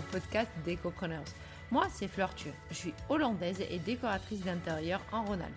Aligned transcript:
au 0.00 0.12
podcast 0.12 0.50
Décopreneurs. 0.64 1.24
Moi, 1.70 1.86
c'est 1.92 2.08
Fleur 2.08 2.30
Je 2.70 2.74
suis 2.74 2.94
hollandaise 3.08 3.60
et 3.70 3.78
décoratrice 3.78 4.40
d'intérieur 4.40 5.00
en 5.12 5.24
Rhône-Alpes. 5.24 5.52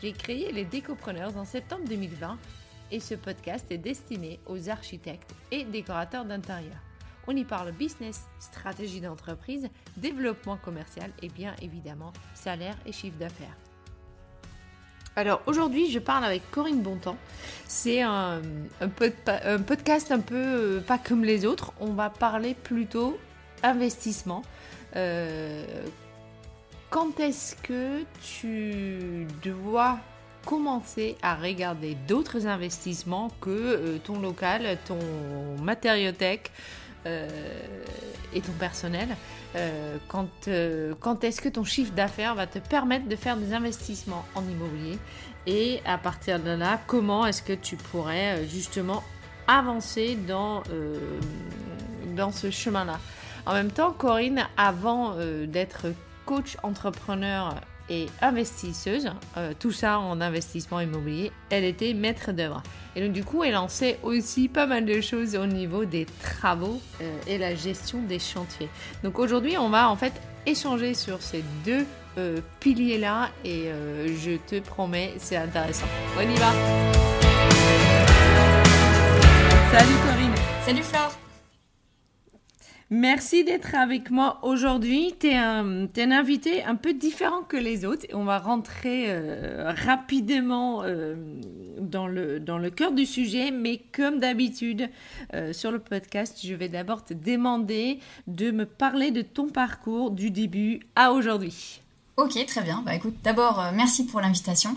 J'ai 0.00 0.12
créé 0.12 0.52
les 0.52 0.64
Décopreneurs 0.64 1.36
en 1.36 1.44
septembre 1.44 1.84
2020 1.88 2.38
et 2.92 3.00
ce 3.00 3.14
podcast 3.14 3.66
est 3.70 3.78
destiné 3.78 4.38
aux 4.46 4.68
architectes 4.68 5.34
et 5.50 5.64
décorateurs 5.64 6.24
d'intérieur. 6.24 6.76
On 7.26 7.34
y 7.34 7.44
parle 7.44 7.72
business, 7.72 8.26
stratégie 8.38 9.00
d'entreprise, 9.00 9.68
développement 9.96 10.56
commercial 10.56 11.10
et 11.22 11.28
bien 11.28 11.54
évidemment 11.60 12.12
salaire 12.34 12.76
et 12.86 12.92
chiffre 12.92 13.18
d'affaires. 13.18 13.56
Alors 15.16 15.42
aujourd'hui, 15.46 15.90
je 15.90 15.98
parle 15.98 16.24
avec 16.24 16.48
Corinne 16.50 16.82
Bontemps. 16.82 17.16
C'est 17.66 18.02
un, 18.02 18.40
podcast 19.66 20.10
un 20.10 20.20
peu 20.20 20.34
euh, 20.36 20.80
pas 20.80 20.98
comme 20.98 21.24
les 21.24 21.46
autres. 21.46 21.72
On 21.80 21.92
va 21.92 22.10
parler 22.10 22.54
plutôt 22.54 23.18
investissement. 23.64 24.42
Euh, 24.94 25.64
quand 26.90 27.18
est-ce 27.18 27.56
que 27.56 28.04
tu 28.22 29.26
dois 29.42 29.98
commencer 30.46 31.16
à 31.22 31.34
regarder 31.34 31.96
d'autres 32.06 32.46
investissements 32.46 33.30
que 33.40 33.50
euh, 33.50 33.98
ton 33.98 34.20
local, 34.20 34.78
ton 34.84 34.98
matériothèque 35.60 36.52
et 38.32 38.40
ton 38.40 38.52
personnel 38.52 39.08
euh, 39.56 39.98
quand, 40.08 40.48
euh, 40.48 40.94
est-ce 41.22 41.40
que 41.40 41.48
ton 41.48 41.64
chiffre 41.64 41.92
d'affaires 41.92 42.34
va 42.34 42.46
te 42.46 42.58
permettre 42.58 43.06
de 43.08 43.14
faire 43.14 43.36
des 43.36 43.52
investissements 43.52 44.24
en 44.34 44.42
immobilier? 44.42 44.98
Et 45.46 45.80
à 45.84 45.98
partir 45.98 46.40
de 46.40 46.50
là, 46.50 46.80
comment 46.86 47.26
est-ce 47.26 47.42
que 47.42 47.52
tu 47.52 47.76
pourrais 47.76 48.38
euh, 48.38 48.48
justement 48.48 49.04
avancer 49.46 50.16
dans, 50.26 50.62
dans 52.16 52.32
ce 52.32 52.50
chemin-là? 52.50 52.98
En 53.46 53.52
même 53.52 53.70
temps, 53.70 53.92
Corinne, 53.92 54.46
avant 54.56 55.16
d'être 55.46 55.86
coach 56.24 56.56
entrepreneur 56.62 57.54
et 57.90 58.06
investisseuse, 58.22 59.10
euh, 59.36 59.52
tout 59.58 59.72
ça 59.72 59.98
en 59.98 60.20
investissement 60.20 60.80
immobilier, 60.80 61.32
elle 61.50 61.64
était 61.64 61.92
maître 61.92 62.32
d'œuvre. 62.32 62.62
Et 62.96 63.02
donc 63.02 63.12
du 63.12 63.24
coup, 63.24 63.44
elle 63.44 63.56
en 63.56 63.68
sait 63.68 63.98
aussi 64.02 64.48
pas 64.48 64.66
mal 64.66 64.86
de 64.86 65.00
choses 65.00 65.36
au 65.36 65.46
niveau 65.46 65.84
des 65.84 66.06
travaux 66.22 66.80
euh, 67.02 67.16
et 67.26 67.38
la 67.38 67.54
gestion 67.54 68.00
des 68.02 68.18
chantiers. 68.18 68.68
Donc 69.02 69.18
aujourd'hui, 69.18 69.58
on 69.58 69.68
va 69.68 69.90
en 69.90 69.96
fait 69.96 70.14
échanger 70.46 70.94
sur 70.94 71.20
ces 71.20 71.44
deux 71.64 71.86
euh, 72.16 72.40
piliers-là 72.60 73.30
et 73.44 73.70
je 74.06 74.36
te 74.36 74.60
promets, 74.60 75.14
c'est 75.18 75.36
intéressant. 75.36 75.86
On 76.16 76.22
y 76.22 76.36
va 76.36 76.52
Salut 79.72 79.94
Corinne 80.06 80.34
Salut 80.64 80.82
Flore 80.82 81.12
Merci 82.96 83.42
d'être 83.42 83.74
avec 83.74 84.12
moi 84.12 84.38
aujourd'hui. 84.42 85.16
Tu 85.18 85.26
es, 85.26 85.36
un, 85.36 85.88
invité 85.96 86.62
un 86.62 86.76
peu 86.76 86.94
différent 86.94 87.42
que 87.42 87.56
les 87.56 87.84
autres. 87.84 88.06
On 88.12 88.22
va 88.22 88.38
rentrer 88.38 89.06
euh, 89.08 89.72
rapidement 89.84 90.84
euh, 90.84 91.16
dans, 91.80 92.06
le, 92.06 92.38
dans 92.38 92.56
le 92.56 92.70
cœur 92.70 92.92
du 92.92 93.04
sujet, 93.04 93.50
mais 93.50 93.82
comme 93.92 94.20
d'habitude 94.20 94.88
euh, 95.34 95.52
sur 95.52 95.72
le 95.72 95.80
podcast, 95.80 96.38
je 96.44 96.54
vais 96.54 96.68
d'abord 96.68 97.04
te 97.04 97.14
demander 97.14 97.98
de 98.28 98.52
me 98.52 98.64
parler 98.64 99.10
de 99.10 99.22
ton 99.22 99.48
parcours 99.48 100.12
du 100.12 100.30
début 100.30 100.78
à 100.94 101.10
aujourd'hui. 101.10 101.80
Ok, 102.16 102.46
très 102.46 102.62
bien. 102.62 102.80
Bah 102.86 102.94
écoute, 102.94 103.16
d'abord, 103.24 103.60
merci 103.74 104.06
pour 104.06 104.20
l'invitation. 104.20 104.76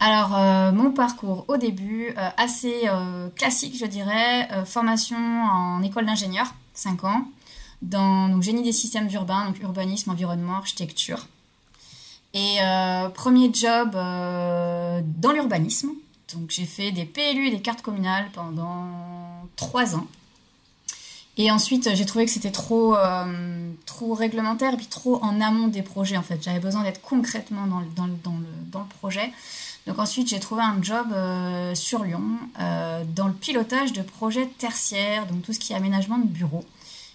Alors, 0.00 0.30
mon 0.72 0.90
parcours 0.90 1.44
au 1.48 1.58
début, 1.58 2.14
assez 2.38 2.88
classique, 3.36 3.76
je 3.78 3.84
dirais. 3.84 4.48
formation 4.64 5.18
en 5.18 5.82
école 5.82 6.06
d'ingénieur 6.06 6.54
5 6.74 7.04
ans, 7.04 7.26
dans 7.82 8.28
donc, 8.28 8.42
génie 8.42 8.62
des 8.62 8.72
systèmes 8.72 9.08
urbains, 9.12 9.46
donc 9.46 9.60
urbanisme, 9.60 10.10
environnement, 10.10 10.56
architecture. 10.56 11.26
Et 12.34 12.56
euh, 12.62 13.08
premier 13.10 13.52
job 13.52 13.90
euh, 13.94 15.02
dans 15.04 15.32
l'urbanisme. 15.32 15.90
Donc 16.32 16.50
j'ai 16.50 16.64
fait 16.64 16.92
des 16.92 17.04
PLU 17.04 17.48
et 17.48 17.50
des 17.50 17.60
cartes 17.60 17.82
communales 17.82 18.30
pendant 18.32 18.86
3 19.56 19.96
ans. 19.96 20.06
Et 21.38 21.50
ensuite, 21.50 21.94
j'ai 21.94 22.04
trouvé 22.06 22.26
que 22.26 22.30
c'était 22.30 22.50
trop, 22.50 22.94
euh, 22.94 23.70
trop 23.86 24.14
réglementaire 24.14 24.74
et 24.74 24.76
puis 24.76 24.86
trop 24.86 25.22
en 25.22 25.40
amont 25.40 25.68
des 25.68 25.82
projets 25.82 26.16
en 26.16 26.22
fait. 26.22 26.42
J'avais 26.42 26.60
besoin 26.60 26.82
d'être 26.84 27.02
concrètement 27.02 27.66
dans, 27.66 27.80
dans, 27.96 28.08
dans, 28.22 28.36
le, 28.36 28.46
dans, 28.70 28.80
le, 28.80 28.86
projet. 29.00 29.32
Donc 29.86 29.98
ensuite, 29.98 30.28
j'ai 30.28 30.40
trouvé 30.40 30.62
un 30.62 30.80
job 30.80 31.08
sur 31.74 32.04
Lyon 32.04 32.22
dans 32.58 33.26
le 33.26 33.32
pilotage 33.32 33.92
de 33.92 34.02
projets 34.02 34.46
tertiaires, 34.58 35.26
donc 35.26 35.42
tout 35.42 35.52
ce 35.52 35.58
qui 35.58 35.72
est 35.72 35.76
aménagement 35.76 36.18
de 36.18 36.26
bureaux 36.26 36.64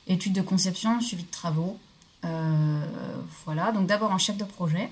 études 0.08 0.34
de 0.34 0.42
conception, 0.42 1.02
suivi 1.02 1.24
de 1.24 1.32
travaux. 1.32 1.78
Euh, 2.26 2.86
voilà, 3.46 3.72
donc 3.72 3.88
d'abord 3.88 4.12
en 4.12 4.18
chef 4.18 4.38
de 4.38 4.44
projet. 4.44 4.90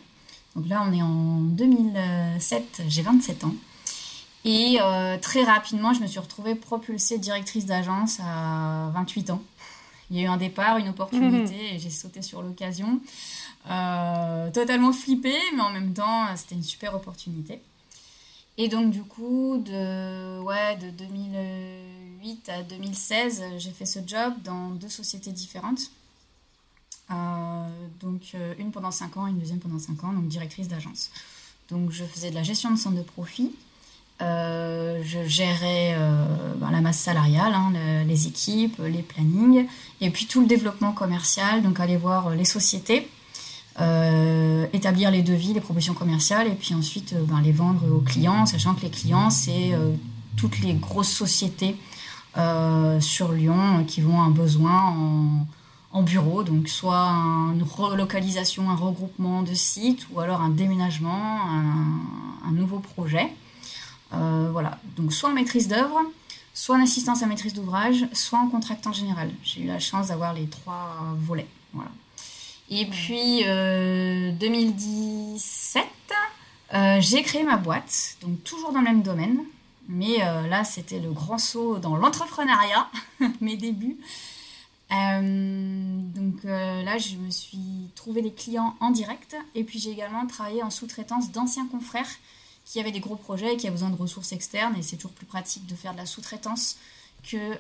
Donc 0.55 0.67
là, 0.67 0.85
on 0.87 0.93
est 0.93 1.01
en 1.01 1.39
2007, 1.39 2.83
j'ai 2.87 3.01
27 3.01 3.43
ans. 3.43 3.55
Et 4.45 4.77
euh, 4.79 5.17
très 5.17 5.43
rapidement, 5.43 5.93
je 5.93 6.01
me 6.01 6.07
suis 6.07 6.19
retrouvée 6.19 6.55
propulsée 6.55 7.17
directrice 7.17 7.65
d'agence 7.65 8.19
à 8.21 8.91
28 8.93 9.31
ans. 9.31 9.41
Il 10.11 10.17
y 10.17 10.19
a 10.19 10.23
eu 10.23 10.27
un 10.27 10.37
départ, 10.37 10.77
une 10.77 10.89
opportunité, 10.89 11.73
et 11.73 11.79
j'ai 11.79 11.89
sauté 11.89 12.21
sur 12.21 12.43
l'occasion. 12.43 12.99
Euh, 13.71 14.51
totalement 14.51 14.93
flippée, 14.93 15.39
mais 15.55 15.61
en 15.61 15.71
même 15.71 15.93
temps, 15.93 16.27
c'était 16.35 16.53
une 16.53 16.63
super 16.63 16.93
opportunité. 16.93 17.59
Et 18.57 18.67
donc, 18.67 18.91
du 18.91 19.03
coup, 19.03 19.57
de, 19.65 20.39
ouais, 20.41 20.75
de 20.77 20.91
2008 22.25 22.49
à 22.49 22.63
2016, 22.63 23.43
j'ai 23.59 23.69
fait 23.69 23.85
ce 23.85 23.99
job 24.05 24.33
dans 24.43 24.69
deux 24.69 24.89
sociétés 24.89 25.31
différentes. 25.31 25.91
Euh, 27.11 27.67
donc, 28.01 28.21
euh, 28.33 28.55
une 28.57 28.71
pendant 28.71 28.89
5 28.89 29.17
ans, 29.17 29.27
une 29.27 29.37
deuxième 29.37 29.59
pendant 29.59 29.77
5 29.77 30.03
ans, 30.03 30.11
donc 30.11 30.27
directrice 30.27 30.67
d'agence. 30.67 31.11
Donc, 31.69 31.91
je 31.91 32.03
faisais 32.03 32.31
de 32.31 32.35
la 32.35 32.41
gestion 32.41 32.71
de 32.71 32.77
centre 32.77 32.95
de 32.95 33.03
profit. 33.03 33.51
Euh, 34.21 35.03
je 35.03 35.23
gérais 35.27 35.95
ben, 36.57 36.71
la 36.71 36.81
masse 36.81 36.99
salariale, 36.99 37.53
hein, 37.53 37.73
les 38.07 38.27
équipes, 38.27 38.79
les 38.79 39.03
plannings, 39.03 39.67
et 40.01 40.09
puis 40.09 40.25
tout 40.25 40.41
le 40.41 40.47
développement 40.47 40.93
commercial, 40.93 41.61
donc 41.61 41.79
aller 41.79 41.97
voir 41.97 42.31
les 42.31 42.45
sociétés 42.45 43.07
établir 44.71 45.11
les 45.11 45.21
devis, 45.21 45.51
les 45.51 45.59
propositions 45.59 45.93
commerciales, 45.93 46.47
et 46.47 46.55
puis 46.55 46.73
ensuite 46.73 47.13
ben, 47.27 47.41
les 47.41 47.51
vendre 47.51 47.85
aux 47.93 47.99
clients, 47.99 48.45
sachant 48.45 48.73
que 48.73 48.83
les 48.83 48.89
clients, 48.89 49.29
c'est 49.29 49.73
toutes 50.37 50.59
les 50.59 50.73
grosses 50.75 51.11
sociétés 51.11 51.75
sur 53.00 53.31
Lyon 53.31 53.85
qui 53.85 54.01
vont 54.01 54.22
un 54.22 54.29
besoin 54.29 54.90
en, 54.90 55.47
en, 55.91 56.03
bureau, 56.03 56.44
donc 56.44 56.68
soit 56.68 57.07
une 57.53 57.63
relocalisation, 57.63 58.69
un 58.69 58.75
regroupement 58.75 59.41
de 59.41 59.53
sites, 59.53 60.07
ou 60.12 60.19
alors 60.19 60.41
un 60.41 60.50
déménagement, 60.50 61.40
un, 62.46 62.51
nouveau 62.51 62.79
projet. 62.79 63.31
voilà, 64.12 64.79
donc 64.97 65.13
soit 65.13 65.29
en 65.29 65.34
maîtrise 65.34 65.68
d'œuvre, 65.68 66.00
soit 66.53 66.78
en 66.78 66.81
assistance 66.81 67.22
à 67.22 67.28
maîtrise 67.28 67.53
d'ouvrage, 67.53 68.07
soit 68.13 68.40
en 68.40 68.47
contractant 68.47 68.94
général. 68.94 69.29
J'ai 69.44 69.62
eu 69.62 69.67
la 69.67 69.79
chance 69.79 70.07
d'avoir 70.07 70.34
les 70.34 70.47
trois 70.47 70.97
volets. 71.17 71.47
Voilà. 71.73 71.91
Et 72.69 72.85
puis, 72.85 73.44
2017, 73.44 75.84
euh, 76.73 76.78
euh, 76.78 76.97
j'ai 77.00 77.22
créé 77.22 77.44
ma 77.44 77.57
boîte, 77.57 78.17
donc 78.22 78.44
toujours 78.44 78.72
dans 78.72 78.79
le 78.79 78.85
même 78.85 79.03
domaine. 79.03 79.40
Mais 79.88 80.22
euh, 80.22 80.47
là, 80.47 80.63
c'était 80.63 81.00
le 81.00 81.12
grand 81.12 81.38
saut 81.38 81.78
dans 81.79 81.96
l'entrepreneuriat, 81.96 82.90
mes 83.41 83.56
débuts. 83.57 83.97
donc 84.90 86.44
là, 86.44 86.97
je 86.97 87.18
me 87.18 87.29
suis 87.29 87.90
trouvé 87.96 88.22
des 88.22 88.32
clients 88.32 88.76
en 88.79 88.91
direct. 88.91 89.35
Et 89.53 89.64
puis, 89.64 89.79
j'ai 89.79 89.91
également 89.91 90.26
travaillé 90.28 90.64
en 90.64 90.70
sous-traitance 90.70 91.32
d'anciens 91.32 91.67
confrères 91.67 92.09
qui 92.66 92.79
avaient 92.79 92.91
des 92.91 92.99
gros 92.99 93.16
projets 93.16 93.53
et 93.53 93.58
qui 93.58 93.67
avaient 93.67 93.76
besoin 93.76 93.90
de 93.91 93.96
ressources 93.96 94.32
externes. 94.32 94.76
Et 94.78 94.82
c'est 94.82 94.96
toujours 94.96 95.11
plus 95.11 95.26
pratique 95.26 95.66
de 95.67 95.76
faire 95.76 95.93
de 95.93 95.97
la 95.97 96.05
sous-traitance 96.05 96.78
que, 97.23 97.55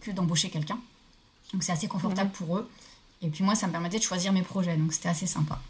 que 0.00 0.10
d'embaucher 0.10 0.50
quelqu'un. 0.50 0.78
Donc, 1.52 1.62
c'est 1.62 1.72
assez 1.72 1.88
confortable 1.88 2.30
pour 2.30 2.56
eux. 2.56 2.68
Et 3.22 3.28
puis 3.28 3.44
moi, 3.44 3.54
ça 3.54 3.66
me 3.66 3.72
permettait 3.72 3.98
de 3.98 4.02
choisir 4.02 4.32
mes 4.32 4.42
projets, 4.42 4.76
donc 4.76 4.92
c'était 4.92 5.08
assez 5.08 5.26
sympa. 5.26 5.60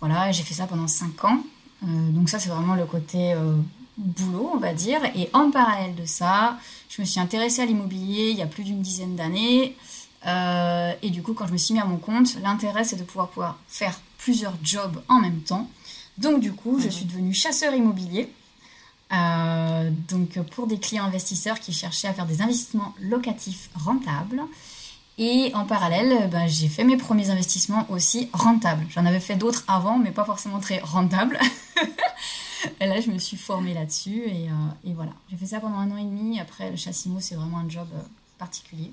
Voilà, 0.00 0.32
j'ai 0.32 0.42
fait 0.42 0.54
ça 0.54 0.66
pendant 0.66 0.88
5 0.88 1.24
ans. 1.24 1.42
Euh, 1.82 2.10
donc 2.10 2.28
ça, 2.28 2.38
c'est 2.38 2.48
vraiment 2.48 2.74
le 2.74 2.86
côté 2.86 3.34
euh, 3.34 3.56
boulot, 3.98 4.50
on 4.54 4.58
va 4.58 4.72
dire. 4.72 5.00
Et 5.14 5.28
en 5.32 5.50
parallèle 5.50 5.94
de 5.94 6.06
ça, 6.06 6.58
je 6.88 7.02
me 7.02 7.06
suis 7.06 7.20
intéressée 7.20 7.62
à 7.62 7.66
l'immobilier 7.66 8.30
il 8.30 8.38
y 8.38 8.42
a 8.42 8.46
plus 8.46 8.64
d'une 8.64 8.80
dizaine 8.80 9.16
d'années. 9.16 9.76
Euh, 10.26 10.92
et 11.02 11.10
du 11.10 11.22
coup, 11.22 11.34
quand 11.34 11.46
je 11.46 11.52
me 11.52 11.58
suis 11.58 11.74
mis 11.74 11.80
à 11.80 11.84
mon 11.84 11.98
compte, 11.98 12.36
l'intérêt, 12.42 12.84
c'est 12.84 12.96
de 12.96 13.04
pouvoir, 13.04 13.28
pouvoir 13.28 13.58
faire 13.68 13.98
plusieurs 14.18 14.54
jobs 14.62 15.00
en 15.08 15.20
même 15.20 15.40
temps. 15.40 15.68
Donc 16.16 16.40
du 16.40 16.52
coup, 16.52 16.78
je 16.78 16.86
mhm. 16.86 16.90
suis 16.90 17.04
devenue 17.04 17.34
chasseur 17.34 17.74
immobilier. 17.74 18.28
donc 19.10 20.38
pour 20.50 20.66
des 20.66 20.78
clients 20.78 21.04
investisseurs 21.04 21.60
qui 21.60 21.72
cherchaient 21.72 22.08
à 22.08 22.14
faire 22.14 22.26
des 22.26 22.42
investissements 22.42 22.94
locatifs 23.00 23.70
rentables. 23.74 24.42
Et 25.18 25.50
en 25.54 25.64
parallèle, 25.64 26.28
ben, 26.30 26.46
j'ai 26.46 26.68
fait 26.68 26.84
mes 26.84 26.96
premiers 26.96 27.30
investissements 27.30 27.86
aussi 27.90 28.28
rentables. 28.32 28.86
J'en 28.90 29.04
avais 29.04 29.18
fait 29.18 29.34
d'autres 29.34 29.64
avant, 29.66 29.98
mais 29.98 30.12
pas 30.12 30.24
forcément 30.24 30.60
très 30.60 30.78
rentables. 30.78 31.40
là, 32.80 33.00
je 33.00 33.10
me 33.10 33.18
suis 33.18 33.36
formée 33.36 33.74
là-dessus 33.74 34.24
et, 34.26 34.48
euh, 34.48 34.88
et 34.90 34.92
voilà. 34.92 35.12
J'ai 35.30 35.36
fait 35.36 35.46
ça 35.46 35.60
pendant 35.60 35.76
un 35.76 35.90
an 35.90 35.96
et 35.96 36.04
demi. 36.04 36.40
Après, 36.40 36.70
le 36.70 36.76
chassimo, 36.76 37.20
c'est 37.20 37.34
vraiment 37.34 37.58
un 37.58 37.68
job 37.68 37.86
euh, 37.94 38.00
particulier. 38.38 38.92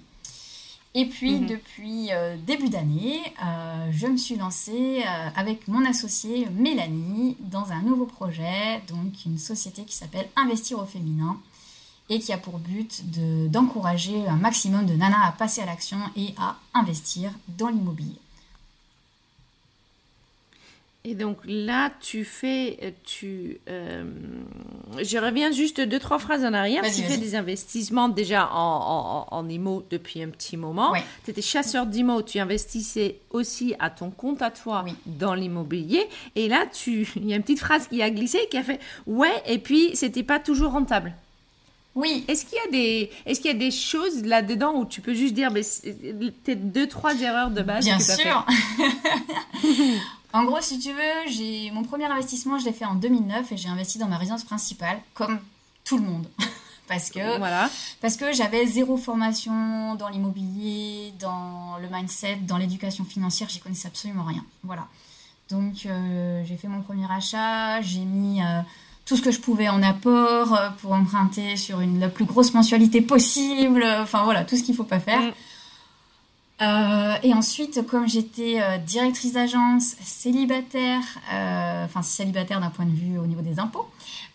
Et 0.94 1.08
puis, 1.08 1.40
mhm. 1.40 1.48
depuis 1.48 2.12
euh, 2.12 2.38
début 2.38 2.70
d'année, 2.70 3.22
je 3.92 4.08
me 4.08 4.16
suis 4.16 4.36
lancée 4.36 5.04
avec 5.36 5.68
mon 5.68 5.86
associée 5.86 6.48
Mélanie 6.52 7.36
dans 7.40 7.72
un 7.72 7.82
nouveau 7.82 8.06
projet, 8.06 8.82
donc 8.88 9.14
une 9.26 9.38
société 9.38 9.84
qui 9.84 9.96
s'appelle 9.96 10.28
Investir 10.38 10.80
au 10.80 10.86
féminin 10.86 11.38
et 12.10 12.20
qui 12.20 12.32
a 12.32 12.38
pour 12.38 12.60
but 12.60 13.04
d'encourager 13.52 14.28
un 14.28 14.36
maximum 14.36 14.86
de 14.86 14.94
nanas 14.94 15.28
à 15.28 15.32
passer 15.32 15.62
à 15.62 15.66
l'action 15.66 15.98
et 16.16 16.34
à 16.38 16.56
investir 16.74 17.32
dans 17.58 17.68
l'immobilier. 17.68 18.20
Et 21.07 21.13
donc 21.13 21.38
là, 21.46 21.92
tu 22.02 22.25
fais, 22.25 22.80
euh, 22.81 22.90
tu, 23.04 23.60
euh, 23.69 24.04
je 25.04 25.19
reviens 25.19 25.52
juste 25.52 25.80
deux 25.80 26.00
trois 26.00 26.18
phrases 26.18 26.44
en 26.44 26.52
arrière. 26.52 26.81
Tu 26.81 27.04
fais 27.04 27.18
des 27.18 27.36
investissements 27.36 28.10
déjà 28.10 28.50
en, 28.52 29.28
en, 29.30 29.48
IMO 29.48 29.86
depuis 29.92 30.24
un 30.24 30.30
petit 30.30 30.57
moment. 30.57 30.94
Tu 31.24 31.30
étais 31.30 31.44
chasseur 31.44 31.86
d'IMO, 31.86 32.24
tu 32.24 32.40
investissais 32.40 33.19
aussi 33.30 33.75
à 33.78 33.92
ton 33.92 34.10
compte 34.10 34.42
à 34.42 34.50
toi 34.50 34.84
dans 35.06 35.36
l'immobilier. 35.36 36.10
Et 36.36 36.48
là, 36.48 36.66
tu, 36.66 37.07
il 37.16 37.30
y 37.30 37.34
a 37.34 37.36
une 37.36 37.44
petite 37.44 37.60
phrase 37.60 37.88
qui 37.88 38.02
a 38.02 38.10
glissé 38.10 38.40
qui 38.50 38.57
a 38.57 38.63
fait 38.63 38.80
ouais. 39.06 39.44
Et 39.46 39.60
puis 39.60 39.92
c'était 39.94 40.24
pas 40.24 40.40
toujours 40.40 40.72
rentable. 40.72 41.13
Oui. 41.94 42.25
Est-ce 42.28 42.46
qu'il 42.46 42.57
y 42.57 42.68
a 42.68 42.72
des, 42.72 43.12
est-ce 43.28 43.40
qu'il 43.40 43.52
y 43.52 43.54
a 43.54 43.57
des 43.57 43.72
choses 43.72 44.25
là-dedans 44.25 44.74
où 44.74 44.86
tu 44.86 45.02
peux 45.02 45.13
juste 45.13 45.36
dire, 45.36 45.54
peut-être 45.54 46.72
deux, 46.72 46.88
trois 46.88 47.16
erreurs 47.22 47.52
de 47.52 47.62
base 47.62 47.86
Bien 47.86 48.00
sûr. 48.00 48.46
En 50.36 50.44
gros, 50.44 50.60
si 50.60 50.80
tu 50.80 50.92
veux, 50.92 51.32
j'ai 51.32 51.72
mon 51.72 51.84
premier 51.84 52.08
investissement, 52.08 52.60
je 52.60 52.66
l'ai 52.66 52.74
fait 52.74 52.84
en 52.84 52.96
2009 52.96 53.54
et 53.54 53.58
j'ai 53.58 53.70
investi 53.70 53.98
dans 53.98 54.10
ma 54.10 54.18
résidence 54.18 54.44
principale, 54.44 55.00
comme 55.14 55.40
tout 55.86 55.98
le 55.98 56.04
monde. 56.04 56.28
parce 56.90 57.10
que, 57.10 57.38
voilà. 57.38 57.70
parce 58.02 58.18
que 58.18 58.34
j'avais 58.34 58.66
zéro 58.66 58.98
formation 58.98 59.96
dans 59.96 60.10
l'immobilier, 60.10 61.14
dans 61.22 61.78
le 61.82 61.88
mindset, 61.88 62.40
dans 62.42 62.58
l'éducation 62.58 63.06
financière, 63.06 63.48
j'y 63.48 63.60
connaissais 63.60 63.88
absolument 63.88 64.26
rien. 64.26 64.44
Voilà. 64.64 64.88
Donc 65.50 65.86
euh, 65.86 66.44
j'ai 66.44 66.58
fait 66.58 66.68
mon 66.68 66.81
premier 66.81 67.10
achat, 67.10 67.80
j'ai 67.81 68.04
mis 68.04 68.42
euh, 68.42 68.60
tout 69.06 69.16
ce 69.16 69.22
que 69.22 69.31
je 69.31 69.40
pouvais 69.40 69.70
en 69.70 69.81
apport 69.84 70.54
euh, 70.54 70.70
pour 70.81 70.92
emprunter 70.92 71.56
sur 71.56 71.80
une, 71.80 72.02
la 72.02 72.10
plus 72.10 72.26
grosse 72.26 72.54
mensualité 72.54 73.00
possible, 73.00 73.86
enfin 74.02 74.26
voilà, 74.26 74.44
tout 74.44 74.58
ce 74.58 74.64
qu'il 74.64 74.74
ne 74.74 74.78
faut 74.78 74.84
pas 74.84 75.00
faire. 75.00 75.22
Mm. 75.22 75.31
Euh, 76.62 77.16
et 77.22 77.34
ensuite, 77.34 77.86
comme 77.86 78.07
j'étais 78.07 78.62
euh, 78.62 78.78
directrice 78.78 79.34
d'agence, 79.34 79.96
célibataire, 80.02 81.02
euh, 81.34 81.84
enfin 81.84 82.02
célibataire 82.02 82.62
d'un 82.62 82.69
point 82.69 82.86
de 82.86 82.96
vue 82.96 83.18
au 83.18 83.25
niveau 83.25 83.42
des 83.42 83.60
impôts, 83.60 83.90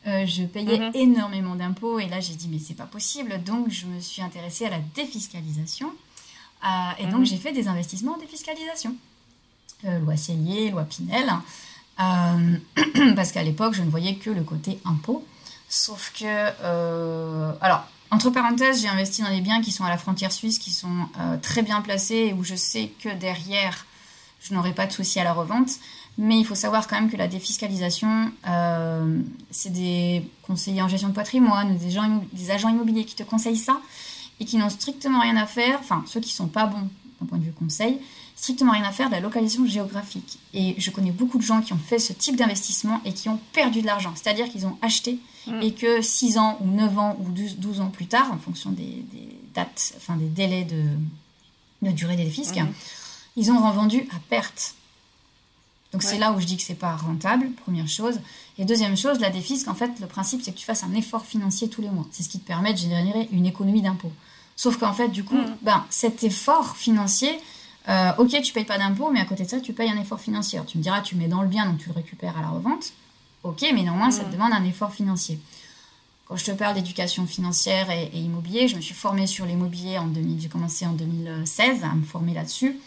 je 0.04 0.44
payais 0.44 0.78
mhm. 0.78 0.90
énormément 0.94 1.54
d'impôts. 1.54 1.98
Et 1.98 2.08
là, 2.08 2.20
j'ai 2.20 2.34
dit, 2.34 2.48
mais 2.50 2.58
c'est 2.58 2.74
pas 2.74 2.86
possible. 2.86 3.42
Donc, 3.42 3.70
je 3.70 3.86
me 3.86 4.00
suis 4.00 4.22
intéressée 4.22 4.66
à 4.66 4.70
la 4.70 4.80
défiscalisation. 4.94 5.92
et 6.98 7.04
donc, 7.04 7.20
mhm. 7.20 7.26
j'ai 7.26 7.36
fait 7.36 7.52
des 7.52 7.68
investissements 7.68 8.14
en 8.14 8.18
défiscalisation. 8.18 8.94
loi 9.84 10.16
Cellier, 10.16 10.70
loi 10.70 10.84
Pinel. 10.84 11.30
parce 13.14 13.32
qu'à 13.32 13.42
l'époque, 13.42 13.74
je 13.74 13.82
ne 13.82 13.90
voyais 13.90 14.14
que 14.14 14.30
le 14.30 14.42
côté 14.42 14.78
impôt. 14.86 15.24
Sauf 15.68 16.12
que, 16.18 17.62
alors, 17.62 17.84
entre 18.10 18.30
parenthèses, 18.30 18.82
j'ai 18.82 18.88
investi 18.88 19.22
dans 19.22 19.30
des 19.30 19.40
biens 19.40 19.60
qui 19.60 19.70
sont 19.70 19.84
à 19.84 19.88
la 19.88 19.98
frontière 19.98 20.32
suisse, 20.32 20.58
qui 20.58 20.70
sont 20.70 21.06
euh, 21.18 21.36
très 21.40 21.62
bien 21.62 21.80
placés 21.80 22.28
et 22.28 22.32
où 22.32 22.42
je 22.42 22.56
sais 22.56 22.92
que 23.00 23.08
derrière, 23.08 23.86
je 24.40 24.52
n'aurai 24.54 24.72
pas 24.72 24.86
de 24.86 24.92
souci 24.92 25.20
à 25.20 25.24
la 25.24 25.32
revente. 25.32 25.70
Mais 26.18 26.38
il 26.38 26.44
faut 26.44 26.56
savoir 26.56 26.88
quand 26.88 27.00
même 27.00 27.10
que 27.10 27.16
la 27.16 27.28
défiscalisation, 27.28 28.32
euh, 28.48 29.20
c'est 29.50 29.72
des 29.72 30.28
conseillers 30.42 30.82
en 30.82 30.88
gestion 30.88 31.08
de 31.08 31.14
patrimoine, 31.14 31.78
des, 31.78 31.96
des 32.32 32.50
agents 32.50 32.68
immobiliers 32.68 33.04
qui 33.04 33.14
te 33.14 33.22
conseillent 33.22 33.56
ça 33.56 33.80
et 34.40 34.44
qui 34.44 34.56
n'ont 34.56 34.70
strictement 34.70 35.20
rien 35.20 35.36
à 35.36 35.46
faire, 35.46 35.78
enfin 35.80 36.02
ceux 36.06 36.20
qui 36.20 36.32
sont 36.32 36.48
pas 36.48 36.66
bons 36.66 36.88
d'un 37.20 37.26
point 37.26 37.38
de 37.38 37.44
vue 37.44 37.52
conseil, 37.52 37.98
strictement 38.40 38.72
rien 38.72 38.84
à 38.84 38.90
faire 38.90 39.08
de 39.08 39.12
la 39.12 39.20
localisation 39.20 39.66
géographique. 39.66 40.38
Et 40.54 40.74
je 40.78 40.90
connais 40.90 41.10
beaucoup 41.10 41.36
de 41.36 41.42
gens 41.42 41.60
qui 41.60 41.74
ont 41.74 41.78
fait 41.78 41.98
ce 41.98 42.14
type 42.14 42.36
d'investissement 42.36 43.02
et 43.04 43.12
qui 43.12 43.28
ont 43.28 43.38
perdu 43.52 43.82
de 43.82 43.86
l'argent. 43.86 44.14
C'est-à-dire 44.14 44.48
qu'ils 44.48 44.64
ont 44.64 44.78
acheté 44.80 45.18
mm. 45.46 45.60
et 45.60 45.74
que 45.74 46.00
6 46.00 46.38
ans 46.38 46.56
ou 46.62 46.70
9 46.70 46.98
ans 46.98 47.18
ou 47.20 47.28
12, 47.28 47.80
ans 47.80 47.90
plus 47.90 48.06
tard, 48.06 48.32
en 48.32 48.38
fonction 48.38 48.70
des, 48.70 49.04
dates, 49.54 49.92
enfin 49.98 50.16
des 50.16 50.28
délais 50.28 50.64
de, 50.64 50.82
de 51.82 51.92
durée 51.92 52.16
des 52.16 52.30
fiscs, 52.30 52.56
mm. 52.56 52.72
ils 53.36 53.52
ont 53.52 53.68
revendu 53.68 54.08
à 54.10 54.18
perte. 54.30 54.74
Donc 55.92 56.02
c'est 56.02 56.18
là 56.18 56.32
où 56.32 56.40
je 56.40 56.46
dis 56.46 56.56
que 56.56 56.62
c'est 56.62 56.74
pas 56.74 56.96
rentable, 56.96 57.50
première 57.64 57.88
chose. 57.88 58.20
Et 58.56 58.64
deuxième 58.64 58.96
chose, 58.96 59.20
la 59.20 59.28
défisque, 59.28 59.68
en 59.68 59.74
fait, 59.74 59.90
le 60.00 60.06
principe 60.06 60.40
c'est 60.42 60.52
que 60.52 60.58
tu 60.58 60.64
fasses 60.64 60.84
un 60.84 60.94
effort 60.94 61.26
financier 61.26 61.68
tous 61.68 61.82
les 61.82 61.90
mois. 61.90 62.06
C'est 62.10 62.22
ce 62.22 62.30
qui 62.30 62.38
te 62.38 62.46
permet 62.46 62.72
de 62.72 62.78
générer 62.78 63.28
une 63.32 63.44
économie 63.44 63.82
d'impôt. 63.82 64.12
Sauf 64.56 64.78
qu'en 64.78 64.94
fait, 64.94 65.08
du 65.08 65.24
coup, 65.24 65.36
mm. 65.36 65.56
ben, 65.60 65.84
cet 65.90 66.24
effort 66.24 66.78
financier, 66.78 67.38
euh, 67.88 68.12
ok, 68.18 68.42
tu 68.42 68.52
payes 68.52 68.64
pas 68.64 68.78
d'impôts, 68.78 69.10
mais 69.10 69.20
à 69.20 69.24
côté 69.24 69.44
de 69.44 69.48
ça, 69.48 69.60
tu 69.60 69.72
payes 69.72 69.90
un 69.90 70.00
effort 70.00 70.20
financier. 70.20 70.60
Tu 70.66 70.78
me 70.78 70.82
diras, 70.82 71.00
tu 71.00 71.16
mets 71.16 71.28
dans 71.28 71.42
le 71.42 71.48
bien, 71.48 71.66
donc 71.66 71.78
tu 71.78 71.88
le 71.88 71.94
récupères 71.94 72.36
à 72.36 72.42
la 72.42 72.48
revente. 72.48 72.92
Ok, 73.42 73.62
mais 73.74 73.82
néanmoins, 73.82 74.10
ça 74.10 74.24
te 74.24 74.28
mm. 74.28 74.32
demande 74.32 74.52
un 74.52 74.64
effort 74.64 74.92
financier. 74.92 75.38
Quand 76.26 76.36
je 76.36 76.44
te 76.44 76.50
parle 76.52 76.74
d'éducation 76.74 77.26
financière 77.26 77.90
et, 77.90 78.10
immobilier, 78.14 78.68
je 78.68 78.76
me 78.76 78.80
suis 78.80 78.94
formée 78.94 79.26
sur 79.26 79.46
l'immobilier 79.46 79.98
en 79.98 80.06
2000. 80.06 80.40
J'ai 80.40 80.48
commencé 80.48 80.86
en 80.86 80.92
2016 80.92 81.82
à 81.82 81.94
me 81.94 82.04
former 82.04 82.34
là-dessus. 82.34 82.78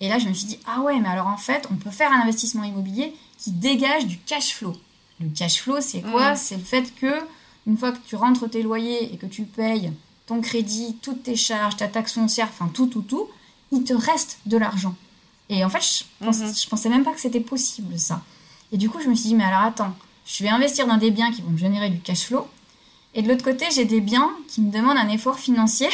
Et 0.00 0.08
là, 0.08 0.18
je 0.18 0.28
me 0.28 0.34
suis 0.34 0.46
dit, 0.46 0.58
ah 0.66 0.80
ouais, 0.80 1.00
mais 1.00 1.08
alors 1.08 1.26
en 1.26 1.36
fait, 1.36 1.66
on 1.72 1.76
peut 1.76 1.90
faire 1.90 2.12
un 2.12 2.20
investissement 2.20 2.64
immobilier 2.64 3.14
qui 3.38 3.50
dégage 3.50 4.06
du 4.06 4.18
cash 4.18 4.54
flow. 4.54 4.74
Le 5.20 5.28
cash 5.28 5.60
flow, 5.60 5.80
c'est 5.80 6.02
quoi? 6.02 6.32
Mm. 6.32 6.36
C'est 6.36 6.56
le 6.56 6.62
fait 6.62 6.94
que, 6.94 7.20
une 7.66 7.78
fois 7.78 7.92
que 7.92 7.98
tu 8.06 8.14
rentres 8.14 8.48
tes 8.48 8.62
loyers 8.62 9.12
et 9.12 9.16
que 9.16 9.26
tu 9.26 9.44
payes 9.44 9.90
ton 10.26 10.40
crédit, 10.40 10.96
toutes 11.02 11.22
tes 11.22 11.36
charges, 11.36 11.76
ta 11.76 11.88
taxe 11.88 12.12
foncière, 12.12 12.48
enfin 12.48 12.70
tout, 12.72 12.86
tout, 12.86 13.02
tout, 13.02 13.28
il 13.74 13.84
te 13.84 13.92
reste 13.92 14.38
de 14.46 14.56
l'argent. 14.56 14.94
Et 15.48 15.64
en 15.64 15.68
fait, 15.68 15.80
je, 16.20 16.26
mhm. 16.26 16.54
je 16.54 16.68
pensais 16.68 16.88
même 16.88 17.04
pas 17.04 17.12
que 17.12 17.20
c'était 17.20 17.40
possible 17.40 17.98
ça. 17.98 18.22
Et 18.72 18.76
du 18.76 18.88
coup, 18.88 19.00
je 19.00 19.08
me 19.08 19.14
suis 19.14 19.28
dit, 19.28 19.34
mais 19.34 19.44
alors 19.44 19.60
attends, 19.60 19.94
je 20.26 20.42
vais 20.42 20.48
investir 20.48 20.86
dans 20.86 20.96
des 20.96 21.10
biens 21.10 21.30
qui 21.30 21.42
vont 21.42 21.50
me 21.50 21.58
générer 21.58 21.90
du 21.90 22.00
cash 22.00 22.26
flow. 22.26 22.48
Et 23.14 23.22
de 23.22 23.28
l'autre 23.28 23.44
côté, 23.44 23.66
j'ai 23.72 23.84
des 23.84 24.00
biens 24.00 24.30
qui 24.48 24.60
me 24.60 24.72
demandent 24.72 24.98
un 24.98 25.08
effort 25.08 25.38
financier. 25.38 25.88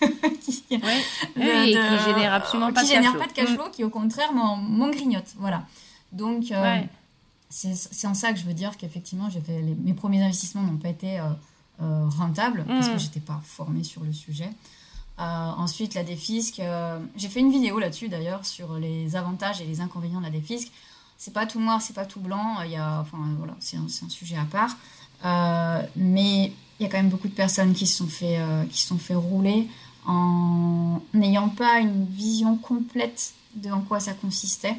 qui, 0.00 0.62
ne 0.70 1.98
génèrent 2.04 2.34
absolument 2.34 2.72
pas, 2.72 2.84
de 2.84 2.88
cash 2.88 3.04
flow. 3.04 3.18
pas 3.18 3.26
de 3.26 3.32
cash 3.32 3.48
flow, 3.48 3.70
qui 3.72 3.84
au 3.84 3.90
contraire 3.90 4.32
m'en 4.32 4.90
grignote. 4.90 5.34
Voilà. 5.38 5.64
Donc, 6.12 6.50
euh, 6.52 6.80
c'est 7.50 8.06
en 8.06 8.14
ça 8.14 8.32
que 8.32 8.38
je 8.38 8.44
veux 8.44 8.54
dire 8.54 8.76
qu'effectivement, 8.76 9.28
mes 9.82 9.94
premiers 9.94 10.22
investissements 10.22 10.62
n'ont 10.62 10.76
pas 10.76 10.88
été 10.88 11.18
euh, 11.18 11.24
euh, 11.82 12.08
rentables 12.08 12.64
parce 12.66 12.88
que 12.88 12.94
mhm. 12.94 12.98
j'étais 12.98 13.20
pas 13.20 13.40
formée 13.44 13.84
sur 13.84 14.04
le 14.04 14.12
sujet. 14.12 14.50
Euh, 15.20 15.22
ensuite, 15.56 15.94
la 15.94 16.04
défisque. 16.04 16.60
Euh, 16.60 16.98
j'ai 17.16 17.28
fait 17.28 17.40
une 17.40 17.50
vidéo 17.50 17.78
là-dessus 17.78 18.08
d'ailleurs 18.08 18.46
sur 18.46 18.74
les 18.74 19.16
avantages 19.16 19.60
et 19.60 19.64
les 19.64 19.80
inconvénients 19.80 20.20
de 20.20 20.26
la 20.26 20.30
défisque. 20.30 20.70
C'est 21.16 21.32
pas 21.32 21.46
tout 21.46 21.58
noir, 21.60 21.82
c'est 21.82 21.94
pas 21.94 22.06
tout 22.06 22.20
blanc. 22.20 22.62
Il 22.64 22.70
y 22.70 22.76
a, 22.76 23.00
enfin 23.00 23.18
voilà, 23.36 23.56
c'est 23.58 23.76
un, 23.76 23.86
un, 23.86 24.08
sujet 24.08 24.36
à 24.36 24.44
part. 24.44 24.76
Euh, 25.24 25.82
mais 25.96 26.52
il 26.78 26.82
y 26.82 26.86
a 26.86 26.88
quand 26.88 26.98
même 26.98 27.08
beaucoup 27.08 27.26
de 27.26 27.34
personnes 27.34 27.74
qui 27.74 27.88
se 27.88 27.96
sont 27.96 28.06
fait, 28.06 28.38
qui 28.70 28.82
sont 28.82 28.98
fait 28.98 29.16
rouler 29.16 29.66
en 30.06 31.00
n'ayant 31.12 31.48
pas 31.48 31.80
une 31.80 32.06
vision 32.06 32.56
complète 32.56 33.32
de 33.56 33.70
en 33.70 33.80
quoi 33.80 33.98
ça 33.98 34.12
consistait. 34.12 34.76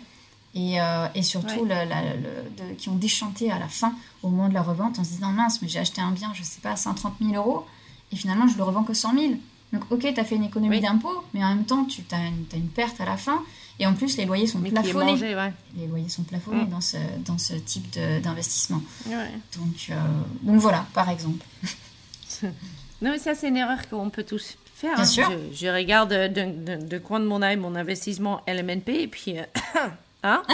Et, 0.55 0.77
et, 1.13 1.21
surtout 1.21 1.65
de, 1.65 2.73
qui 2.77 2.87
ont 2.87 2.95
déchanté 2.95 3.51
à 3.51 3.59
la 3.59 3.67
fin, 3.67 3.93
au 4.23 4.29
moment 4.29 4.47
de 4.47 4.53
la 4.53 4.61
revente, 4.61 4.97
en 4.97 5.03
se 5.03 5.09
disant 5.09 5.33
mince, 5.33 5.61
mais 5.61 5.67
j'ai 5.67 5.79
acheté 5.79 5.99
un 5.99 6.11
bien, 6.11 6.31
je 6.33 6.41
sais 6.41 6.61
pas, 6.61 6.71
à 6.71 6.77
130 6.77 7.15
000 7.21 7.33
euros, 7.33 7.65
et 8.13 8.15
finalement 8.15 8.47
je 8.47 8.55
le 8.55 8.63
revends 8.63 8.83
que 8.83 8.93
100 8.93 9.13
000. 9.13 9.33
Donc, 9.71 9.83
ok, 9.91 10.13
tu 10.13 10.19
as 10.19 10.23
fait 10.23 10.35
une 10.35 10.43
économie 10.43 10.79
d'impôt, 10.79 11.23
mais 11.33 11.43
en 11.43 11.49
même 11.49 11.65
temps, 11.65 11.85
tu 11.85 12.01
as 12.11 12.17
une, 12.17 12.45
as 12.53 12.57
une 12.57 12.69
perte 12.69 12.99
à 13.01 13.05
la 13.05 13.17
fin. 13.17 13.43
Et 13.79 13.85
en 13.85 13.93
plus, 13.93 14.17
les 14.17 14.25
loyers 14.25 14.47
sont 14.47 14.59
plafonnés. 14.59 15.15
Les 15.77 15.87
loyers 15.87 16.09
sont 16.09 16.23
plafonnés 16.23 16.63
mm. 16.63 16.69
dans, 16.69 16.81
ce, 16.81 16.97
dans 17.25 17.37
ce 17.37 17.53
type 17.53 17.97
d'investissement. 18.21 18.81
Donc, 19.05 19.87
euh, 19.89 19.95
donc 20.41 20.57
voilà, 20.57 20.85
par 20.93 21.09
exemple. 21.09 21.45
non, 22.43 23.11
mais 23.11 23.19
ça, 23.19 23.35
c'est 23.35 23.47
une 23.47 23.57
erreur 23.57 23.87
qu'on 23.89 24.09
peut 24.09 24.23
tous 24.23 24.57
faire. 24.75 24.95
Bien 24.95 25.03
hein. 25.03 25.07
sûr. 25.07 25.31
Je, 25.53 25.67
regarde 25.67 26.11
de, 26.11 26.77
de, 26.85 26.97
coin 26.97 27.19
de 27.19 27.25
mon 27.25 27.41
œil 27.41 27.57
mon 27.57 27.75
investissement 27.75 28.41
LMNP 28.47 28.89
et 28.89 29.07
puis. 29.07 29.37
Euh, 29.37 29.43
hein 30.23 30.43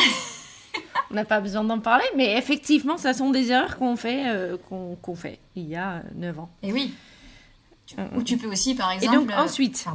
On 1.12 1.14
n'a 1.14 1.26
pas 1.26 1.40
besoin 1.40 1.64
d'en 1.64 1.80
parler, 1.80 2.06
mais 2.18 2.38
effectivement, 2.38 2.98
ça 2.98 3.14
sont 3.14 3.30
des 3.30 3.52
erreurs 3.52 3.78
qu'on 3.78 3.96
fait, 3.96 4.28
euh, 4.28 4.58
qu'on 4.68 5.16
fait 5.16 5.40
il 5.56 5.70
y 5.70 5.76
a 5.76 6.02
9 6.16 6.40
ans. 6.40 6.50
Et 6.64 6.74
oui. 6.74 6.94
Ou 8.16 8.24
tu 8.24 8.38
peux 8.38 8.48
aussi, 8.48 8.76
par 8.76 8.92
exemple. 8.92 9.16
Et 9.16 9.20
donc 9.20 9.32
ensuite. 9.32 9.86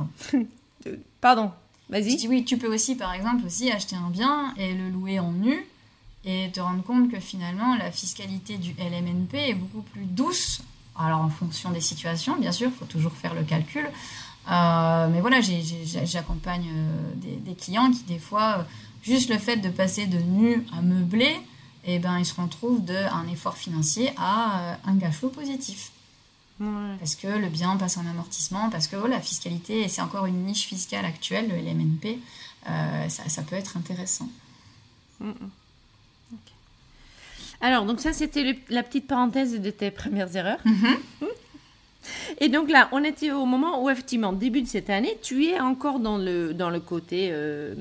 Pardon. 1.20 1.50
Vas-y. 1.90 2.16
dis 2.16 2.28
oui, 2.28 2.44
tu 2.44 2.56
peux 2.56 2.72
aussi, 2.72 2.94
par 2.94 3.12
exemple, 3.12 3.44
aussi 3.44 3.70
acheter 3.70 3.96
un 3.96 4.10
bien 4.10 4.54
et 4.56 4.74
le 4.74 4.90
louer 4.90 5.18
en 5.18 5.32
nu 5.32 5.66
et 6.24 6.50
te 6.52 6.60
rendre 6.60 6.82
compte 6.82 7.10
que 7.10 7.18
finalement 7.18 7.76
la 7.76 7.90
fiscalité 7.90 8.58
du 8.58 8.72
LMNP 8.72 9.34
est 9.34 9.54
beaucoup 9.54 9.82
plus 9.82 10.04
douce. 10.04 10.62
Alors 10.96 11.20
en 11.20 11.30
fonction 11.30 11.70
des 11.70 11.80
situations, 11.80 12.36
bien 12.38 12.52
sûr, 12.52 12.68
il 12.68 12.78
faut 12.78 12.84
toujours 12.84 13.12
faire 13.12 13.34
le 13.34 13.42
calcul. 13.42 13.88
Euh, 14.50 15.08
mais 15.08 15.20
voilà, 15.20 15.40
j'accompagne 15.40 16.66
euh, 16.72 17.36
des, 17.44 17.54
clients 17.54 17.90
qui 17.90 18.02
des 18.04 18.18
fois, 18.18 18.58
euh, 18.58 18.62
juste 19.02 19.30
le 19.30 19.38
fait 19.38 19.56
de 19.56 19.68
passer 19.68 20.06
de 20.06 20.18
nu 20.18 20.66
à 20.76 20.82
meublé, 20.82 21.36
et 21.84 21.94
eh 21.94 21.98
ben, 21.98 22.18
ils 22.18 22.26
se 22.26 22.38
retrouvent 22.38 22.84
d'un 22.84 23.26
effort 23.32 23.56
financier 23.56 24.12
à 24.18 24.78
un 24.84 24.98
cash 24.98 25.14
flow 25.14 25.32
Parce 26.98 27.14
que 27.14 27.26
le 27.26 27.48
bien 27.48 27.76
passe 27.76 27.96
en 27.96 28.06
amortissement, 28.06 28.68
parce 28.68 28.86
que 28.86 28.96
oh, 28.96 29.06
la 29.06 29.20
fiscalité, 29.20 29.88
c'est 29.88 30.02
encore 30.02 30.26
une 30.26 30.44
niche 30.44 30.66
fiscale 30.66 31.06
actuelle, 31.06 31.48
le 31.48 31.56
LMNP, 31.56 32.18
euh, 32.68 33.08
ça, 33.08 33.42
peut 33.42 33.56
être 33.56 33.78
intéressant. 33.78 34.28
Mm, 35.20 35.28
mm. 35.28 35.50
Alors, 37.62 37.84
donc 37.86 38.00
ça, 38.00 38.12
c'était 38.12 38.58
la 38.68 38.82
petite 38.82 39.06
parenthèse 39.06 39.58
de 39.58 39.70
tes 39.70 39.90
premières 39.90 40.34
erreurs. 40.36 40.60
Mm-hmm. 40.66 41.26
Et 42.40 42.48
donc 42.48 42.70
là, 42.70 42.88
on 42.92 43.04
était 43.04 43.30
au 43.30 43.46
moment 43.46 43.82
où, 43.82 43.88
effectivement, 43.88 44.32
début 44.32 44.62
de 44.62 44.68
cette 44.68 44.90
année, 44.90 45.16
tu 45.22 45.46
es 45.46 45.60
encore 45.60 45.98
dans 45.98 46.18
le, 46.18 46.52
dans 46.52 46.70
le 46.70 46.80
côté 46.80 47.28
euh, 47.32 47.74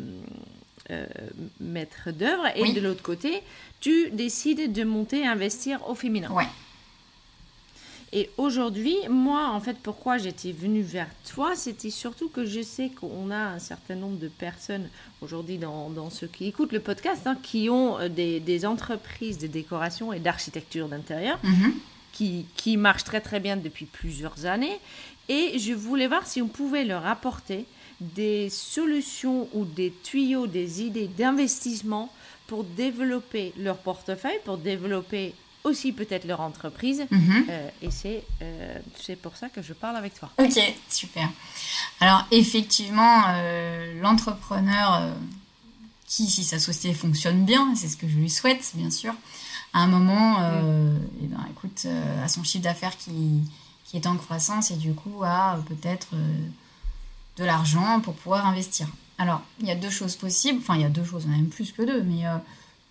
euh, 0.89 1.05
maître 1.59 2.11
d'œuvre, 2.11 2.45
et 2.55 2.73
de 2.73 2.79
l'autre 2.79 3.03
côté, 3.03 3.41
tu 3.81 4.09
décides 4.11 4.71
de 4.71 4.83
monter, 4.83 5.25
investir 5.25 5.87
au 5.89 5.95
féminin. 5.95 6.31
Ouais. 6.31 6.47
Et 8.11 8.29
aujourd'hui, 8.37 8.95
moi, 9.07 9.49
en 9.49 9.59
fait, 9.59 9.77
pourquoi 9.77 10.17
j'étais 10.17 10.51
venue 10.51 10.81
vers 10.81 11.09
toi, 11.31 11.55
c'était 11.55 11.91
surtout 11.91 12.27
que 12.27 12.43
je 12.43 12.61
sais 12.61 12.89
qu'on 12.89 13.29
a 13.29 13.37
un 13.37 13.59
certain 13.59 13.95
nombre 13.95 14.17
de 14.17 14.29
personnes 14.29 14.89
aujourd'hui 15.21 15.57
dans, 15.59 15.89
dans, 15.89 16.09
ceux 16.09 16.25
qui 16.27 16.47
écoutent 16.47 16.71
le 16.71 16.79
podcast 16.79 17.27
hein, 17.27 17.37
qui 17.41 17.69
ont 17.69 17.99
euh, 17.99 18.09
des, 18.09 18.39
des, 18.39 18.65
entreprises 18.65 19.37
de 19.37 19.45
décoration 19.45 20.11
et 20.11 20.19
d'architecture 20.19 20.87
d'intérieur 20.87 21.39
mhm. 21.43 21.73
qui, 22.11 22.45
qui 22.55 22.77
marchent 22.77 23.03
très 23.03 23.21
très 23.21 23.39
bien 23.39 23.57
depuis 23.57 23.85
plusieurs 23.85 24.47
années. 24.47 24.79
Et 25.27 25.59
je 25.59 25.73
voulais 25.73 26.07
voir 26.07 26.25
si 26.25 26.41
on 26.41 26.47
pouvait 26.47 26.85
leur 26.85 27.05
apporter 27.05 27.65
des 28.01 28.49
solutions 28.49 29.47
ou 29.53 29.65
des 29.65 29.93
tuyaux, 30.03 30.47
des 30.47 30.81
idées 30.81 31.07
d'investissement 31.07 32.11
pour 32.47 32.63
développer 32.63 33.53
leur 33.57 33.77
portefeuille, 33.77 34.39
pour 34.45 34.57
développer 34.57 35.35
aussi 35.63 35.91
peut-être 35.91 36.25
leur 36.25 36.41
entreprise. 36.41 37.05
Mhm. 37.11 37.45
Euh, 37.49 37.69
et 37.81 37.91
c'est 37.91 38.23
euh, 38.41 38.77
c'est 38.99 39.15
pour 39.15 39.35
ça 39.35 39.49
que 39.49 39.61
je 39.61 39.73
parle 39.73 39.95
avec 39.95 40.13
toi. 40.13 40.29
Ok, 40.37 40.59
super. 40.89 41.29
Alors 41.99 42.25
effectivement, 42.31 43.23
euh, 43.27 43.99
l'entrepreneur 44.01 45.13
qui, 46.07 46.27
si 46.27 46.43
sa 46.43 46.59
société 46.59 46.95
fonctionne 46.95 47.45
bien, 47.45 47.73
c'est 47.75 47.87
ce 47.87 47.97
que 47.97 48.07
je 48.07 48.15
lui 48.15 48.29
souhaite, 48.29 48.71
bien 48.75 48.89
sûr, 48.89 49.13
à 49.73 49.81
un 49.81 49.87
moment, 49.87 50.39
mm. 50.39 50.99
eh 51.23 51.27
ben, 51.27 51.45
écoute, 51.51 51.85
à 52.23 52.27
son 52.27 52.43
chiffre 52.43 52.63
d'affaires 52.63 52.97
qui, 52.97 53.41
qui, 53.85 53.97
est 53.97 54.07
en 54.07 54.17
croissance 54.17 54.71
et 54.71 54.75
du 54.75 54.93
coup 54.93 55.23
a 55.23 55.59
peut-être 55.67 56.15
de 57.37 57.43
l'argent 57.43 57.99
pour 58.01 58.15
pouvoir 58.15 58.47
investir. 58.47 58.87
Alors, 59.19 59.41
il 59.59 59.67
y 59.67 59.71
a 59.71 59.75
deux 59.75 59.89
choses 59.89 60.15
possibles, 60.15 60.59
enfin 60.59 60.75
il 60.75 60.81
y 60.81 60.85
a 60.85 60.89
deux 60.89 61.03
choses, 61.03 61.25
on 61.27 61.33
a 61.33 61.35
même 61.35 61.49
plus 61.49 61.73
que 61.73 61.83
deux, 61.83 62.01
mais 62.01 62.23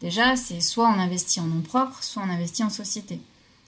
Déjà, 0.00 0.36
c'est 0.36 0.60
soit 0.60 0.88
on 0.88 0.98
investit 0.98 1.40
en 1.40 1.44
nom 1.44 1.60
propre, 1.60 2.02
soit 2.02 2.22
on 2.24 2.30
investit 2.30 2.62
en 2.62 2.70
société. 2.70 3.20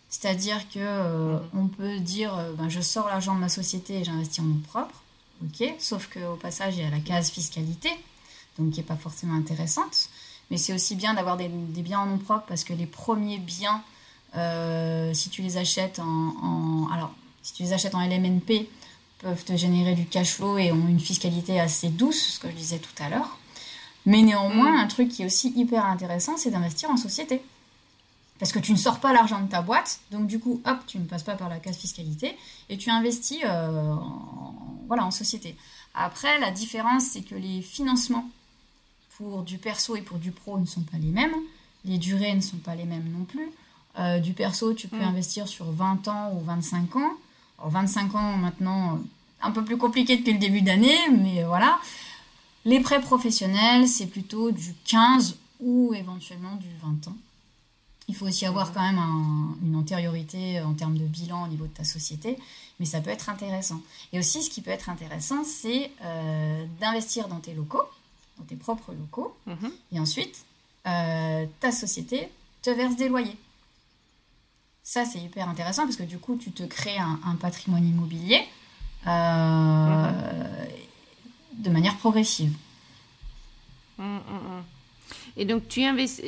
C'est-à-dire 0.09 0.69
que 0.69 0.79
euh, 0.79 1.39
on 1.55 1.67
peut 1.67 1.99
dire, 1.99 2.37
euh, 2.37 2.53
ben, 2.53 2.69
je 2.69 2.81
sors 2.81 3.07
l'argent 3.07 3.35
de 3.35 3.41
ma 3.41 3.49
société 3.49 4.01
et 4.01 4.05
j'investis 4.05 4.41
en 4.41 4.45
nom 4.45 4.59
propre, 4.69 5.03
ok. 5.45 5.75
Sauf 5.79 6.09
qu'au 6.09 6.37
passage, 6.37 6.77
il 6.77 6.83
y 6.83 6.87
a 6.87 6.91
la 6.91 7.01
case 7.01 7.31
fiscalité, 7.31 7.91
donc 8.59 8.73
qui 8.73 8.81
n'est 8.81 8.87
pas 8.87 8.97
forcément 8.97 9.35
intéressante. 9.35 10.09
Mais 10.51 10.57
c'est 10.57 10.73
aussi 10.73 10.97
bien 10.97 11.15
d'avoir 11.15 11.37
des, 11.37 11.49
biens 11.49 12.01
en 12.01 12.07
nom 12.07 12.19
propre 12.19 12.45
parce 12.49 12.65
que 12.65 12.73
les 12.73 12.87
premiers 12.87 13.39
biens, 13.39 13.83
euh, 14.37 15.15
si 15.15 15.31
tu 15.31 15.43
les 15.43 15.57
achètes 15.57 16.01
en, 16.01 16.89
alors 16.93 17.13
si 17.43 17.55
tu 17.55 17.63
les 17.63 17.73
achètes 17.73 17.95
en 17.95 18.01
LMNP, 18.01 18.69
peuvent 19.19 19.45
te 19.45 19.57
générer 19.57 19.95
du 19.95 20.07
cash 20.07 20.35
flow 20.35 20.59
et 20.59 20.73
ont 20.73 20.89
une 20.89 21.01
fiscalité 21.01 21.61
assez 21.61 21.89
douce, 21.89 22.35
ce 22.35 22.41
que 22.41 22.49
je 22.49 22.55
disais 22.55 22.79
tout 22.79 23.03
à 23.03 23.09
l'heure. 23.09 23.39
Mais 24.07 24.23
néanmoins, 24.23 24.73
mm. 24.73 24.81
un 24.81 24.87
truc 24.87 25.09
qui 25.09 25.23
est 25.23 25.27
aussi 25.27 25.53
hyper 25.57 25.85
intéressant, 25.85 26.37
c'est 26.37 26.51
d'investir 26.51 26.91
en 26.91 26.97
société. 26.97 27.43
Parce 28.39 28.53
que 28.53 28.59
tu 28.59 28.73
ne 28.73 28.79
sors 28.79 29.01
pas 29.01 29.13
l'argent 29.13 29.41
de 29.41 29.49
ta 29.49 29.61
boîte, 29.61 30.01
donc 30.11 30.27
du 30.27 30.39
coup, 30.39 30.63
hop, 30.65 30.79
tu 30.87 30.99
ne 30.99 31.05
passes 31.05 31.23
pas 31.23 31.35
par 31.35 31.51
la 31.51 31.59
case 31.59 31.77
fiscalité 31.77 32.37
et 32.71 32.79
tu 32.79 32.89
investis 32.91 33.41
euh, 33.45 33.93
en, 33.93 34.55
voilà, 34.87 35.05
en 35.05 35.11
société. 35.11 35.55
Après, 35.95 36.39
la 36.39 36.51
différence, 36.51 37.05
c'est 37.05 37.21
que 37.21 37.35
les 37.35 37.61
financements 37.61 38.29
pour 39.19 39.43
du 39.43 39.59
perso 39.59 39.95
et 39.97 40.01
pour 40.01 40.17
du 40.17 40.31
pro 40.31 40.59
ne 40.59 40.65
sont 40.65 40.81
pas 40.81 40.97
les 40.97 41.11
mêmes. 41.11 41.35
Les 41.85 41.99
durées 41.99 42.35
ne 42.35 42.41
sont 42.41 42.57
pas 42.57 42.75
les 42.75 42.85
mêmes 42.85 43.13
non 43.13 43.25
plus. 43.25 43.51
Euh, 43.99 44.19
du 44.21 44.33
perso, 44.33 44.73
tu 44.73 44.89
peux 44.89 44.97
mm. 44.97 45.03
investir 45.03 45.47
sur 45.47 45.71
20 45.71 46.09
ans 46.09 46.33
ou 46.35 46.41
25 46.41 46.97
ans. 46.97 47.13
Alors, 47.59 47.71
25 47.71 48.15
ans 48.15 48.37
maintenant, 48.39 49.01
un 49.43 49.51
peu 49.51 49.63
plus 49.63 49.77
compliqué 49.77 50.17
depuis 50.17 50.33
le 50.33 50.39
début 50.39 50.63
d'année, 50.63 50.97
mais 51.11 51.45
voilà. 51.45 51.79
Les 52.65 52.81
prêts 52.81 53.01
professionnels, 53.01 53.89
c'est 53.89 54.07
plutôt 54.07 54.51
du 54.51 54.75
15 54.85 55.37
ou 55.61 55.95
éventuellement 55.95 56.57
du 56.57 56.69
20 56.83 57.09
ans. 57.09 57.17
Il 58.09 58.17
faut 58.17 58.27
aussi 58.27 58.45
avoir 58.45 58.73
quand 58.73 58.83
même 58.83 58.99
une 59.63 59.77
antériorité 59.77 60.61
en 60.61 60.75
termes 60.75 60.99
de 60.99 61.05
bilan 61.05 61.45
au 61.45 61.49
niveau 61.49 61.67
de 61.67 61.73
ta 61.73 61.85
société, 61.85 62.37
mais 62.79 62.87
ça 62.87 63.01
peut 63.01 63.11
être 63.11 63.29
intéressant. 63.29 63.81
Et 64.13 64.19
aussi, 64.19 64.43
ce 64.43 64.51
qui 64.51 64.63
peut 64.63 64.71
être 64.71 64.89
intéressant, 64.89 65.45
c'est 65.45 65.93
euh, 66.03 66.67
d'investir 66.81 67.29
dans 67.29 67.39
tes 67.39 67.55
locaux, 67.55 67.85
dans 68.39 68.45
tes 68.45 68.57
propres 68.57 68.93
locaux, 68.93 69.37
mhm. 69.47 69.71
et 69.93 70.01
ensuite, 70.01 70.45
euh, 70.87 71.47
ta 71.61 71.71
société 71.71 72.29
te 72.63 72.71
verse 72.71 72.97
des 72.97 73.09
loyers. 73.09 73.37
Ça, 74.83 75.05
c'est 75.05 75.21
hyper 75.21 75.49
intéressant 75.49 75.85
parce 75.85 75.97
que 75.97 76.03
du 76.03 76.19
coup, 76.19 76.37
tu 76.37 76.51
te 76.51 76.65
crées 76.65 76.99
un, 76.99 77.37
patrimoine 77.37 77.87
immobilier. 77.87 78.43
Euh, 79.07 80.11
mhm 80.11 80.90
de 81.63 81.71
manière 81.71 81.97
progressive. 81.97 82.53
Hum, 83.99 84.21
hum, 84.29 84.37
hum. 84.37 84.65
Et 85.37 85.45
donc, 85.45 85.69
tu 85.69 85.83
investis, 85.83 86.25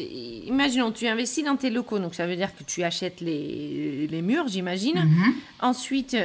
imaginons, 0.46 0.92
tu 0.92 1.06
investis 1.06 1.44
dans 1.44 1.56
tes 1.56 1.70
locaux, 1.70 1.98
donc 1.98 2.14
ça 2.14 2.26
veut 2.26 2.36
dire 2.36 2.54
que 2.56 2.64
tu 2.64 2.82
achètes 2.82 3.20
les, 3.20 4.06
les 4.06 4.22
murs, 4.22 4.48
j'imagine. 4.48 5.04
Mhm. 5.04 5.34
Ensuite, 5.60 6.16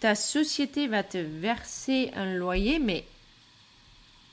ta 0.00 0.14
société 0.14 0.86
va 0.86 1.02
te 1.02 1.18
verser 1.18 2.10
un 2.16 2.34
loyer, 2.34 2.78
mais 2.78 3.04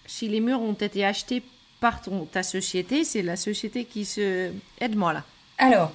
si 0.05 0.27
les 0.27 0.39
murs 0.39 0.61
ont 0.61 0.73
été 0.73 1.05
achetés 1.05 1.43
par 1.79 2.01
ton, 2.01 2.25
ta 2.25 2.43
société, 2.43 3.03
c'est 3.03 3.21
la 3.21 3.35
société 3.35 3.85
qui 3.85 4.05
se... 4.05 4.51
Aide-moi 4.79 5.13
là. 5.13 5.23
Alors, 5.57 5.91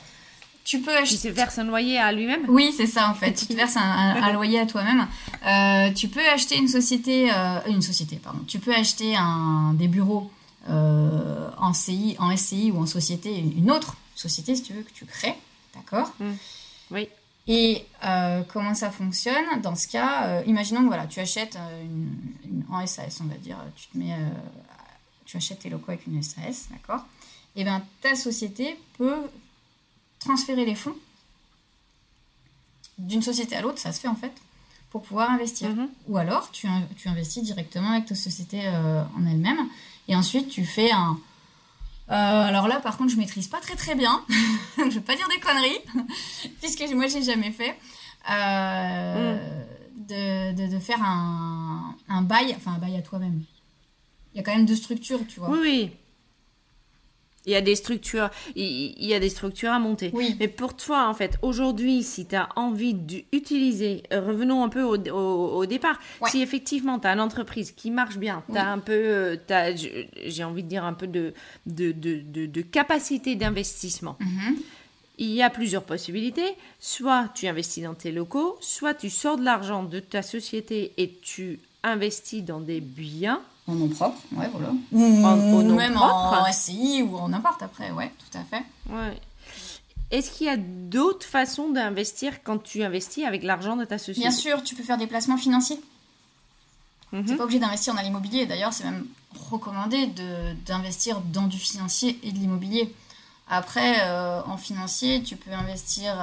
tu 0.64 0.80
peux 0.80 0.96
acheter. 0.96 1.16
Tu 1.16 1.28
te 1.28 1.34
verses 1.34 1.58
un 1.58 1.64
loyer 1.64 1.98
à 1.98 2.12
lui-même 2.12 2.44
Oui, 2.48 2.72
c'est 2.76 2.86
ça 2.86 3.08
en 3.08 3.14
fait. 3.14 3.32
tu 3.32 3.46
te 3.46 3.52
verses 3.54 3.76
un, 3.76 4.32
loyer 4.32 4.60
à 4.60 4.66
toi-même. 4.66 5.06
Euh, 5.46 5.92
tu 5.92 6.08
peux 6.08 6.26
acheter 6.28 6.56
une 6.56 6.68
société, 6.68 7.32
euh, 7.32 7.60
une 7.68 7.82
société, 7.82 8.16
pardon. 8.16 8.40
Tu 8.46 8.58
peux 8.58 8.74
acheter 8.74 9.16
un, 9.16 9.74
des 9.74 9.88
bureaux 9.88 10.30
euh, 10.68 11.50
en 11.58 11.72
CI, 11.72 12.16
en 12.18 12.36
SCI 12.36 12.70
ou 12.70 12.80
en 12.80 12.86
société, 12.86 13.36
une 13.38 13.70
autre 13.70 13.96
société 14.14 14.54
si 14.54 14.62
tu 14.62 14.72
veux 14.72 14.82
que 14.82 14.92
tu 14.92 15.04
crées, 15.04 15.34
d'accord 15.74 16.12
mmh. 16.20 16.30
Oui. 16.92 17.08
Et 17.48 17.84
comment 18.52 18.74
ça 18.74 18.92
fonctionne 18.92 19.60
Dans 19.62 19.74
ce 19.74 19.88
cas, 19.88 20.42
imaginons 20.46 20.82
que 20.82 20.86
voilà, 20.86 21.06
tu 21.06 21.18
achètes 21.18 21.58
une, 21.82 22.62
en 22.70 22.86
SAS, 22.86 23.20
on 23.20 23.24
va 23.24 23.34
dire, 23.34 23.56
tu 23.74 23.88
te 23.88 23.98
mets, 23.98 24.16
tu 25.24 25.36
achètes 25.36 25.58
tes 25.58 25.68
locaux 25.68 25.90
avec 25.90 26.06
une 26.06 26.22
SAS, 26.22 26.68
d'accord? 26.70 27.04
Et 27.56 27.62
eh 27.62 27.64
bien 27.64 27.82
ta 28.00 28.14
société 28.14 28.78
peut 28.96 29.24
transférer 30.24 30.64
les 30.64 30.74
fonds 30.74 30.96
d'une 32.98 33.22
société 33.22 33.56
à 33.56 33.60
l'autre, 33.60 33.78
ça 33.78 33.92
se 33.92 34.00
fait 34.00 34.08
en 34.08 34.14
fait, 34.14 34.32
pour 34.90 35.02
pouvoir 35.02 35.30
investir. 35.30 35.70
Mhm. 35.70 35.88
Ou 36.08 36.16
alors, 36.16 36.50
tu, 36.50 36.68
tu, 36.96 37.08
investis 37.08 37.42
directement 37.42 37.90
avec 37.90 38.06
ta 38.06 38.14
société 38.14 38.60
euh, 38.64 39.02
en 39.18 39.26
elle-même, 39.26 39.68
et 40.08 40.16
ensuite 40.16 40.48
tu 40.48 40.64
fais 40.64 40.90
un... 40.92 41.18
Euh, 42.10 42.14
alors 42.14 42.68
là, 42.68 42.80
par 42.80 42.98
contre, 42.98 43.10
je 43.10 43.16
maîtrise 43.16 43.48
pas 43.48 43.60
très 43.60 43.76
très 43.76 43.94
bien. 43.94 44.24
je 44.76 44.90
vais 44.90 45.00
pas 45.00 45.16
dire 45.16 45.28
des 45.28 45.40
conneries, 45.40 45.80
puisque 46.60 46.82
moi, 46.92 47.06
j'ai 47.06 47.22
jamais 47.22 47.52
fait. 47.52 47.78
Euh, 48.30 49.36
mm. 49.36 50.06
de, 50.08 50.68
de, 50.68 50.78
faire 50.78 51.02
un, 51.02 51.96
un 52.08 52.22
bail, 52.22 52.54
enfin 52.56 52.72
un 52.74 52.78
bail 52.78 52.96
à 52.96 53.02
toi-même. 53.02 53.42
Il 54.34 54.38
y 54.38 54.40
a 54.40 54.42
quand 54.42 54.54
même 54.54 54.66
deux 54.66 54.76
structures, 54.76 55.20
tu 55.26 55.40
vois. 55.40 55.50
Oui, 55.50 55.58
oui. 55.62 55.90
Il 57.46 57.52
y 57.52 57.56
a 57.56 57.60
des 57.60 57.74
structures, 57.74 58.30
il 58.54 59.04
y 59.04 59.14
a 59.14 59.18
des 59.18 59.28
structures 59.28 59.72
à 59.72 59.80
monter. 59.80 60.10
Oui. 60.14 60.36
Mais 60.38 60.46
pour 60.46 60.76
toi, 60.76 61.08
en 61.08 61.14
fait, 61.14 61.38
aujourd'hui, 61.42 62.04
si 62.04 62.26
tu 62.26 62.36
as 62.36 62.48
envie 62.54 62.94
d'utiliser, 62.94 64.04
euh, 64.12 64.20
revenons 64.20 64.62
un 64.62 64.68
peu 64.68 64.82
au, 64.82 64.96
au, 64.96 65.66
départ. 65.66 65.98
Si 66.28 66.40
effectivement 66.40 67.00
tu 67.00 67.08
as 67.08 67.12
une 67.12 67.20
entreprise 67.20 67.72
qui 67.72 67.90
marche 67.90 68.16
bien, 68.16 68.44
tu 68.50 68.56
as 68.56 68.70
un 68.70 68.78
peu, 68.78 68.92
euh, 68.92 69.36
j'ai 70.24 70.44
envie 70.44 70.62
de 70.62 70.68
dire 70.68 70.84
un 70.84 70.92
peu 70.92 71.08
de, 71.08 71.34
de, 71.66 71.90
de, 71.90 72.46
de, 72.46 72.62
capacité 72.62 73.34
d'investissement. 73.34 74.16
Mm-hmm. 74.20 74.56
Il 75.18 75.30
y 75.30 75.42
a 75.42 75.50
plusieurs 75.50 75.82
possibilités. 75.82 76.54
Soit 76.78 77.28
tu 77.34 77.48
investis 77.48 77.82
dans 77.82 77.94
tes 77.94 78.12
locaux, 78.12 78.56
soit 78.60 78.94
tu 78.94 79.10
sors 79.10 79.36
de 79.36 79.44
l'argent 79.44 79.82
de 79.82 79.98
ta 79.98 80.22
société 80.22 80.92
et 80.96 81.10
tu 81.22 81.58
investis 81.82 82.44
dans 82.44 82.60
des 82.60 82.80
biens 82.80 83.42
en 83.68 83.74
nom 83.74 83.88
propre, 83.88 84.18
ouais, 84.32 84.48
voilà. 84.52 84.72
Ou, 84.90 85.74
même 85.74 85.96
en 85.96 86.52
SCI 86.52 87.02
ou 87.02 87.16
en 87.16 87.28
n'importe 87.28 87.62
après, 87.62 87.90
ouais, 87.92 88.10
tout 88.18 88.38
à 88.38 88.42
fait. 88.42 88.64
Ouais. 88.90 89.20
Est-ce 90.10 90.30
qu'il 90.30 90.46
y 90.46 90.50
a 90.50 90.56
d'autres 90.58 91.26
façons 91.26 91.70
d'investir 91.70 92.42
quand 92.42 92.58
tu 92.62 92.82
investis 92.82 93.24
avec 93.24 93.42
l'argent 93.42 93.76
de 93.76 93.84
ta 93.84 93.98
société? 93.98 94.20
Bien 94.20 94.30
sûr, 94.30 94.62
tu 94.62 94.74
peux 94.74 94.82
faire 94.82 94.98
des 94.98 95.06
placements 95.06 95.38
financiers. 95.38 95.80
Tu 97.10 97.16
n'es 97.16 97.36
pas 97.36 97.44
obligé 97.44 97.60
d'investir 97.60 97.94
dans 97.94 98.02
l'immobilier. 98.02 98.46
D'ailleurs, 98.46 98.72
c'est 98.72 98.84
même 98.84 99.06
recommandé 99.50 100.10
d'investir 100.66 101.20
dans 101.20 101.46
du 101.46 101.58
financier 101.58 102.18
et 102.22 102.32
de 102.32 102.38
l'immobilier. 102.38 102.94
Après, 103.48 104.02
en 104.46 104.56
financier, 104.56 105.22
tu 105.22 105.36
peux 105.36 105.52
investir 105.52 106.14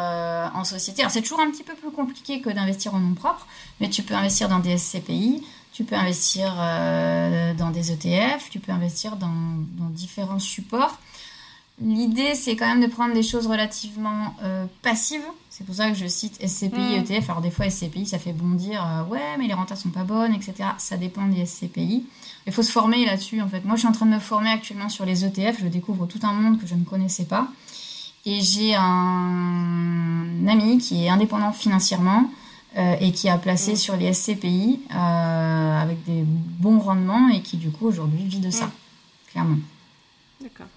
en 0.53 0.63
société. 0.63 1.01
Alors, 1.01 1.11
c'est 1.11 1.21
toujours 1.21 1.39
un 1.39 1.51
petit 1.51 1.63
peu 1.63 1.75
plus 1.75 1.91
compliqué 1.91 2.41
que 2.41 2.49
d'investir 2.49 2.95
en 2.95 2.99
nom 2.99 3.13
propre, 3.13 3.47
mais 3.79 3.89
tu 3.89 4.03
peux 4.03 4.15
investir 4.15 4.49
dans 4.49 4.59
des 4.59 4.77
SCPI, 4.77 5.43
tu 5.73 5.83
peux 5.83 5.95
investir 5.95 6.55
dans 7.57 7.69
des 7.71 7.91
ETF, 7.91 8.49
tu 8.49 8.59
peux 8.59 8.71
investir 8.71 9.15
dans, 9.15 9.31
dans 9.77 9.89
différents 9.89 10.39
supports. 10.39 10.97
L'idée, 11.81 12.35
c'est 12.35 12.57
quand 12.57 12.67
même 12.67 12.81
de 12.81 12.91
prendre 12.91 13.13
des 13.13 13.23
choses 13.23 13.47
relativement 13.47 14.35
euh, 14.43 14.65
passives. 14.81 15.23
C'est 15.49 15.65
pour 15.65 15.75
ça 15.75 15.89
que 15.89 15.95
je 15.95 16.07
cite 16.07 16.35
SCPI 16.45 16.95
et 16.95 16.99
mm. 16.99 17.03
ETF. 17.03 17.29
Alors, 17.29 17.41
des 17.41 17.51
fois, 17.51 17.69
SCPI, 17.69 18.05
ça 18.05 18.19
fait 18.19 18.33
bondir. 18.33 18.85
Euh, 18.85 19.03
ouais, 19.05 19.37
mais 19.37 19.47
les 19.47 19.53
rentas 19.53 19.77
sont 19.77 19.89
pas 19.89 20.03
bonnes, 20.03 20.33
etc. 20.33 20.53
Ça 20.77 20.97
dépend 20.97 21.25
des 21.27 21.45
SCPI. 21.45 22.05
Il 22.47 22.53
faut 22.53 22.63
se 22.63 22.71
former 22.71 23.05
là-dessus, 23.05 23.41
en 23.41 23.47
fait. 23.47 23.63
Moi, 23.63 23.75
je 23.75 23.79
suis 23.79 23.87
en 23.87 23.93
train 23.93 24.05
de 24.05 24.11
me 24.11 24.19
former 24.19 24.49
actuellement 24.49 24.89
sur 24.89 25.05
les 25.05 25.23
ETF. 25.23 25.59
Je 25.61 25.67
découvre 25.67 26.05
tout 26.05 26.19
un 26.23 26.33
monde 26.33 26.59
que 26.59 26.67
je 26.67 26.75
ne 26.75 26.83
connaissais 26.83 27.25
pas. 27.25 27.47
Et 28.25 28.41
j'ai 28.41 28.75
un 28.75 30.47
ami 30.49 30.79
qui 30.79 31.05
est 31.05 31.09
indépendant 31.09 31.53
financièrement 31.53 32.29
euh, 32.77 32.95
et 32.99 33.11
qui 33.11 33.29
a 33.29 33.37
placé 33.37 33.73
mm. 33.73 33.77
sur 33.77 33.97
les 33.97 34.13
SCPI 34.13 34.81
avec 34.89 36.03
des 36.05 36.23
bons 36.23 36.79
rendements 36.79 37.29
et 37.29 37.41
qui, 37.41 37.57
du 37.57 37.71
coup, 37.71 37.87
aujourd'hui 37.87 38.23
vit 38.25 38.39
de 38.39 38.49
ça, 38.49 38.67
mm. 38.67 38.71
clairement. 39.31 39.57
D'accord. 40.41 40.67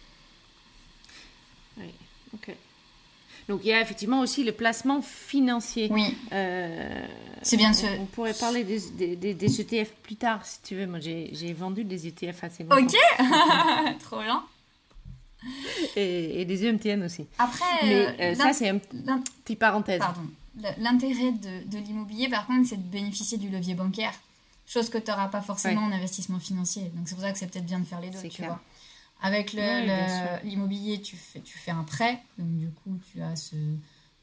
Donc 3.48 3.60
il 3.64 3.68
y 3.68 3.72
a 3.72 3.80
effectivement 3.80 4.20
aussi 4.20 4.44
le 4.44 4.52
placement 4.52 5.02
financier. 5.02 5.88
Oui. 5.90 6.16
Euh, 6.32 7.06
c'est 7.42 7.56
bien 7.56 7.72
sûr. 7.72 7.88
On, 8.00 8.06
pourrait 8.06 8.34
parler 8.34 8.64
des, 8.64 9.16
des, 9.16 9.60
ETF 9.60 9.90
e 9.90 9.94
plus 10.02 10.16
tard 10.16 10.46
si 10.46 10.62
tu 10.62 10.76
veux. 10.76 10.86
Moi 10.86 11.00
j'ai 11.00 11.52
vendu 11.52 11.84
des 11.84 12.06
ETF 12.06 12.44
assez 12.44 12.62
longtemps. 12.62 12.76
Ok, 12.76 13.98
trop 14.00 14.20
bien. 14.20 14.44
Et, 15.96 16.44
des 16.44 16.66
EMTN 16.66 17.02
aussi. 17.02 17.26
Après, 17.38 17.64
Mais 17.82 18.06
euh, 18.20 18.34
ça 18.36 18.52
c'est 18.52 18.68
un 18.68 18.78
petit 18.78 19.56
parenthèse. 19.56 19.98
Pardon. 19.98 20.22
L'intérêt 20.78 21.32
de, 21.32 21.70
de 21.70 21.78
l'immobilier 21.78 22.28
par 22.28 22.46
contre 22.46 22.68
c'est 22.68 22.76
de 22.76 22.88
bénéficier 22.88 23.38
du 23.38 23.48
levier 23.48 23.74
bancaire. 23.74 24.12
Chose 24.66 24.88
que 24.88 24.98
tu 24.98 25.10
n'auras 25.10 25.28
pas 25.28 25.40
forcément 25.40 25.82
en 25.82 25.92
investissement 25.92 26.38
financier. 26.38 26.90
Donc 26.94 27.08
c'est 27.08 27.14
pour 27.14 27.24
ça 27.24 27.32
que 27.32 27.38
c'est 27.38 27.46
peut-être 27.46 27.66
bien 27.66 27.80
de 27.80 27.84
faire 27.84 28.00
les 28.00 28.10
deux. 28.10 28.28
Tu 28.28 28.42
vois. 28.42 28.60
Avec 29.22 29.52
l'immobilier, 30.42 31.00
tu, 31.00 31.16
fais, 31.16 31.40
tu 31.40 31.56
fais 31.56 31.70
un 31.70 31.84
prêt. 31.84 32.20
Donc, 32.38 32.58
du 32.58 32.68
coup, 32.68 32.98
tu 33.12 33.22
as 33.22 33.36
ce. 33.36 33.54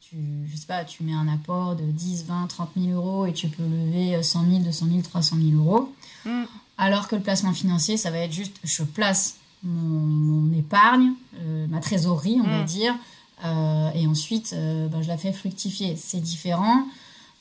Tu, 0.02 0.16
je 0.50 0.56
sais 0.56 0.66
pas, 0.66 0.86
tu 0.86 1.04
mets 1.04 1.14
un 1.14 1.28
apport 1.28 1.76
de 1.76 1.84
10, 1.84 2.26
20, 2.26 2.48
30 2.48 2.72
000 2.78 2.88
euros 2.94 3.26
et 3.26 3.34
tu 3.34 3.50
peux 3.50 3.64
lever 3.64 4.24
100 4.24 4.46
000, 4.50 4.60
200 4.60 4.86
000, 4.88 5.02
300 5.02 5.36
000 5.36 5.62
euros. 5.62 5.94
Mm. 6.26 6.44
Alors 6.78 7.08
que 7.08 7.16
le 7.16 7.22
placement 7.22 7.54
financier, 7.54 7.98
ça 7.98 8.10
va 8.10 8.20
être 8.20 8.32
juste 8.32 8.58
je 8.64 8.84
place 8.84 9.36
mon, 9.64 10.52
épargne, 10.54 11.14
euh, 11.36 11.68
ma 11.68 11.80
trésorerie, 11.80 12.40
on 12.42 12.48
va 12.48 12.64
mm. 12.64 12.66
dire, 12.66 12.94
euh, 12.94 12.98
et 13.44 14.08
ensuite 14.08 14.54
euh, 14.54 14.88
ben, 14.88 15.02
je 15.02 15.08
la 15.08 15.18
fais 15.18 15.32
fructifier. 15.32 15.96
C'est 15.96 16.20
différent. 16.20 16.86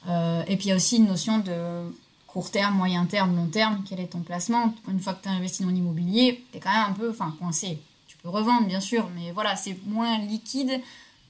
et 0.06 0.56
puis 0.56 0.66
il 0.66 0.68
y 0.68 0.72
a 0.72 0.76
aussi 0.76 0.96
une 0.96 1.06
notion 1.06 1.38
de 1.38 1.90
court 2.26 2.50
terme, 2.50 2.76
moyen 2.76 3.06
terme, 3.06 3.34
long 3.34 3.48
terme, 3.48 3.82
quel 3.88 4.00
est 4.00 4.08
ton 4.08 4.20
placement? 4.20 4.74
Une 4.88 5.00
fois 5.00 5.14
que 5.14 5.22
tu 5.22 5.28
as 5.28 5.32
investi 5.32 5.62
dans 5.62 5.70
l'immobilier, 5.70 6.44
tu 6.52 6.58
es 6.58 6.60
quand 6.60 6.72
même 6.72 6.90
un 6.90 6.92
peu 6.92 7.10
enfin, 7.10 7.34
coincé. 7.38 7.80
Tu 8.06 8.16
peux 8.18 8.28
revendre, 8.28 8.66
bien 8.66 8.80
sûr, 8.80 9.08
mais 9.16 9.32
voilà, 9.32 9.56
c'est 9.56 9.76
moins 9.86 10.18
liquide 10.18 10.80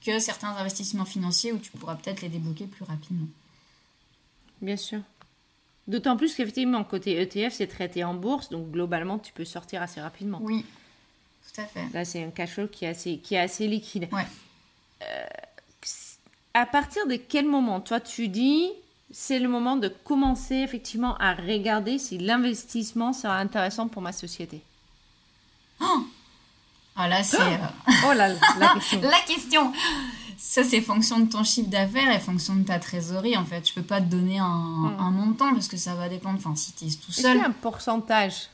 que 0.04 0.18
certains 0.18 0.50
investissements 0.50 1.04
financiers 1.04 1.52
où 1.52 1.58
tu 1.58 1.70
pourras 1.72 1.96
peut-être 1.96 2.20
les 2.20 2.28
débloquer 2.28 2.66
plus 2.66 2.84
rapidement. 2.84 3.26
Bien 4.60 4.76
sûr. 4.76 5.00
D'autant 5.86 6.16
plus 6.16 6.34
qu'effectivement, 6.34 6.84
côté 6.84 7.20
ETF, 7.20 7.54
c'est 7.54 7.66
traité 7.66 8.04
en 8.04 8.14
bourse, 8.14 8.50
donc 8.50 8.70
globalement, 8.70 9.18
tu 9.18 9.32
peux 9.32 9.44
sortir 9.44 9.80
assez 9.80 10.00
rapidement. 10.00 10.40
Oui, 10.42 10.66
tout 11.42 11.60
à 11.60 11.64
fait. 11.64 11.88
Là, 11.94 12.04
c'est 12.04 12.22
un 12.22 12.30
cash 12.30 12.50
flow 12.50 12.68
qui 12.68 12.84
est 12.84 12.88
assez, 12.88 13.18
qui 13.18 13.36
est 13.36 13.40
assez 13.40 13.66
liquide. 13.66 14.08
Ouais. 14.12 14.26
Euh, 15.02 15.26
à 16.54 16.66
partir 16.66 17.06
de 17.06 17.16
quel 17.16 17.46
moment, 17.46 17.80
toi, 17.80 18.00
tu 18.00 18.28
dis, 18.28 18.70
c'est 19.10 19.38
le 19.38 19.48
moment 19.48 19.76
de 19.76 19.88
commencer 19.88 20.56
effectivement 20.56 21.16
à 21.18 21.34
regarder 21.34 21.98
si 21.98 22.18
l'investissement 22.18 23.12
sera 23.12 23.38
intéressant 23.38 23.88
pour 23.88 24.02
ma 24.02 24.12
société? 24.12 24.62
Oh 25.80 26.04
ah 27.00 27.06
là, 27.06 27.22
c'est. 27.22 27.40
Euh, 27.40 27.56
oh 28.08 28.12
là, 28.12 28.28
la 28.58 28.68
question. 28.74 29.00
la 29.02 29.20
question 29.20 29.72
Ça, 30.36 30.64
c'est 30.64 30.80
fonction 30.80 31.20
de 31.20 31.30
ton 31.30 31.44
chiffre 31.44 31.70
d'affaires 31.70 32.12
et 32.12 32.18
fonction 32.18 32.56
de 32.56 32.64
ta 32.64 32.80
trésorerie, 32.80 33.36
en 33.36 33.44
fait. 33.44 33.68
Je 33.68 33.72
peux 33.72 33.82
pas 33.82 34.00
te 34.00 34.06
donner 34.06 34.40
un, 34.40 34.46
hmm. 34.46 35.14
montant 35.14 35.52
parce 35.52 35.68
que 35.68 35.76
ça 35.76 35.94
va 35.94 36.08
dépendre. 36.08 36.38
Enfin, 36.38 36.56
si 36.56 36.72
tu 36.72 36.86
es 36.86 36.88
tout 36.88 37.12
seul. 37.12 37.36
Est-ce 37.36 37.46
un 37.46 37.52
pourcentage? 37.52 38.48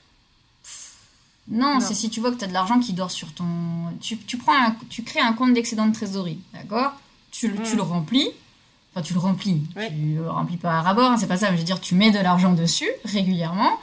Non, 1.49 1.81
c'est 1.81 1.95
si 1.95 2.09
tu 2.09 2.21
vois 2.21 2.31
que 2.31 2.37
tu 2.37 2.45
as 2.45 2.49
de 2.49 2.53
l'argent 2.53 2.81
qui 2.81 2.95
dort 2.95 3.11
sur 3.11 3.33
ton. 3.35 3.45
Tu, 4.01 4.17
prends 4.39 4.75
tu 4.89 5.03
crées 5.03 5.21
un 5.21 5.35
compte 5.35 5.53
d'excédent 5.53 5.87
de 5.87 5.93
trésorerie, 5.93 6.39
d'accord? 6.55 6.93
Tu, 7.31 7.55
tu, 7.65 7.77
le 7.77 7.83
hmm. 7.83 7.87
remplis 7.87 8.29
Enfin, 8.95 9.03
tu 9.03 9.13
le 9.13 9.19
remplis. 9.19 9.63
Tu 9.75 10.15
le 10.15 10.31
remplis 10.31 10.57
pas 10.57 10.79
à 10.79 10.83
rabord, 10.83 11.11
hein, 11.11 11.17
c'est 11.17 11.27
pas 11.27 11.37
ça. 11.37 11.51
Mais 11.51 11.57
je 11.57 11.63
veux 11.63 11.67
dire, 11.67 11.81
tu 11.81 11.97
mets 11.97 12.13
de 12.13 12.19
l'argent 12.21 12.53
dessus 12.53 12.89
régulièrement. 13.05 13.79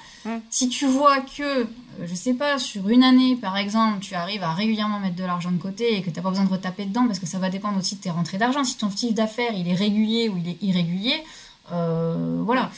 Si 0.49 0.69
tu 0.69 0.85
vois 0.85 1.19
que, 1.19 1.41
euh, 1.41 1.65
je 2.03 2.13
sais 2.13 2.35
pas, 2.35 2.59
sur 2.59 2.87
une 2.89 3.03
année, 3.03 3.35
par 3.35 3.57
exemple, 3.57 3.99
tu 4.01 4.13
arrives 4.13 4.43
à 4.43 4.53
régulièrement 4.53 4.99
mettre 4.99 5.15
de 5.15 5.23
l'argent 5.23 5.51
de 5.51 5.57
côté 5.57 5.97
et 5.97 6.01
que 6.03 6.11
tu 6.11 6.15
n'as 6.15 6.21
pas 6.21 6.29
besoin 6.29 6.45
de 6.45 6.51
retaper 6.51 6.85
dedans, 6.85 7.07
parce 7.07 7.17
que 7.17 7.25
ça 7.25 7.39
va 7.39 7.49
dépendre 7.49 7.79
aussi 7.79 7.95
de 7.95 8.01
tes 8.01 8.11
rentrées 8.11 8.37
d'argent. 8.37 8.63
Si 8.63 8.77
ton 8.77 8.91
chiffre 8.91 9.13
d'affaires, 9.13 9.53
il 9.55 9.67
est 9.67 9.73
régulier 9.73 10.29
ou 10.29 10.37
il 10.37 10.47
est 10.47 10.61
irrégulier, 10.61 11.23
euh, 11.71 12.41
voilà. 12.45 12.69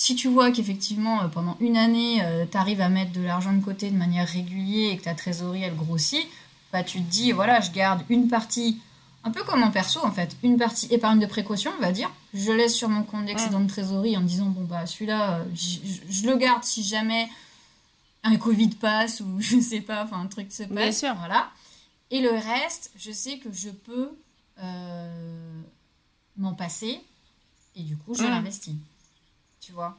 Si 0.00 0.14
tu 0.14 0.28
vois 0.28 0.50
qu'effectivement, 0.50 1.22
euh, 1.22 1.28
pendant 1.28 1.58
une 1.60 1.76
année, 1.76 2.22
tu 2.50 2.56
arrives 2.56 2.80
à 2.80 2.88
mettre 2.88 3.12
de 3.12 3.20
l'argent 3.20 3.52
de 3.52 3.62
côté 3.62 3.90
de 3.90 3.96
manière 3.96 4.26
régulière 4.26 4.92
et 4.92 4.96
que 4.96 5.04
ta 5.04 5.14
trésorerie, 5.14 5.62
elle 5.62 5.76
grossit, 5.76 6.26
bah, 6.72 6.82
tu 6.82 7.02
te 7.02 7.10
dis, 7.10 7.32
voilà, 7.32 7.60
je 7.60 7.70
garde 7.70 8.02
une 8.08 8.28
partie 8.28 8.80
un 9.24 9.30
peu 9.30 9.42
comme 9.42 9.62
en 9.62 9.70
perso 9.70 10.00
en 10.04 10.10
fait, 10.10 10.36
une 10.42 10.56
partie 10.56 10.86
épargne 10.90 11.18
de 11.18 11.26
précaution, 11.26 11.72
on 11.78 11.82
va 11.82 11.92
dire. 11.92 12.10
Je 12.32 12.52
laisse 12.52 12.74
sur 12.74 12.88
mon 12.88 13.02
compte 13.02 13.26
d'excédent 13.26 13.60
de 13.60 13.68
trésorerie 13.68 14.16
en 14.16 14.20
me 14.20 14.26
disant 14.26 14.46
bon 14.46 14.64
bah 14.64 14.86
celui-là, 14.86 15.40
euh, 15.40 15.44
je 15.54 16.26
le 16.26 16.36
garde 16.36 16.64
si 16.64 16.82
jamais 16.82 17.28
un 18.22 18.36
Covid 18.36 18.70
passe 18.70 19.20
ou 19.20 19.36
je 19.40 19.60
sais 19.60 19.80
pas, 19.80 20.04
enfin 20.04 20.20
un 20.20 20.26
truc 20.26 20.50
se 20.52 20.62
passe. 20.62 20.72
Bien 20.72 20.92
sûr. 20.92 21.14
Voilà. 21.16 21.50
Et 22.10 22.20
le 22.20 22.30
reste, 22.30 22.92
je 22.96 23.12
sais 23.12 23.38
que 23.38 23.52
je 23.52 23.70
peux 23.70 24.10
euh, 24.62 25.60
m'en 26.38 26.54
passer 26.54 27.00
et 27.76 27.82
du 27.82 27.96
coup 27.96 28.14
je 28.14 28.22
mmh. 28.22 28.30
l'investis. 28.30 28.74
Tu 29.70 29.76
vois 29.76 29.96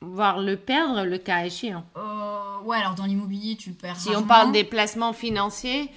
Voir 0.00 0.40
le 0.40 0.56
perdre 0.56 1.04
le 1.04 1.16
cas 1.16 1.44
échéant. 1.44 1.84
Euh, 1.96 2.60
ouais, 2.64 2.76
alors 2.76 2.96
dans 2.96 3.04
l'immobilier, 3.04 3.54
tu 3.54 3.70
perds. 3.70 4.00
Si 4.00 4.08
on 4.08 4.24
parle 4.24 4.50
des 4.50 4.64
placements 4.64 5.12
financiers, 5.12 5.88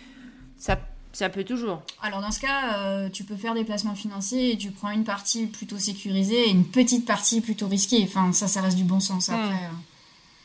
ça 0.60 0.78
ça 1.12 1.30
peut 1.30 1.44
toujours. 1.44 1.82
Alors 2.04 2.22
dans 2.22 2.30
ce 2.30 2.40
cas, 2.40 2.78
euh, 2.78 3.10
tu 3.10 3.24
peux 3.24 3.38
faire 3.38 3.56
des 3.56 3.64
placements 3.64 3.96
financiers 3.96 4.52
et 4.52 4.58
tu 4.58 4.70
prends 4.70 4.92
une 4.92 5.06
partie 5.06 5.48
plutôt 5.48 5.80
sécurisée 5.80 6.50
et 6.50 6.52
une 6.52 6.68
petite 6.68 7.08
partie 7.08 7.42
plutôt 7.42 7.68
risquée. 7.68 8.04
Enfin, 8.04 8.32
ça, 8.34 8.48
ça 8.48 8.62
reste 8.62 8.78
du 8.78 8.84
bon 8.84 9.00
sens 9.00 9.30
après. 9.30 9.70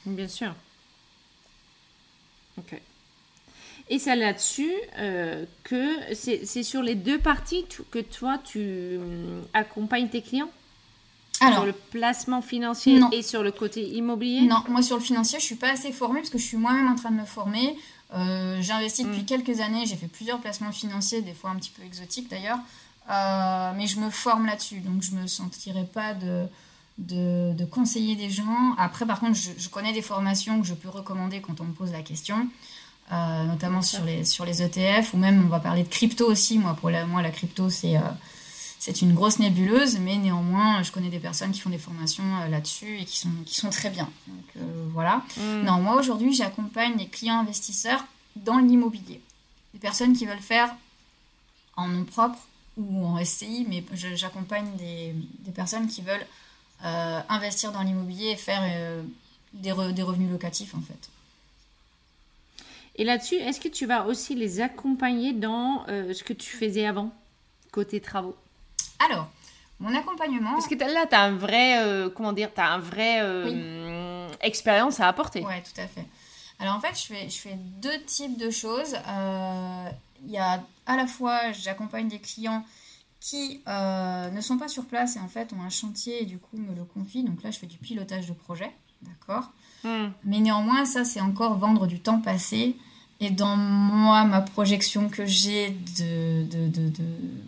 Hmm. 0.07 0.15
Bien 0.15 0.29
sûr. 0.29 0.55
Ok. 2.57 2.81
Et 3.91 3.99
ça 3.99 4.17
là-dessus, 4.17 4.73
euh, 4.99 5.45
que 5.65 6.15
c'est 6.15 6.63
sur 6.63 6.81
les 6.81 6.95
deux 6.95 7.19
parties 7.19 7.67
que 7.91 7.99
toi, 7.99 8.39
tu 8.43 8.97
hum, 8.97 9.43
accompagnes 9.53 10.09
tes 10.09 10.23
clients? 10.23 10.51
Alors, 11.41 11.59
sur 11.59 11.67
le 11.67 11.73
placement 11.73 12.43
financier 12.43 13.01
et 13.13 13.23
sur 13.23 13.43
le 13.43 13.51
côté 13.51 13.89
immobilier 13.89 14.47
Non, 14.47 14.63
moi 14.69 14.83
sur 14.83 14.97
le 14.97 15.03
financier, 15.03 15.41
je 15.41 15.45
suis 15.45 15.55
pas 15.55 15.73
assez 15.73 15.91
formée 15.91 16.21
parce 16.21 16.31
que 16.31 16.39
je 16.39 16.45
suis 16.45 16.57
moi-même 16.57 16.89
en 16.89 16.97
train 16.97 17.11
de 17.11 17.17
me 17.17 17.25
former. 17.25 17.77
Euh, 18.13 18.59
j'ai 18.61 18.73
investi 18.73 19.05
depuis 19.05 19.23
mm. 19.23 19.27
quelques 19.27 19.61
années, 19.61 19.87
j'ai 19.87 19.97
fait 19.97 20.09
plusieurs 20.09 20.41
placements 20.41 20.73
financiers, 20.73 21.23
des 21.23 21.33
fois 21.33 21.51
un 21.51 21.57
petit 21.57 21.71
peu 21.71 21.83
exotiques 21.83 22.29
d'ailleurs, 22.29 22.59
euh, 23.11 23.73
mais 23.77 23.87
je 23.87 24.01
me 24.01 24.11
forme 24.11 24.47
là-dessus, 24.47 24.81
donc 24.81 25.03
je 25.03 25.13
me 25.13 25.27
sentirais 25.27 25.87
pas 25.91 26.13
de, 26.15 26.47
de, 26.99 27.65
conseiller 27.65 28.17
des 28.17 28.29
gens. 28.29 28.75
Après, 28.79 29.07
par 29.07 29.21
contre, 29.21 29.37
je, 29.37 29.69
connais 29.69 29.93
des 29.93 30.03
formations 30.03 30.61
que 30.61 30.67
je 30.67 30.75
peux 30.75 30.89
recommander 30.89 31.41
quand 31.41 31.61
on 31.61 31.65
me 31.65 31.73
pose 31.73 31.93
la 31.93 32.03
question, 32.03 32.49
euh, 33.13 33.45
notamment 33.45 33.81
sur 33.81 34.05
les, 34.05 34.25
sur 34.25 34.45
les 34.45 34.61
ETF, 34.61 35.15
ou 35.15 35.17
même 35.17 35.43
on 35.45 35.49
va 35.49 35.61
parler 35.61 35.85
de 35.85 35.89
crypto 35.89 36.27
aussi. 36.27 36.59
Moi, 36.59 36.75
pour 36.75 36.91
la, 36.91 37.07
moi 37.07 37.23
la 37.23 37.31
crypto, 37.31 37.71
c'est 37.71 37.97
c'est 38.81 39.03
une 39.03 39.13
grosse 39.13 39.39
nébuleuse, 39.39 39.99
mais 39.99 40.17
néanmoins, 40.17 40.83
je 40.83 40.91
connais 40.91 41.11
des 41.11 41.19
personnes 41.19 41.53
qui 41.53 41.61
font 41.61 41.69
des 41.69 41.77
formations 41.77 42.25
euh, 42.41 42.49
là-dessus 42.49 42.99
et 42.99 43.05
qui 43.05 43.19
sont, 43.19 43.29
qui 43.45 43.55
sont 43.55 43.69
très 43.69 43.91
bien. 43.91 44.09
Donc 44.27 44.45
euh, 44.57 44.89
voilà. 44.95 45.23
Mm. 45.37 45.65
Non, 45.65 45.83
moi 45.83 45.97
aujourd'hui, 45.97 46.33
j'accompagne 46.33 46.97
les 46.97 47.07
clients 47.07 47.41
investisseurs 47.41 48.03
dans 48.37 48.57
l'immobilier. 48.57 49.21
Des 49.75 49.81
personnes 49.81 50.15
qui 50.15 50.25
veulent 50.25 50.39
faire 50.39 50.75
en 51.77 51.89
nom 51.89 52.05
propre 52.05 52.39
ou 52.79 53.05
en 53.05 53.23
SCI, 53.23 53.67
mais 53.69 53.85
j'accompagne 54.17 54.75
des, 54.79 55.15
des, 55.41 55.53
personnes 55.53 55.87
qui 55.87 56.01
veulent 56.01 56.27
euh, 56.83 57.21
investir 57.29 57.73
dans 57.73 57.83
l'immobilier 57.83 58.31
et 58.31 58.37
faire 58.37 58.63
des, 59.53 59.75
des 59.93 60.03
revenus 60.03 60.31
locatifs 60.31 60.75
en 60.75 60.81
fait. 60.81 61.11
Et 62.97 63.05
là-dessus, 63.05 63.35
est-ce 63.35 63.61
que 63.61 63.69
tu 63.69 63.85
vas 63.85 64.07
aussi 64.07 64.35
les 64.35 64.63
accompagner 64.63 65.35
dans 65.35 65.85
ce 65.87 66.25
que 66.25 66.33
tu 66.33 66.57
faisais 66.57 66.87
avant, 66.87 67.13
côté 67.73 68.01
travaux? 68.01 68.37
Alors, 69.05 69.29
mon 69.81 69.95
accompagnement. 69.95 70.53
Parce 70.53 70.69
que 70.69 70.75
là, 70.75 71.07
tu 71.07 71.15
as 71.15 71.23
un 71.23 71.37
vrai, 71.37 71.83
euh, 71.83 72.11
comment 72.11 72.33
dire, 72.33 72.53
tu 72.55 72.61
as 72.61 72.73
un 72.73 72.79
vrai 72.79 73.21
euh, 73.23 74.29
expérience 74.41 75.01
à 75.01 75.09
apporter. 75.09 75.45
Ouais, 75.45 75.63
tout 75.63 75.81
à 75.81 75.87
fait. 75.87 76.07
Alors 76.61 76.77
en 76.77 76.81
fait, 76.81 76.95
je 76.95 77.07
fais, 77.07 77.29
je 77.29 77.39
fais 77.39 77.57
deux 77.57 78.03
types 78.03 78.39
de 78.39 78.51
choses. 78.51 78.95
Euh, 78.95 79.89
il 80.25 80.31
y 80.31 80.39
a 80.39 80.63
à 80.87 80.97
la 80.97 81.07
fois, 81.07 81.53
j'accompagne 81.53 82.09
des 82.09 82.19
clients 82.19 82.65
qui 83.21 83.63
euh, 83.69 84.31
ne 84.31 84.41
sont 84.41 84.59
pas 84.59 84.69
sur 84.69 84.87
place 84.87 85.17
et 85.17 85.21
en 85.21 85.29
fait 85.29 85.53
ont 85.53 85.63
un 85.63 85.71
chantier 85.71 86.23
et 86.23 86.27
du 86.27 86.39
coup 86.39 86.57
me 86.57 86.75
le 86.75 86.85
confient. 86.85 87.25
Donc 87.25 87.43
là, 87.43 87.51
je 87.51 87.59
fais 87.59 87.67
du 87.67 87.79
pilotage 87.79 88.27
de 88.27 88.33
projet, 88.35 88.71
d'accord? 89.03 89.51
Hmm. 89.85 90.09
Mais 90.25 90.41
néanmoins, 90.41 90.85
ça, 90.85 91.05
c'est 91.05 91.21
encore 91.21 91.57
vendre 91.57 91.87
du 91.87 92.01
temps 92.01 92.21
passé. 92.21 92.77
Et 93.23 93.31
dans 93.31 93.57
moi, 93.57 94.25
ma 94.25 94.41
projection 94.41 95.11
que 95.11 95.27
j'ai 95.27 95.71
de, 95.71 96.45
de, 96.45 96.69
de, 96.69 96.93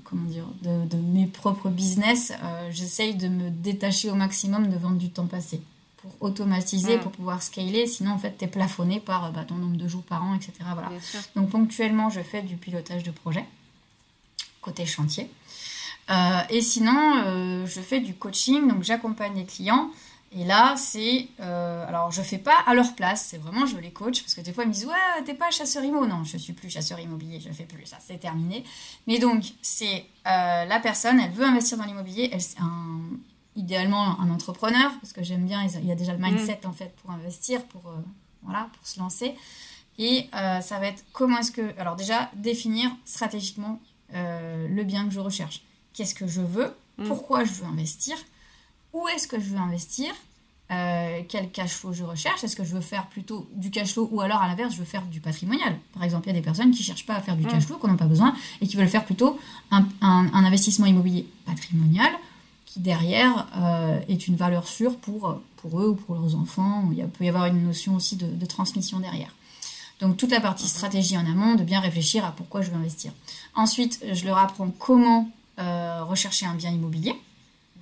comment 0.04 0.24
dire, 0.24 0.46
de, 0.62 0.96
mes 0.96 1.26
propres 1.26 1.70
business, 1.70 2.32
euh, 2.42 2.68
j'essaye 2.70 3.14
de 3.14 3.28
me 3.28 3.48
détacher 3.48 4.10
au 4.10 4.14
maximum 4.14 4.68
de 4.68 4.76
vendre 4.76 4.98
du 4.98 5.08
temps 5.08 5.26
passé 5.26 5.62
pour 5.96 6.10
automatiser, 6.20 6.98
hmm. 6.98 7.00
pour 7.00 7.12
pouvoir 7.12 7.42
scaler. 7.42 7.86
Sinon, 7.86 8.12
en 8.12 8.18
fait, 8.18 8.36
tu 8.36 8.44
es 8.44 8.48
plafonné 8.48 9.00
par 9.00 9.32
bah, 9.32 9.44
ton 9.44 9.54
nombre 9.54 9.76
de 9.76 9.88
jours 9.88 10.02
par 10.02 10.22
an, 10.22 10.34
etc. 10.34 10.52
Voilà. 10.74 10.90
Donc, 11.36 11.48
ponctuellement, 11.48 12.10
je 12.10 12.20
fais 12.20 12.42
du 12.42 12.56
pilotage 12.56 13.02
de 13.02 13.10
projet 13.10 13.46
côté 14.62 14.86
chantier. 14.86 15.28
Euh, 16.10 16.40
et 16.48 16.62
sinon, 16.62 17.16
euh, 17.24 17.66
je 17.66 17.80
fais 17.80 18.00
du 18.00 18.14
coaching, 18.14 18.68
donc 18.68 18.82
j'accompagne 18.82 19.34
les 19.34 19.44
clients. 19.44 19.90
Et 20.34 20.44
là, 20.44 20.74
c'est. 20.76 21.28
Euh, 21.40 21.86
alors, 21.86 22.10
je 22.10 22.22
fais 22.22 22.38
pas 22.38 22.56
à 22.66 22.74
leur 22.74 22.94
place, 22.94 23.26
c'est 23.30 23.38
vraiment 23.38 23.66
je 23.66 23.76
les 23.76 23.92
coach, 23.92 24.22
parce 24.22 24.34
que 24.34 24.40
des 24.40 24.52
fois, 24.52 24.64
ils 24.64 24.68
me 24.68 24.72
disent 24.72 24.86
Ouais, 24.86 25.24
t'es 25.24 25.34
pas 25.34 25.50
chasseur 25.50 25.84
immo. 25.84 26.06
Non, 26.06 26.24
je 26.24 26.36
suis 26.38 26.52
plus 26.52 26.70
chasseur 26.70 26.98
immobilier, 27.00 27.40
je 27.40 27.50
fais 27.52 27.64
plus 27.64 27.86
ça, 27.86 27.98
c'est 28.00 28.18
terminé. 28.18 28.64
Mais 29.06 29.18
donc, 29.18 29.44
c'est 29.60 30.06
la 30.24 30.80
personne, 30.80 31.20
elle 31.20 31.32
veut 31.32 31.44
investir 31.44 31.76
dans 31.78 31.84
l'immobilier, 31.84 32.30
elle, 32.32 32.40
un, 32.60 33.00
idéalement 33.56 34.20
un 34.20 34.30
entrepreneur, 34.30 34.90
parce 35.00 35.12
que 35.12 35.22
j'aime 35.22 35.44
bien, 35.44 35.62
il 35.64 35.86
y 35.86 35.92
a 35.92 35.96
déjà 35.96 36.12
le 36.12 36.18
mm. 36.18 36.30
mindset 36.30 36.60
en 36.64 36.72
fait 36.72 36.94
pour 37.02 37.10
investir, 37.10 37.62
pour, 37.64 37.82
voilà, 38.42 38.68
pour 38.72 38.86
se 38.86 38.98
lancer. 38.98 39.34
Et 39.98 40.28
ça 40.32 40.78
va 40.78 40.86
être 40.86 41.04
comment 41.12 41.38
est-ce 41.38 41.52
que. 41.52 41.78
Alors, 41.78 41.96
déjà, 41.96 42.30
définir 42.36 42.90
stratégiquement 43.04 43.80
le 44.12 44.82
bien 44.82 45.06
que 45.06 45.12
je 45.12 45.20
recherche 45.20 45.62
qu'est-ce 45.92 46.14
que 46.14 46.26
je 46.26 46.40
veux, 46.40 46.74
mm. 46.98 47.06
pourquoi 47.06 47.44
je 47.44 47.52
veux 47.52 47.66
investir, 47.66 48.16
où 48.92 49.08
est-ce 49.08 49.26
que 49.26 49.40
je 49.40 49.46
veux 49.46 49.58
investir, 49.58 50.12
euh, 50.70 51.20
quel 51.28 51.50
cash 51.50 51.72
flow 51.72 51.92
je 51.92 52.02
recherche, 52.02 52.44
est-ce 52.44 52.56
que 52.56 52.64
je 52.64 52.74
veux 52.74 52.80
faire 52.80 53.06
plutôt 53.08 53.48
du 53.54 53.70
cash 53.70 53.92
flow 53.92 54.08
ou 54.10 54.20
alors 54.20 54.40
à 54.40 54.48
l'inverse 54.48 54.72
je 54.74 54.78
veux 54.78 54.84
faire 54.84 55.04
du 55.04 55.20
patrimonial? 55.20 55.78
Par 55.94 56.02
exemple, 56.02 56.26
il 56.26 56.30
y 56.32 56.36
a 56.36 56.38
des 56.38 56.44
personnes 56.44 56.70
qui 56.70 56.80
ne 56.80 56.84
cherchent 56.84 57.06
pas 57.06 57.14
à 57.14 57.20
faire 57.20 57.36
du 57.36 57.44
mm. 57.44 57.50
cash 57.50 57.64
flow, 57.64 57.78
n'en 57.82 57.94
ont 57.94 57.96
pas 57.96 58.06
besoin 58.06 58.34
et 58.60 58.66
qui 58.66 58.76
veulent 58.76 58.88
faire 58.88 59.04
plutôt 59.04 59.38
un, 59.70 59.84
investissement 60.00 60.86
immobilier 60.86 61.26
patrimonial 61.46 62.10
qui 62.64 62.80
derrière 62.80 63.48
euh, 63.58 64.00
est 64.08 64.28
une 64.28 64.36
valeur 64.36 64.66
sûre 64.66 64.96
pour, 64.96 65.40
pour 65.56 65.80
eux 65.80 65.88
ou 65.88 65.94
pour 65.94 66.14
leurs 66.14 66.36
enfants. 66.36 66.90
Il 66.96 67.06
peut 67.06 67.24
y 67.24 67.28
avoir 67.28 67.46
une 67.46 67.66
notion 67.66 67.94
aussi 67.94 68.16
de, 68.16 68.26
de 68.26 68.46
transmission 68.46 68.98
derrière. 68.98 69.34
Donc 70.02 70.16
toute 70.16 70.32
la 70.32 70.40
partie 70.40 70.66
stratégie 70.66 71.16
en 71.16 71.24
amont, 71.26 71.54
de 71.54 71.62
bien 71.62 71.78
réfléchir 71.78 72.24
à 72.24 72.32
pourquoi 72.32 72.60
je 72.60 72.70
veux 72.70 72.76
investir. 72.76 73.12
Ensuite, 73.54 74.04
je 74.12 74.24
leur 74.24 74.36
apprends 74.36 74.68
comment 74.70 75.30
euh, 75.60 76.02
rechercher 76.02 76.44
un 76.44 76.54
bien 76.54 76.70
immobilier. 76.70 77.14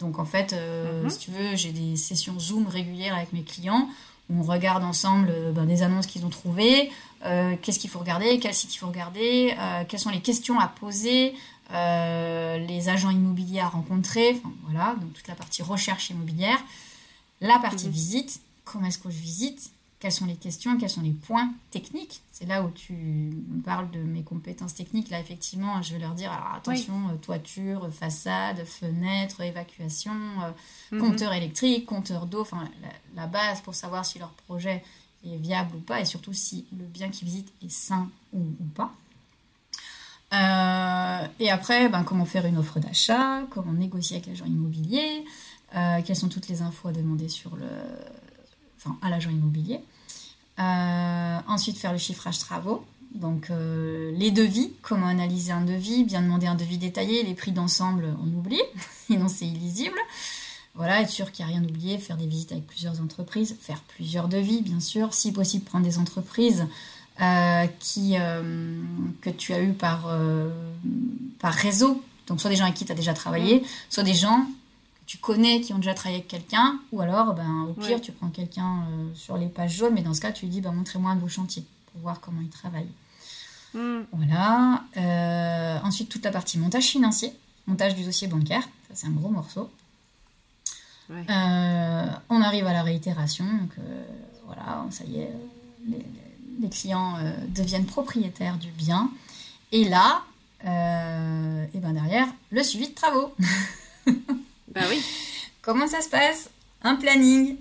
Donc 0.00 0.18
en 0.18 0.24
fait, 0.24 0.52
euh, 0.52 1.04
mhm. 1.04 1.10
si 1.10 1.18
tu 1.18 1.30
veux, 1.30 1.56
j'ai 1.56 1.72
des 1.72 1.96
sessions 1.96 2.38
Zoom 2.38 2.66
régulières 2.66 3.14
avec 3.14 3.32
mes 3.32 3.42
clients. 3.42 3.88
Où 4.28 4.40
on 4.40 4.42
regarde 4.44 4.84
ensemble 4.84 5.28
euh, 5.30 5.50
ben, 5.50 5.66
des 5.66 5.82
annonces 5.82 6.06
qu'ils 6.06 6.24
ont 6.24 6.30
trouvées, 6.30 6.90
qu'est-ce 7.62 7.78
qu'il 7.78 7.90
faut 7.90 7.98
regarder, 7.98 8.38
quel 8.38 8.54
site 8.54 8.74
il 8.74 8.78
faut 8.78 8.86
regarder, 8.86 9.54
quelles 9.88 10.00
sont 10.00 10.10
les 10.10 10.20
questions 10.20 10.58
à 10.58 10.68
poser, 10.68 11.34
les 11.70 12.88
agents 12.88 13.10
immobiliers 13.10 13.60
à 13.60 13.68
rencontrer, 13.68 14.38
enfin 14.38 14.54
voilà, 14.64 14.94
donc 14.98 15.12
toute 15.12 15.28
la 15.28 15.34
partie 15.34 15.62
recherche 15.62 16.08
immobilière, 16.08 16.58
la 17.42 17.58
partie 17.58 17.86
mhm. 17.86 17.92
visite, 17.92 18.40
comment 18.64 18.86
est-ce 18.86 18.96
que 18.98 19.10
je 19.10 19.18
visite, 19.18 19.70
quelles 20.00 20.12
sont 20.12 20.24
les 20.24 20.34
questions, 20.34 20.78
quels 20.78 20.90
sont 20.90 21.02
les 21.02 21.10
points 21.10 21.52
techniques. 21.70 22.22
C'est 22.32 22.46
là 22.46 22.62
où 22.62 22.70
tu 22.70 23.30
parles 23.64 23.90
de 23.90 23.98
mes 23.98 24.22
compétences 24.22 24.74
techniques. 24.74 25.10
Là, 25.10 25.20
effectivement, 25.20 25.82
je 25.82 25.92
vais 25.92 25.98
leur 25.98 26.14
dire 26.14 26.32
alors 26.32 26.54
attention, 26.54 27.10
euh, 27.10 27.16
toiture, 27.20 27.86
façade, 27.92 28.64
fenêtre, 28.64 29.42
évacuation, 29.42 30.12
euh, 30.12 30.96
mhm. 30.96 31.00
compteur 31.00 31.34
électrique, 31.34 31.84
compteur 31.84 32.24
d'eau, 32.24 32.40
enfin 32.40 32.64
la, 33.14 33.26
base 33.26 33.60
pour 33.60 33.74
savoir 33.74 34.06
si 34.06 34.18
leur 34.18 34.30
projet 34.30 34.82
est 35.26 35.36
viable 35.36 35.76
ou 35.76 35.80
pas 35.80 36.00
et 36.00 36.06
surtout 36.06 36.32
si 36.32 36.64
le 36.72 36.86
bien 36.86 37.10
qu'ils 37.10 37.28
visitent 37.28 37.52
est 37.62 37.70
sain 37.70 38.08
ou, 38.32 38.40
pas. 38.74 38.94
Euh, 40.32 41.26
et 41.40 41.50
après, 41.50 41.90
ben, 41.90 42.04
comment 42.04 42.24
faire 42.24 42.46
une 42.46 42.56
offre 42.56 42.80
d'achat, 42.80 43.42
comment 43.50 43.74
négocier 43.74 44.16
avec 44.16 44.28
l'agent 44.28 44.46
immobilier, 44.46 45.24
quelles 45.72 46.16
sont 46.16 46.28
toutes 46.28 46.48
les 46.48 46.62
infos 46.62 46.88
à 46.88 46.92
demander 46.92 47.28
sur 47.28 47.54
le, 47.54 47.68
enfin, 48.80 48.96
à 49.02 49.10
l'agent 49.10 49.30
immobilier. 49.30 49.80
Euh, 50.60 51.38
ensuite, 51.48 51.78
faire 51.78 51.92
le 51.92 51.98
chiffrage 51.98 52.38
travaux. 52.38 52.84
Donc, 53.14 53.50
euh, 53.50 54.12
les 54.14 54.30
devis, 54.30 54.72
comment 54.82 55.06
analyser 55.06 55.52
un 55.52 55.62
devis, 55.62 56.04
bien 56.04 56.22
demander 56.22 56.46
un 56.46 56.54
devis 56.54 56.78
détaillé, 56.78 57.22
les 57.22 57.34
prix 57.34 57.50
d'ensemble, 57.50 58.06
on 58.22 58.38
oublie, 58.38 58.62
sinon 59.06 59.28
c'est 59.28 59.46
illisible. 59.46 59.98
Voilà, 60.74 61.00
être 61.00 61.10
sûr 61.10 61.32
qu'il 61.32 61.44
n'y 61.44 61.50
a 61.50 61.54
rien 61.56 61.64
oublié, 61.68 61.98
faire 61.98 62.16
des 62.16 62.26
visites 62.26 62.52
avec 62.52 62.66
plusieurs 62.66 63.00
entreprises, 63.00 63.56
faire 63.60 63.82
plusieurs 63.96 64.28
devis, 64.28 64.62
bien 64.62 64.78
sûr. 64.78 65.12
Si 65.12 65.32
possible, 65.32 65.64
prendre 65.64 65.84
des 65.84 65.98
entreprises 65.98 66.66
euh, 67.20 67.66
qui, 67.80 68.14
que 69.20 69.30
tu 69.30 69.52
as 69.52 69.60
eues 69.60 69.72
par, 69.72 70.08
par 71.40 71.52
réseau. 71.52 72.00
Donc, 72.28 72.40
soit 72.40 72.50
des 72.50 72.56
gens 72.56 72.64
avec 72.64 72.76
qui 72.76 72.84
tu 72.84 72.92
as 72.92 72.94
déjà 72.94 73.14
travaillé, 73.14 73.64
soit 73.88 74.04
des 74.04 74.14
gens 74.14 74.46
tu 75.10 75.18
connais 75.18 75.60
qui 75.60 75.72
ont 75.72 75.78
déjà 75.78 75.92
travaillé 75.92 76.18
avec 76.18 76.28
quelqu'un, 76.28 76.78
ou 76.92 77.00
alors, 77.00 77.34
ben, 77.34 77.66
au 77.68 77.72
pire, 77.72 78.00
tu 78.00 78.12
prends 78.12 78.28
quelqu'un 78.28 78.84
euh, 78.88 79.12
sur 79.16 79.36
les 79.36 79.48
pages 79.48 79.74
jaunes, 79.74 79.92
mais 79.92 80.02
dans 80.02 80.14
ce 80.14 80.20
cas, 80.20 80.30
tu 80.30 80.44
lui 80.44 80.52
dis, 80.52 80.60
ben, 80.60 80.70
montrez-moi 80.70 81.10
un 81.10 81.16
de 81.16 81.20
vos 81.20 81.28
chantiers 81.28 81.64
pour 81.90 82.00
voir 82.02 82.20
comment 82.20 82.40
il 82.40 82.48
travaille. 82.48 82.86
Hmm. 83.74 84.02
Voilà. 84.12 84.84
Euh, 84.96 85.80
ensuite, 85.82 86.10
toute 86.10 86.24
la 86.24 86.30
partie 86.30 86.58
montage 86.58 86.84
financier, 86.84 87.32
montage 87.66 87.96
du 87.96 88.04
dossier 88.04 88.28
bancaire, 88.28 88.62
ça 88.62 88.94
c'est 88.94 89.08
un 89.08 89.10
gros 89.10 89.30
morceau. 89.30 89.68
Euh, 91.10 92.06
on 92.28 92.40
arrive 92.40 92.68
à 92.68 92.72
la 92.72 92.84
réitération, 92.84 93.44
donc 93.44 93.72
voilà, 94.46 94.86
ça 94.90 95.02
y 95.02 95.22
est, 95.22 95.32
les, 95.88 96.68
clients 96.68 97.16
deviennent 97.48 97.86
propriétaires 97.86 98.58
du 98.58 98.70
bien. 98.70 99.10
Et 99.72 99.88
là, 99.88 100.22
et 100.62 101.78
ben 101.80 101.94
derrière, 101.94 102.28
le 102.52 102.62
suivi 102.62 102.90
de 102.90 102.94
travaux. 102.94 103.34
Bah 104.70 104.82
oui. 104.88 105.02
Comment 105.62 105.86
ça 105.86 106.00
se 106.00 106.08
passe? 106.08 106.50
Un 106.82 106.96
planning, 106.96 107.56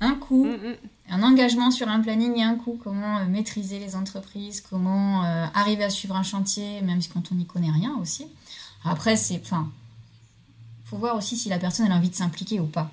un 0.00 0.14
coût, 0.14 0.44
mm, 0.44 0.50
mm. 0.50 0.76
un 1.10 1.22
engagement 1.22 1.70
sur 1.70 1.88
un 1.88 2.00
planning 2.00 2.36
et 2.38 2.42
un 2.42 2.56
coût. 2.56 2.78
Comment 2.82 3.18
euh, 3.18 3.26
maîtriser 3.26 3.78
les 3.78 3.96
entreprises, 3.96 4.60
comment 4.60 5.24
euh, 5.24 5.46
arriver 5.54 5.84
à 5.84 5.90
suivre 5.90 6.16
un 6.16 6.22
chantier, 6.22 6.80
même 6.82 7.00
quand 7.12 7.32
on 7.32 7.34
n'y 7.34 7.46
connaît 7.46 7.70
rien 7.70 7.96
aussi? 8.00 8.26
Après, 8.84 9.16
c'est. 9.16 9.40
Enfin, 9.42 9.70
faut 10.84 10.96
voir 10.96 11.16
aussi 11.16 11.36
si 11.36 11.48
la 11.48 11.58
personne 11.58 11.90
a 11.90 11.96
envie 11.96 12.10
de 12.10 12.14
s'impliquer 12.14 12.60
ou 12.60 12.66
pas. 12.66 12.90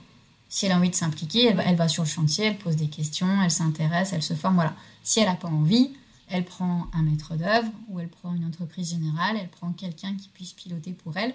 Si 0.49 0.65
elle 0.65 0.71
a 0.71 0.77
envie 0.77 0.89
de 0.89 0.95
s'impliquer, 0.95 1.47
elle, 1.47 1.61
elle, 1.65 1.75
va 1.75 1.87
sur 1.87 2.03
le 2.03 2.09
chantier, 2.09 2.45
elle 2.45 2.57
pose 2.57 2.77
des 2.77 2.87
questions, 2.87 3.41
elle 3.43 3.51
s'intéresse, 3.51 4.13
elle 4.13 4.23
se 4.23 4.33
forme, 4.33 4.55
voilà. 4.55 4.73
Si 5.03 5.19
elle 5.19 5.27
n'a 5.27 5.35
pas 5.35 5.49
envie, 5.49 5.91
elle 6.29 6.45
prend 6.45 6.87
un 6.93 7.03
maître 7.03 7.35
d'œuvre 7.35 7.69
ou 7.89 7.99
elle 7.99 8.07
prend 8.07 8.33
une 8.33 8.45
entreprise 8.45 8.91
générale, 8.91 9.37
elle 9.39 9.49
prend 9.49 9.71
quelqu'un 9.71 10.15
qui 10.15 10.29
puisse 10.29 10.53
piloter 10.53 10.93
pour 10.93 11.17
elle. 11.17 11.33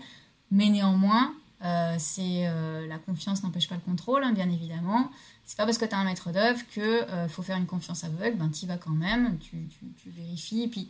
Mais 0.50 0.68
néanmoins, 0.68 1.32
euh, 1.64 1.94
c'est 1.98 2.46
euh, 2.46 2.86
la 2.88 2.98
confiance 2.98 3.42
n'empêche 3.44 3.68
pas 3.68 3.76
le 3.76 3.80
contrôle, 3.80 4.24
hein, 4.24 4.32
bien 4.32 4.50
évidemment. 4.50 5.10
C'est 5.44 5.56
pas 5.56 5.64
parce 5.64 5.78
que 5.78 5.84
tu 5.84 5.94
as 5.94 5.98
un 5.98 6.04
maître 6.04 6.32
d'œuvre 6.32 6.60
qu'il 6.72 6.82
euh, 6.82 7.28
faut 7.28 7.42
faire 7.42 7.56
une 7.56 7.66
confiance 7.66 8.02
aveugle, 8.04 8.36
ben 8.36 8.48
tu 8.48 8.64
y 8.64 8.66
vas 8.66 8.78
quand 8.78 8.90
même, 8.90 9.38
tu, 9.38 9.68
tu, 10.02 10.10
vérifies. 10.10 10.62
Et 10.64 10.68
puis, 10.68 10.88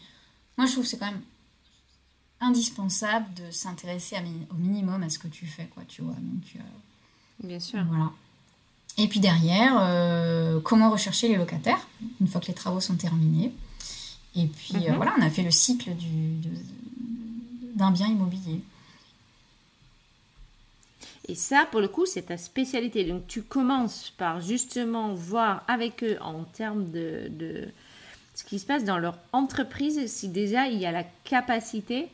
moi 0.56 0.66
je 0.66 0.72
trouve 0.72 0.84
que 0.84 0.90
c'est 0.90 0.98
quand 0.98 1.10
même 1.10 1.22
indispensable 2.40 3.26
de 3.34 3.50
s'intéresser 3.50 4.16
au 4.50 4.54
minimum 4.54 5.02
à 5.02 5.10
ce 5.10 5.18
que 5.18 5.28
tu 5.28 5.46
fais, 5.46 5.66
quoi, 5.66 5.82
tu 5.86 6.02
vois. 6.02 6.14
Donc, 6.14 6.64
bien 7.42 7.60
sûr. 7.60 7.84
Voilà. 7.84 8.10
Et 8.98 9.08
puis 9.08 9.20
derrière, 9.20 9.72
comment 10.64 10.90
rechercher 10.90 11.28
les 11.28 11.36
locataires 11.36 11.86
une 12.20 12.26
fois 12.26 12.40
que 12.40 12.46
les 12.46 12.54
travaux 12.54 12.80
sont 12.80 12.96
terminés. 12.96 13.52
Et 14.34 14.46
puis 14.46 14.74
mhm. 14.74 14.96
voilà, 14.96 15.14
on 15.18 15.22
a 15.22 15.30
fait 15.30 15.42
le 15.42 15.50
cycle 15.50 15.90
d'un 17.74 17.90
bien 17.90 18.08
immobilier. 18.08 18.62
Et 21.28 21.34
ça, 21.34 21.66
pour 21.70 21.80
le 21.80 21.88
coup, 21.88 22.04
c'est 22.04 22.22
ta 22.22 22.36
spécialité. 22.36 23.04
Donc, 23.04 23.26
tu 23.26 23.42
commences 23.42 24.12
par 24.18 24.40
justement 24.40 25.14
voir 25.14 25.62
avec 25.68 26.02
eux 26.02 26.18
en 26.20 26.44
termes 26.44 26.90
de, 26.90 27.68
ce 28.34 28.44
qui 28.44 28.58
se 28.58 28.66
passe 28.66 28.84
dans 28.84 28.98
leur 28.98 29.18
entreprise, 29.32 30.10
si 30.10 30.28
déjà 30.28 30.66
il 30.66 30.78
y 30.78 30.86
a 30.86 30.90
la 30.90 31.04
capacité 31.24 32.08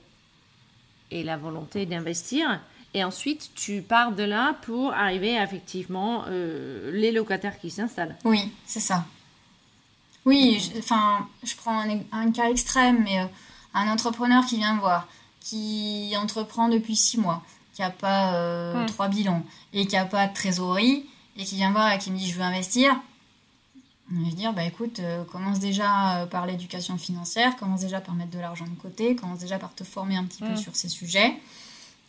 et 1.10 1.22
la 1.22 1.38
volonté 1.38 1.86
d'investir. 1.86 2.60
Et 2.94 3.02
ensuite, 3.04 3.50
tu 3.54 3.80
pars 3.82 4.12
de 4.12 4.22
là 4.22 4.56
pour 4.62 4.92
arriver 4.92 5.36
effectivement 5.36 6.24
euh, 6.28 6.90
les 6.92 7.12
locataires 7.12 7.58
qui 7.58 7.70
s'installent. 7.70 8.16
Oui, 8.24 8.52
c'est 8.66 8.80
ça. 8.80 9.04
Oui, 10.24 10.58
je, 10.60 10.80
je 11.46 11.56
prends 11.56 11.84
un, 12.12 12.32
cas 12.32 12.50
extrême, 12.50 13.02
mais 13.04 13.20
euh, 13.20 13.26
un 13.72 13.88
entrepreneur 13.88 14.44
qui 14.44 14.56
vient 14.56 14.74
me 14.74 14.80
voir, 14.80 15.08
qui 15.40 16.12
entreprend 16.18 16.68
depuis 16.68 16.96
six 16.96 17.18
mois, 17.18 17.42
qui 17.78 17.82
n'a 17.82 17.90
pas 17.90 18.34
euh, 18.34 18.88
trois 18.88 19.06
bilans 19.06 19.44
et 19.72 19.86
qui 19.86 19.94
n'a 19.94 20.04
pas 20.04 20.26
de 20.26 20.34
trésorerie 20.34 21.06
et 21.36 21.44
qui 21.44 21.54
vient 21.54 21.70
voir 21.70 21.92
et 21.92 21.98
qui 21.98 22.10
me 22.10 22.18
dit 22.18 22.28
je 22.28 22.34
veux 22.34 22.42
investir, 22.42 22.92
On 24.12 24.20
va 24.20 24.34
dire, 24.34 24.52
bah 24.52 24.64
écoute, 24.64 24.98
euh, 24.98 25.22
commence 25.22 25.60
déjà 25.60 26.26
par 26.28 26.44
l'éducation 26.44 26.98
financière, 26.98 27.54
commence 27.54 27.82
déjà 27.82 28.00
par 28.00 28.16
mettre 28.16 28.32
de 28.32 28.40
l'argent 28.40 28.64
de 28.64 28.74
côté, 28.82 29.14
commence 29.14 29.38
déjà 29.38 29.60
par 29.60 29.76
te 29.76 29.84
former 29.84 30.16
un 30.16 30.24
petit 30.24 30.42
peu 30.42 30.54
mm. 30.54 30.56
sur 30.56 30.74
ces 30.74 30.88
sujets. 30.88 31.36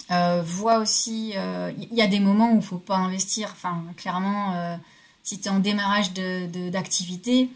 vois 0.09 0.79
aussi, 0.79 1.35
il 1.35 1.93
y 1.93 2.01
a 2.01 2.07
des 2.07 2.19
moments 2.19 2.53
où 2.53 2.55
il 2.55 2.63
faut 2.63 2.79
pas 2.79 2.97
investir. 2.97 3.49
Enfin, 3.51 3.83
clairement, 3.95 4.79
si 5.21 5.39
tu 5.39 5.49
es 5.49 5.51
en 5.51 5.59
démarrage 5.59 6.13
d'activité, 6.13 7.51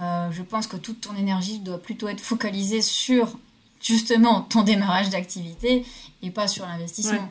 de, 0.00 0.32
je 0.32 0.42
pense 0.42 0.66
que 0.66 0.76
toute 0.76 1.00
ton 1.00 1.14
énergie 1.14 1.60
doit 1.60 1.80
plutôt 1.80 2.08
être 2.08 2.20
focalisée 2.20 2.82
sur 2.82 3.38
justement 3.80 4.40
ton 4.40 4.64
démarrage 4.64 5.10
d'activité 5.10 5.86
et 6.22 6.30
pas 6.32 6.48
sur 6.48 6.66
l'investissement. 6.66 7.30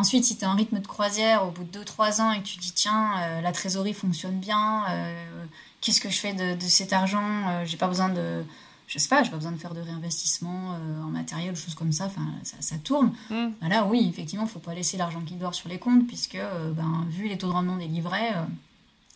Ensuite, 0.00 0.24
si 0.24 0.38
tu 0.38 0.44
es 0.44 0.46
en 0.46 0.56
rythme 0.56 0.80
de 0.80 0.86
croisière 0.86 1.46
au 1.46 1.50
bout 1.50 1.62
de 1.62 1.78
2-3 1.78 2.22
ans 2.22 2.32
et 2.32 2.38
que 2.38 2.46
tu 2.46 2.58
dis 2.58 2.72
tiens, 2.72 3.18
euh, 3.18 3.42
la 3.42 3.52
trésorerie 3.52 3.92
fonctionne 3.92 4.38
bien, 4.38 4.84
euh, 4.88 5.44
qu'est-ce 5.82 6.00
que 6.00 6.08
je 6.08 6.18
fais 6.18 6.32
de, 6.32 6.58
cet 6.62 6.94
argent 6.94 7.20
euh, 7.48 7.66
J'ai 7.66 7.76
pas 7.76 7.86
besoin 7.86 8.08
de. 8.08 8.42
Je 8.86 8.98
sais 8.98 9.08
pas, 9.08 9.22
j'ai 9.22 9.30
pas 9.30 9.36
besoin 9.36 9.52
de 9.52 9.58
faire 9.58 9.74
de 9.74 9.80
réinvestissement 9.80 10.70
en 11.04 11.10
matériel, 11.10 11.54
choses 11.54 11.76
comme 11.76 11.92
ça, 11.92 12.06
enfin, 12.06 12.26
ça, 12.42 12.76
tourne. 12.78 13.12
Mm. 13.28 13.68
Là, 13.68 13.84
oui, 13.84 14.08
effectivement, 14.08 14.46
il 14.46 14.50
faut 14.50 14.58
pas 14.58 14.74
laisser 14.74 14.96
l'argent 14.96 15.20
qui 15.20 15.34
dort 15.34 15.54
sur 15.54 15.68
les 15.68 15.78
comptes, 15.78 16.08
puisque, 16.08 16.38
ben, 16.74 17.06
vu 17.08 17.28
les 17.28 17.38
taux 17.38 17.46
de 17.46 17.52
rendement 17.52 17.76
des 17.76 17.86
livrets, 17.86 18.34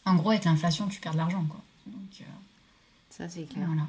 en 0.05 0.14
gros, 0.14 0.31
avec 0.31 0.44
l'inflation, 0.44 0.87
tu 0.87 1.01
perds 1.01 1.14
de 1.14 1.18
l'argent, 1.18 1.44
quoi. 1.49 1.61
Donc, 1.88 2.23
ça, 3.11 3.29
c'est 3.29 3.49
clair. 3.49 3.66
Voilà. 3.66 3.83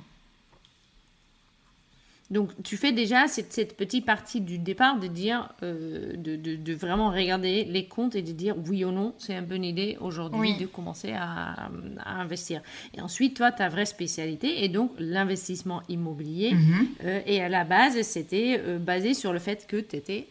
Donc 2.31 2.49
tu 2.63 2.75
fais 2.75 2.91
déjà 2.91 3.27
cette, 3.27 3.53
cette, 3.53 3.77
petite 3.77 4.03
partie 4.03 4.41
du 4.41 4.57
départ 4.57 4.99
de 4.99 5.05
dire, 5.05 5.49
euh, 5.61 6.13
de, 6.17 6.35
de, 6.35 6.73
vraiment 6.73 7.11
regarder 7.11 7.65
les 7.65 7.85
comptes 7.85 8.15
et 8.15 8.23
de 8.23 8.31
dire 8.31 8.55
oui 8.67 8.83
ou 8.83 8.91
non, 8.91 9.13
c'est 9.19 9.33
une 9.33 9.45
bonne 9.45 9.63
idée 9.63 9.95
aujourd'hui 10.01 10.57
de 10.57 10.65
commencer 10.65 11.13
à, 11.13 11.69
à, 11.99 12.21
investir. 12.21 12.61
Et 12.95 13.01
ensuite, 13.01 13.35
toi, 13.37 13.51
ta 13.51 13.69
vraie 13.69 13.85
spécialité 13.85 14.63
est 14.63 14.69
donc 14.69 14.91
l'investissement 14.97 15.83
immobilier. 15.87 16.53
Mhm. 16.55 16.87
Euh, 17.03 17.21
et 17.27 17.43
à 17.43 17.49
la 17.49 17.63
base, 17.63 18.01
c'était 18.01 18.59
euh, 18.59 18.79
basé 18.79 19.13
sur 19.13 19.31
le 19.31 19.39
fait 19.39 19.67
que 19.67 19.77
tu 19.77 19.95
étais 19.95 20.27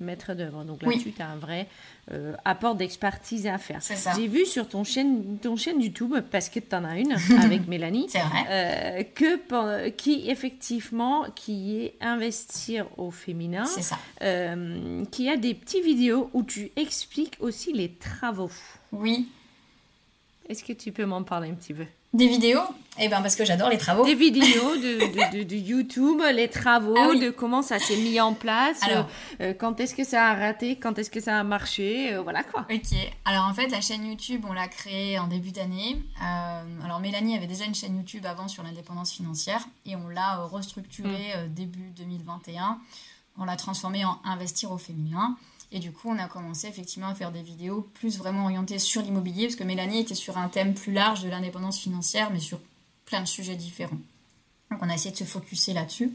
maître 0.00 0.34
d'œuvre. 0.34 0.64
Donc 0.64 0.82
là-dessus, 0.82 1.12
tu 1.12 1.22
as 1.22 1.28
un 1.28 1.36
vrai 1.36 1.66
euh, 2.12 2.34
apport 2.44 2.74
d'expertise 2.74 3.46
à 3.46 3.58
faire. 3.58 3.80
J'ai 4.16 4.28
vu 4.28 4.46
sur 4.46 4.68
ton 4.68 4.84
chaîne, 4.84 5.38
ton 5.38 5.56
chaîne 5.56 5.80
YouTube, 5.80 6.14
parce 6.30 6.48
que 6.48 6.60
tu 6.60 6.74
en 6.74 6.84
as 6.84 6.98
une 6.98 7.12
avec 7.42 7.66
Mélanie, 7.66 8.08
euh, 8.50 9.02
que, 9.14 9.88
qui 9.90 10.30
effectivement, 10.30 11.24
qui 11.34 11.76
est 11.76 11.94
investir 12.00 12.86
au 12.96 13.10
féminin, 13.10 13.64
euh, 14.22 15.04
qui 15.10 15.28
a 15.28 15.36
des 15.36 15.54
petites 15.54 15.84
vidéos 15.84 16.30
où 16.32 16.42
tu 16.42 16.70
expliques 16.76 17.36
aussi 17.40 17.72
les 17.72 17.90
travaux. 17.90 18.50
Oui. 18.92 19.28
Est-ce 20.48 20.62
que 20.64 20.72
tu 20.72 20.92
peux 20.92 21.06
m'en 21.06 21.22
parler 21.22 21.50
un 21.50 21.54
petit 21.54 21.74
peu? 21.74 21.86
Des 22.12 22.28
vidéos? 22.28 22.60
Eh 23.00 23.08
bien, 23.08 23.22
parce 23.22 23.34
que 23.34 23.44
j'adore 23.44 23.70
les 23.70 23.78
travaux. 23.78 24.04
Des 24.04 24.14
vidéos 24.14 24.76
de, 24.76 25.42
de, 25.44 25.56
YouTube, 25.56 26.22
les 26.32 26.48
travaux, 26.48 26.94
ah 26.96 27.14
de 27.14 27.30
comment 27.30 27.60
ça 27.60 27.80
s'est 27.80 27.96
mis 27.96 28.20
en 28.20 28.34
place, 28.34 28.80
alors, 28.84 29.08
euh, 29.40 29.52
quand 29.52 29.80
est-ce 29.80 29.96
que 29.96 30.04
ça 30.04 30.28
a 30.28 30.34
raté, 30.34 30.76
quand 30.76 30.96
est-ce 30.96 31.10
que 31.10 31.18
ça 31.18 31.40
a 31.40 31.42
marché, 31.42 32.14
euh, 32.14 32.22
voilà 32.22 32.44
quoi. 32.44 32.66
Ok. 32.72 32.96
Alors, 33.24 33.46
en 33.46 33.54
fait, 33.54 33.66
la 33.68 33.80
chaîne 33.80 34.06
YouTube, 34.06 34.44
on 34.48 34.52
l'a 34.52 34.68
créée 34.68 35.18
en 35.18 35.26
début 35.26 35.50
d'année. 35.50 36.00
Euh, 36.22 36.84
alors, 36.84 37.00
Mélanie 37.00 37.36
avait 37.36 37.48
déjà 37.48 37.64
une 37.64 37.74
chaîne 37.74 37.96
YouTube 37.96 38.24
avant 38.26 38.46
sur 38.46 38.62
l'indépendance 38.62 39.12
financière 39.12 39.66
et 39.84 39.96
on 39.96 40.08
l'a 40.08 40.36
restructurée 40.44 41.34
mm. 41.48 41.54
début 41.54 41.90
2021. 41.96 42.78
On 43.38 43.44
l'a 43.44 43.56
transformée 43.56 44.04
en 44.04 44.20
Investir 44.24 44.70
au 44.70 44.78
féminin. 44.78 45.36
Et 45.72 45.78
du 45.78 45.92
coup, 45.92 46.08
on 46.08 46.18
a 46.18 46.28
commencé 46.28 46.68
effectivement 46.68 47.08
à 47.08 47.14
faire 47.14 47.32
des 47.32 47.42
vidéos 47.42 47.88
plus 47.94 48.18
vraiment 48.18 48.44
orientées 48.44 48.78
sur 48.78 49.02
l'immobilier, 49.02 49.46
parce 49.46 49.56
que 49.56 49.64
Mélanie 49.64 50.00
était 50.00 50.14
sur 50.14 50.38
un 50.38 50.48
thème 50.48 50.74
plus 50.74 50.92
large 50.92 51.22
de 51.22 51.28
l'indépendance 51.28 51.78
financière, 51.78 52.30
mais 52.30 52.40
sur 52.40 52.60
plein 53.06 53.20
de 53.20 53.26
sujets 53.26 53.56
différents. 53.56 53.98
Donc 54.70 54.80
on 54.82 54.88
a 54.88 54.94
essayé 54.94 55.10
de 55.10 55.16
se 55.16 55.24
focuser 55.24 55.72
là-dessus. 55.72 56.12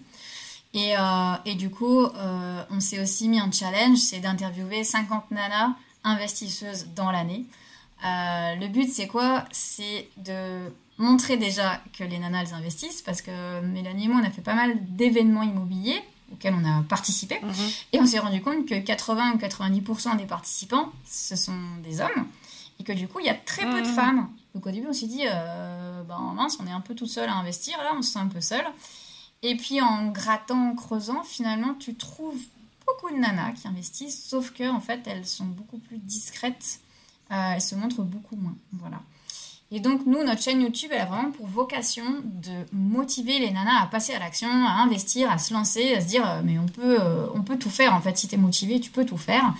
Et, 0.73 0.95
euh, 0.97 1.35
et, 1.45 1.55
du 1.55 1.69
coup, 1.69 2.03
euh, 2.03 2.63
on 2.69 2.79
s'est 2.79 3.01
aussi 3.01 3.27
mis 3.27 3.39
un 3.39 3.51
challenge, 3.51 3.97
c'est 3.97 4.19
d'interviewer 4.19 4.83
50 4.83 5.31
nanas 5.31 5.73
investisseuses 6.03 6.87
dans 6.95 7.11
l'année. 7.11 7.45
Euh, 8.05 8.55
le 8.55 8.67
but, 8.67 8.89
c'est 8.89 9.07
quoi? 9.07 9.45
C'est 9.51 10.07
de 10.17 10.71
montrer 10.97 11.37
déjà 11.37 11.81
que 11.97 12.03
les 12.03 12.19
nanas, 12.19 12.43
elles 12.43 12.53
investissent, 12.53 13.01
parce 13.01 13.21
que 13.21 13.61
Mélanie 13.61 14.05
et 14.05 14.07
moi, 14.09 14.21
on 14.21 14.27
a 14.27 14.29
fait 14.29 14.43
pas 14.43 14.53
mal 14.53 14.77
d'événements 14.95 15.43
immobiliers 15.43 16.01
auquel 16.31 16.53
on 16.53 16.65
a 16.65 16.83
participé. 16.83 17.39
Mhm. 17.41 17.53
Et 17.93 17.99
on 17.99 18.05
s'est 18.05 18.19
rendu 18.19 18.41
compte 18.41 18.65
que 18.65 18.79
80 18.79 19.33
ou 19.33 19.37
90% 19.37 20.17
des 20.17 20.25
participants, 20.25 20.91
ce 21.05 21.35
sont 21.35 21.59
des 21.83 22.01
hommes. 22.01 22.27
Et 22.79 22.83
que 22.83 22.93
du 22.93 23.07
coup, 23.07 23.19
il 23.19 23.25
y 23.25 23.29
a 23.29 23.35
très 23.35 23.63
peu 23.63 23.81
de 23.81 23.87
mhm. 23.87 23.93
femmes. 23.93 24.29
Donc 24.55 24.65
au 24.65 24.71
début, 24.71 24.87
on 24.89 24.93
s'est 24.93 25.07
dit, 25.07 25.23
euh, 25.25 26.03
ben 26.03 26.33
mince, 26.35 26.57
on 26.61 26.67
est 26.67 26.71
un 26.71 26.81
peu 26.81 26.95
tout 26.95 27.07
seul 27.07 27.29
à 27.29 27.35
investir. 27.35 27.77
Là, 27.77 27.91
on 27.95 28.01
se 28.01 28.13
sent 28.13 28.19
un 28.19 28.27
peu 28.27 28.41
seul. 28.41 28.65
Et 29.41 29.55
puis 29.55 29.81
en 29.81 30.07
grattant, 30.07 30.71
en 30.71 30.75
creusant, 30.75 31.23
finalement, 31.23 31.73
tu 31.75 31.95
trouves 31.95 32.41
beaucoup 32.85 33.13
de 33.13 33.19
nanas 33.19 33.53
qui 33.53 33.67
investissent, 33.67 34.23
sauf 34.25 34.51
que 34.51 34.69
en 34.69 34.79
fait, 34.79 35.01
elles 35.05 35.25
sont 35.25 35.45
beaucoup 35.45 35.77
plus 35.77 35.97
discrètes. 35.97 36.79
Euh, 37.31 37.53
elles 37.53 37.61
se 37.61 37.75
montrent 37.75 38.01
beaucoup 38.01 38.35
moins. 38.35 38.55
Voilà. 38.73 39.01
Et 39.71 39.79
donc, 39.79 40.05
nous, 40.07 40.23
notre 40.23 40.41
chaîne 40.41 40.61
YouTube, 40.61 40.89
elle 40.91 41.01
a 41.01 41.05
vraiment 41.05 41.31
pour 41.31 41.45
vocation 41.45 42.03
de 42.23 42.65
motiver 42.73 43.37
les 43.37 43.51
nanas 43.51 43.83
à 43.83 43.85
passer 43.85 44.13
à 44.13 44.19
l'action, 44.19 44.47
à 44.47 44.81
investir, 44.81 45.31
à 45.31 45.37
se 45.37 45.53
lancer, 45.53 45.93
à 45.93 46.01
se 46.01 46.07
dire, 46.07 46.27
euh, 46.27 46.41
mais 46.43 46.57
on 46.57 46.65
peut, 46.65 46.99
euh, 46.99 47.27
on 47.35 47.43
peut 47.43 47.57
tout 47.57 47.69
faire, 47.69 47.93
en 47.93 48.01
fait. 48.01 48.17
Si 48.17 48.27
tu 48.27 48.33
es 48.33 48.37
motivé, 48.37 48.79
tu 48.79 48.89
peux 48.89 49.05
tout 49.05 49.17
faire. 49.17 49.53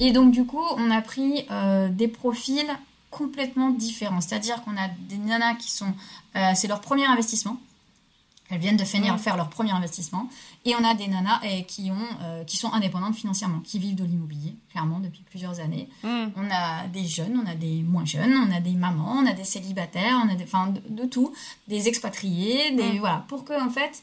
Et 0.00 0.10
donc, 0.10 0.32
du 0.32 0.44
coup, 0.44 0.64
on 0.76 0.90
a 0.90 1.00
pris 1.00 1.46
euh, 1.52 1.88
des 1.88 2.08
profils 2.08 2.66
complètement 3.10 3.70
différents. 3.70 4.20
C'est-à-dire 4.20 4.60
qu'on 4.64 4.76
a 4.76 4.88
des 5.08 5.18
nanas 5.18 5.54
qui 5.54 5.70
sont... 5.70 5.94
c'est 6.56 6.66
leur 6.66 6.80
premier 6.80 7.06
investissement. 7.06 7.58
Elles 8.50 8.58
viennent 8.58 8.76
de 8.76 8.84
finir 8.84 9.20
faire 9.20 9.36
leur 9.36 9.50
premier 9.50 9.70
investissement. 9.70 10.28
Et 10.66 10.74
on 10.74 10.82
a 10.82 10.94
des 10.94 11.08
nanas 11.08 11.40
eh, 11.42 11.64
qui, 11.64 11.90
ont, 11.90 12.22
euh, 12.22 12.42
qui 12.44 12.56
sont 12.56 12.72
indépendantes 12.72 13.14
financièrement, 13.14 13.60
qui 13.60 13.78
vivent 13.78 13.96
de 13.96 14.04
l'immobilier, 14.04 14.54
clairement, 14.70 14.98
depuis 14.98 15.22
plusieurs 15.22 15.60
années. 15.60 15.90
Mm. 16.02 16.26
On 16.36 16.50
a 16.50 16.86
des 16.86 17.04
jeunes, 17.04 17.38
on 17.44 17.46
a 17.46 17.54
des 17.54 17.82
moins 17.82 18.06
jeunes, 18.06 18.32
on 18.32 18.50
a 18.50 18.60
des 18.60 18.72
mamans, 18.72 19.16
on 19.18 19.26
a 19.26 19.34
des 19.34 19.44
célibataires, 19.44 20.18
on 20.24 20.30
a 20.30 20.34
des, 20.34 20.44
enfin, 20.44 20.72
de, 20.88 21.04
tout, 21.04 21.34
des 21.68 21.88
expatriés, 21.88 22.70
des, 22.70 22.94
mm. 22.94 22.98
voilà, 22.98 23.24
pour 23.28 23.44
que, 23.44 23.52
en 23.62 23.68
fait, 23.68 24.02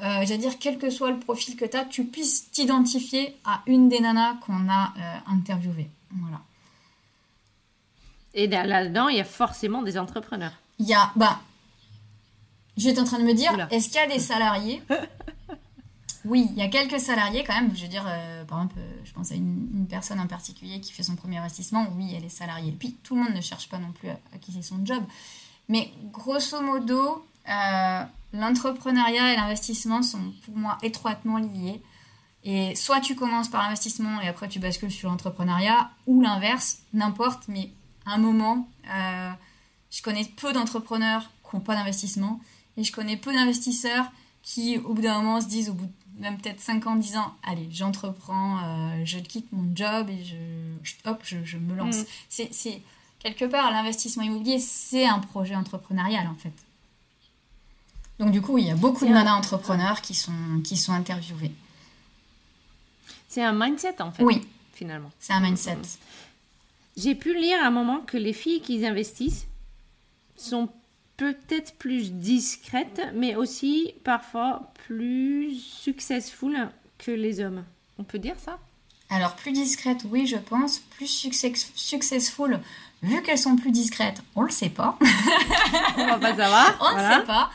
euh, 0.00 0.24
j'allais 0.24 0.38
dire, 0.38 0.58
quel 0.58 0.78
que 0.78 0.90
soit 0.90 1.12
le 1.12 1.20
profil 1.20 1.54
que 1.54 1.64
tu 1.64 1.76
as, 1.76 1.84
tu 1.84 2.04
puisses 2.04 2.50
t'identifier 2.50 3.36
à 3.44 3.62
une 3.66 3.88
des 3.88 4.00
nanas 4.00 4.34
qu'on 4.44 4.68
a 4.68 4.92
euh, 4.98 5.32
interviewées. 5.32 5.90
Voilà. 6.10 6.40
Et 8.34 8.48
là-dedans, 8.48 9.08
il 9.08 9.18
y 9.18 9.20
a 9.20 9.24
forcément 9.24 9.82
des 9.82 9.98
entrepreneurs. 9.98 10.54
Il 10.80 10.86
y 10.86 10.94
a, 10.94 11.12
bah, 11.14 11.38
J'étais 12.76 13.00
en 13.00 13.04
train 13.04 13.18
de 13.18 13.24
me 13.24 13.34
dire, 13.34 13.68
est-ce 13.70 13.88
qu'il 13.88 13.96
y 13.96 14.04
a 14.04 14.06
des 14.06 14.18
salariés 14.18 14.82
Oui, 16.24 16.48
il 16.52 16.56
y 16.56 16.62
a 16.62 16.68
quelques 16.68 17.00
salariés 17.00 17.44
quand 17.44 17.54
même. 17.54 17.74
Je 17.74 17.82
veux 17.82 17.88
dire, 17.88 18.04
euh, 18.06 18.44
par 18.44 18.58
exemple, 18.58 18.76
euh, 18.78 19.00
je 19.04 19.12
pense 19.12 19.32
à 19.32 19.34
une, 19.34 19.86
personne 19.88 20.20
en 20.20 20.26
particulier 20.26 20.80
qui 20.80 20.92
fait 20.92 21.02
son 21.02 21.16
premier 21.16 21.38
investissement. 21.38 21.86
Oui, 21.96 22.12
elle 22.16 22.24
est 22.24 22.28
salariée. 22.28 22.72
Puis 22.72 22.96
tout 23.02 23.16
le 23.16 23.22
monde 23.22 23.34
ne 23.34 23.40
cherche 23.40 23.68
pas 23.68 23.78
non 23.78 23.92
plus 23.92 24.08
à 24.08 24.18
acquérir 24.34 24.62
son 24.64 24.84
job. 24.84 25.02
Mais 25.68 25.92
grosso 26.12 26.60
modo, 26.60 27.26
euh, 27.48 28.04
l'entrepreneuriat 28.32 29.32
et 29.32 29.36
l'investissement 29.36 30.02
sont 30.02 30.32
pour 30.44 30.56
moi 30.56 30.78
étroitement 30.82 31.38
liés. 31.38 31.82
Et 32.44 32.74
soit 32.74 33.00
tu 33.00 33.14
commences 33.14 33.48
par 33.48 33.62
l'investissement 33.62 34.20
et 34.20 34.28
après 34.28 34.48
tu 34.48 34.58
bascules 34.58 34.90
sur 34.90 35.10
l'entrepreneuriat, 35.10 35.90
ou 36.06 36.20
l'inverse, 36.20 36.78
n'importe, 36.92 37.46
mais 37.46 37.70
à 38.04 38.14
un 38.14 38.18
moment, 38.18 38.68
je 39.90 40.02
connais 40.02 40.24
peu 40.24 40.52
d'entrepreneurs 40.52 41.30
qui 41.48 41.54
n'ont 41.54 41.62
pas 41.62 41.76
d'investissement 41.76 42.40
et 42.76 42.82
je 42.82 42.90
connais 42.90 43.16
peu 43.16 43.32
d'investisseurs 43.32 44.10
qui, 44.42 44.78
au 44.78 44.94
bout 44.94 45.02
d'un 45.02 45.18
moment, 45.22 45.40
se 45.40 45.46
disent, 45.46 45.70
au 45.70 45.74
bout 45.74 45.86
de 45.86 45.92
même 46.18 46.38
peut-être 46.38 46.60
5 46.60 46.86
ans, 46.86 46.96
10 46.96 47.16
ans, 47.16 47.34
allez, 47.42 47.68
j'entreprends, 47.70 48.58
euh, 48.58 49.02
je 49.04 49.18
quitte 49.18 49.50
mon 49.52 49.74
job 49.74 50.08
et 50.10 50.24
je, 50.24 50.94
hop, 51.08 51.22
je, 51.24 51.56
me 51.56 51.74
lance. 51.74 52.00
Mm. 52.00 52.44
C'est 52.50 52.82
quelque 53.18 53.44
part, 53.44 53.70
l'investissement 53.70 54.22
immobilier, 54.22 54.58
c'est 54.58 55.06
un 55.06 55.18
projet 55.18 55.54
entrepreneurial 55.54 56.26
en 56.26 56.34
fait. 56.34 56.52
Donc 58.18 58.30
du 58.30 58.40
coup, 58.40 58.58
il 58.58 58.66
y 58.66 58.70
a 58.70 58.76
beaucoup 58.76 59.06
de 59.06 59.10
nanas 59.10 59.34
entrepreneurs 59.34 60.00
qui 60.00 60.14
sont, 60.14 60.60
qui 60.64 60.76
sont 60.76 60.92
interviewés. 60.92 61.52
C'est 63.28 63.42
un 63.42 63.52
mindset 63.52 64.00
en 64.00 64.12
fait. 64.12 64.22
Oui. 64.22 64.46
Finalement. 64.74 65.10
C'est 65.18 65.32
un 65.32 65.40
mindset. 65.40 65.78
J'ai 66.96 67.14
pu 67.14 67.38
lire 67.38 67.58
à 67.62 67.66
un 67.66 67.70
moment 67.70 68.00
que 68.00 68.16
les 68.16 68.32
filles 68.32 68.60
qui 68.60 68.84
investissent 68.84 69.46
sont 70.36 70.68
peut-être 71.22 71.74
plus 71.74 72.10
discrète, 72.10 73.00
mais 73.14 73.36
aussi 73.36 73.94
parfois 74.02 74.72
plus 74.86 75.54
successful 75.54 76.68
que 76.98 77.12
les 77.12 77.40
hommes. 77.40 77.64
On 77.98 78.02
peut 78.02 78.18
dire 78.18 78.34
ça? 78.38 78.58
Alors 79.08 79.36
plus 79.36 79.52
discrète, 79.52 80.04
oui, 80.10 80.26
je 80.26 80.36
pense. 80.36 80.80
Plus 80.96 81.06
successful, 81.76 82.58
vu 83.02 83.22
qu'elles 83.22 83.38
sont 83.38 83.54
plus 83.54 83.70
discrètes, 83.70 84.20
on 84.34 84.42
le 84.42 84.50
sait 84.50 84.70
pas. 84.70 84.98
on 85.96 86.06
va 86.06 86.18
pas 86.18 86.34
savoir. 86.34 86.78
on 86.92 86.96
ne 86.96 87.20
sait 87.20 87.26
pas. 87.26 87.50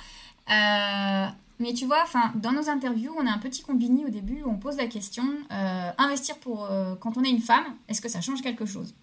Euh, 0.49 1.27
mais 1.59 1.73
tu 1.73 1.85
vois, 1.85 2.03
enfin, 2.03 2.31
dans 2.35 2.53
nos 2.53 2.69
interviews, 2.69 3.13
on 3.17 3.27
a 3.27 3.31
un 3.31 3.39
petit 3.39 3.63
combini 3.63 4.05
au 4.05 4.09
début 4.09 4.43
où 4.43 4.49
on 4.49 4.57
pose 4.57 4.77
la 4.77 4.87
question 4.87 5.25
euh, 5.51 5.91
investir 5.97 6.37
pour 6.37 6.65
euh, 6.65 6.95
quand 6.95 7.17
on 7.17 7.23
est 7.23 7.29
une 7.29 7.41
femme, 7.41 7.65
est-ce 7.89 7.99
que 7.99 8.07
ça 8.07 8.21
change 8.21 8.41
quelque 8.41 8.65
chose? 8.65 8.93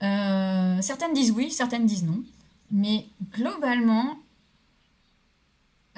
Certaines 0.00 1.12
disent 1.12 1.32
oui, 1.32 1.50
certaines 1.50 1.86
disent 1.86 2.04
non. 2.04 2.22
Mais 2.70 3.06
globalement, 3.32 4.18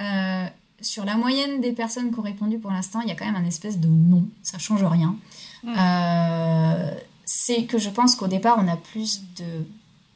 euh, 0.00 0.46
sur 0.80 1.04
la 1.04 1.16
moyenne 1.16 1.60
des 1.60 1.72
personnes 1.72 2.12
qui 2.12 2.18
ont 2.18 2.22
répondu 2.22 2.58
pour 2.58 2.70
l'instant, 2.70 3.00
il 3.00 3.08
y 3.08 3.12
a 3.12 3.14
quand 3.14 3.26
même 3.26 3.36
un 3.36 3.44
espèce 3.44 3.78
de 3.78 3.88
non, 3.88 4.26
ça 4.42 4.58
change 4.58 4.82
rien. 4.84 5.16
Mm. 5.62 5.74
Euh, 5.78 6.94
c'est 7.24 7.64
que 7.64 7.78
je 7.78 7.90
pense 7.90 8.16
qu'au 8.16 8.28
départ, 8.28 8.56
on 8.58 8.68
a 8.68 8.76
plus 8.76 9.22
de 9.36 9.66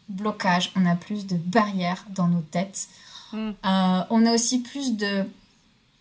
blocage, 0.08 0.72
on 0.76 0.86
a 0.86 0.96
plus 0.96 1.26
de 1.26 1.36
barrières 1.36 2.04
dans 2.10 2.28
nos 2.28 2.40
têtes. 2.40 2.88
Mm. 3.32 3.36
Euh, 3.36 4.00
on 4.10 4.26
a 4.26 4.32
aussi 4.32 4.60
plus 4.60 4.96
de, 4.96 5.24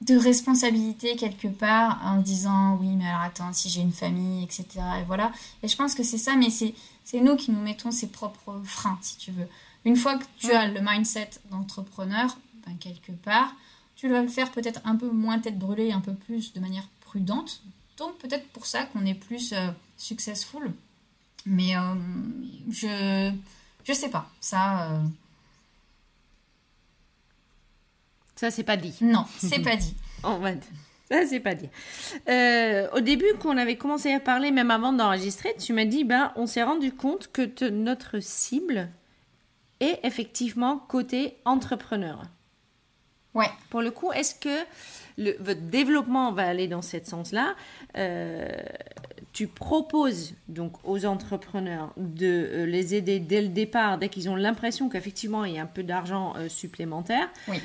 de 0.01 0.15
responsabilité 0.15 1.15
quelque 1.15 1.47
part 1.47 1.99
en 2.05 2.17
disant 2.17 2.77
oui, 2.79 2.95
mais 2.95 3.07
alors 3.07 3.21
attends, 3.21 3.51
si 3.51 3.69
j'ai 3.69 3.81
une 3.81 3.91
famille, 3.91 4.43
etc. 4.43 4.65
Et 5.01 5.03
voilà. 5.05 5.31
Et 5.61 5.67
je 5.67 5.75
pense 5.75 5.93
que 5.93 6.03
c'est 6.03 6.17
ça, 6.17 6.35
mais 6.35 6.49
c'est 6.49 6.73
nous 7.19 7.35
qui 7.35 7.51
nous 7.51 7.61
mettons 7.61 7.91
ses 7.91 8.07
propres 8.07 8.61
freins, 8.63 8.97
si 9.01 9.17
tu 9.17 9.31
veux. 9.31 9.47
Une 9.85 9.95
fois 9.95 10.17
que 10.17 10.23
tu 10.37 10.51
as 10.51 10.67
le 10.67 10.79
mindset 10.81 11.31
d'entrepreneur, 11.51 12.37
ben, 12.65 12.77
quelque 12.79 13.11
part, 13.11 13.53
tu 13.95 14.07
dois 14.07 14.21
le 14.21 14.27
faire 14.27 14.51
peut-être 14.51 14.81
un 14.85 14.95
peu 14.95 15.09
moins 15.09 15.39
tête 15.39 15.57
brûlée, 15.57 15.91
un 15.91 15.99
peu 15.99 16.13
plus 16.13 16.53
de 16.53 16.59
manière 16.59 16.87
prudente. 17.01 17.61
Donc 17.97 18.17
peut-être 18.17 18.47
pour 18.49 18.65
ça 18.65 18.83
qu'on 18.85 19.05
est 19.05 19.13
plus 19.13 19.53
euh, 19.53 19.67
successful. 19.97 20.71
Mais 21.45 21.75
euh, 21.75 21.95
je 22.69 23.31
je 23.83 23.93
sais 23.93 24.09
pas. 24.09 24.29
Ça 24.39 24.91
euh, 24.91 24.99
ça 28.35 28.51
c'est 28.51 28.63
pas 28.63 28.77
dit. 28.77 28.95
Non, 29.01 29.25
c'est 29.37 29.59
pas 29.59 29.75
dit. 29.75 29.95
On 30.23 30.37
va 30.37 30.51
ça 31.09 31.27
c'est 31.27 31.41
pas 31.41 31.53
dit. 31.53 31.69
au 32.95 32.99
début, 33.01 33.27
quand 33.39 33.53
on 33.53 33.57
avait 33.57 33.75
commencé 33.75 34.11
à 34.13 34.19
parler, 34.21 34.51
même 34.51 34.71
avant 34.71 34.93
d'enregistrer, 34.93 35.53
tu 35.59 35.73
m'as 35.73 35.85
dit, 35.85 36.05
ben, 36.05 36.31
on 36.37 36.47
s'est 36.47 36.63
rendu 36.63 36.93
compte 36.93 37.29
que 37.31 37.69
notre 37.69 38.19
cible 38.21 38.89
est 39.79 39.99
effectivement 40.03 40.77
côté 40.77 41.35
entrepreneur. 41.45 42.23
Ouais. 43.33 43.49
Pour 43.69 43.81
le 43.81 43.89
coup, 43.91 44.11
est-ce 44.11 44.35
que 44.35 44.63
le, 45.17 45.35
votre 45.39 45.61
développement 45.61 46.31
va 46.31 46.47
aller 46.47 46.67
dans 46.67 46.81
ce 46.83 46.97
sens-là? 47.03 47.55
Euh, 47.97 48.47
Tu 49.31 49.47
proposes 49.47 50.35
donc 50.47 50.73
aux 50.83 51.05
entrepreneurs 51.05 51.91
de 51.97 52.27
euh, 52.27 52.65
les 52.67 52.93
aider 52.93 53.19
dès 53.19 53.41
le 53.41 53.47
départ, 53.47 53.97
dès 53.97 54.09
qu'ils 54.09 54.29
ont 54.29 54.35
l'impression 54.35 54.89
qu'effectivement 54.89 55.43
il 55.45 55.55
y 55.55 55.57
a 55.57 55.63
un 55.63 55.65
peu 55.65 55.81
d'argent 55.81 56.35
euh, 56.35 56.49
supplémentaire. 56.49 57.27
Oui. 57.47 57.57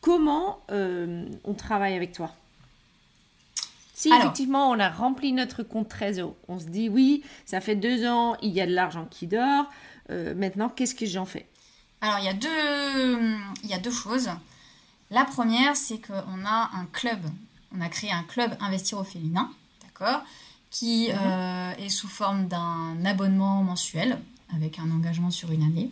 comment 0.00 0.60
on 0.70 1.54
travaille 1.54 1.94
avec 1.94 2.12
toi? 2.12 2.32
Si 3.94 4.10
effectivement 4.12 4.70
on 4.70 4.78
a 4.78 4.90
rempli 4.90 5.32
notre 5.32 5.64
compte 5.64 5.88
Trésor, 5.88 6.34
on 6.48 6.58
se 6.60 6.66
dit 6.66 6.88
oui, 6.88 7.24
ça 7.46 7.60
fait 7.60 7.74
deux 7.74 8.06
ans, 8.06 8.36
il 8.42 8.50
y 8.50 8.60
a 8.60 8.66
de 8.66 8.72
l'argent 8.72 9.06
qui 9.10 9.26
dort, 9.26 9.66
maintenant 10.08 10.68
qu'est-ce 10.68 10.94
que 10.94 11.06
j'en 11.06 11.26
fais? 11.26 11.46
Alors, 12.00 12.18
il 12.20 12.24
y, 12.24 12.28
a 12.28 12.34
deux, 12.34 13.38
il 13.64 13.70
y 13.70 13.74
a 13.74 13.78
deux 13.78 13.90
choses. 13.90 14.30
La 15.10 15.24
première, 15.24 15.76
c'est 15.76 15.98
qu'on 15.98 16.44
a 16.44 16.70
un 16.74 16.86
club. 16.92 17.20
On 17.76 17.80
a 17.80 17.88
créé 17.88 18.12
un 18.12 18.22
club 18.22 18.56
Investir 18.60 18.98
au 18.98 19.04
féminin, 19.04 19.50
d'accord 19.82 20.22
Qui 20.70 21.08
mhm. 21.08 21.18
euh, 21.20 21.72
est 21.78 21.88
sous 21.88 22.08
forme 22.08 22.46
d'un 22.46 23.04
abonnement 23.04 23.62
mensuel 23.62 24.20
avec 24.54 24.78
un 24.78 24.90
engagement 24.90 25.30
sur 25.30 25.50
une 25.50 25.62
année. 25.62 25.90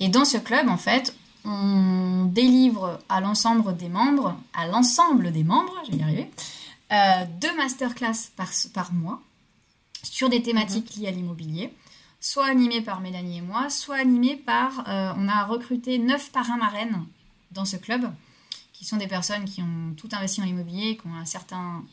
Et 0.00 0.08
dans 0.08 0.24
ce 0.24 0.38
club, 0.38 0.68
en 0.68 0.76
fait, 0.76 1.14
on 1.44 2.24
délivre 2.24 2.98
à 3.08 3.20
l'ensemble 3.20 3.76
des 3.76 3.88
membres, 3.88 4.36
à 4.54 4.66
l'ensemble 4.66 5.32
des 5.32 5.44
membres, 5.44 5.72
je 5.86 5.92
vais 5.92 5.98
y 5.98 6.02
arriver, 6.02 6.30
euh, 6.92 7.24
deux 7.40 7.54
masterclass 7.56 8.30
par, 8.36 8.48
par 8.72 8.92
mois 8.92 9.20
sur 10.02 10.28
des 10.28 10.42
thématiques 10.42 10.96
mhm. 10.96 11.02
liées 11.02 11.08
à 11.08 11.12
l'immobilier 11.12 11.72
soit 12.26 12.46
animé 12.46 12.80
par 12.80 13.00
Mélanie 13.00 13.38
et 13.38 13.40
moi, 13.40 13.70
soit 13.70 13.98
animé 13.98 14.34
par... 14.34 14.82
Euh, 14.88 15.12
on 15.16 15.28
a 15.28 15.44
recruté 15.44 15.98
neuf 15.98 16.32
parrains 16.32 16.56
marraines 16.56 17.04
dans 17.52 17.64
ce 17.64 17.76
club, 17.76 18.12
qui 18.72 18.84
sont 18.84 18.96
des 18.96 19.06
personnes 19.06 19.44
qui 19.44 19.62
ont 19.62 19.94
tout 19.96 20.08
investi 20.10 20.40
dans 20.40 20.46
l'immobilier, 20.46 20.96
qui 20.96 21.06
ont 21.06 21.14
un 21.14 21.24
certain, 21.24 21.84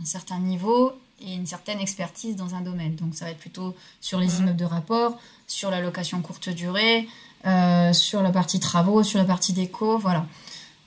un 0.00 0.04
certain 0.04 0.40
niveau 0.40 0.92
et 1.20 1.32
une 1.32 1.46
certaine 1.46 1.78
expertise 1.78 2.34
dans 2.34 2.56
un 2.56 2.60
domaine. 2.60 2.96
Donc 2.96 3.14
ça 3.14 3.26
va 3.26 3.30
être 3.30 3.38
plutôt 3.38 3.76
sur 4.00 4.18
les 4.18 4.40
immeubles 4.40 4.56
de 4.56 4.64
rapport, 4.64 5.16
sur 5.46 5.70
la 5.70 5.80
location 5.80 6.20
courte 6.22 6.48
durée, 6.48 7.08
euh, 7.46 7.92
sur 7.92 8.22
la 8.22 8.32
partie 8.32 8.58
travaux, 8.58 9.04
sur 9.04 9.20
la 9.20 9.24
partie 9.24 9.52
déco, 9.52 9.96
voilà. 9.96 10.26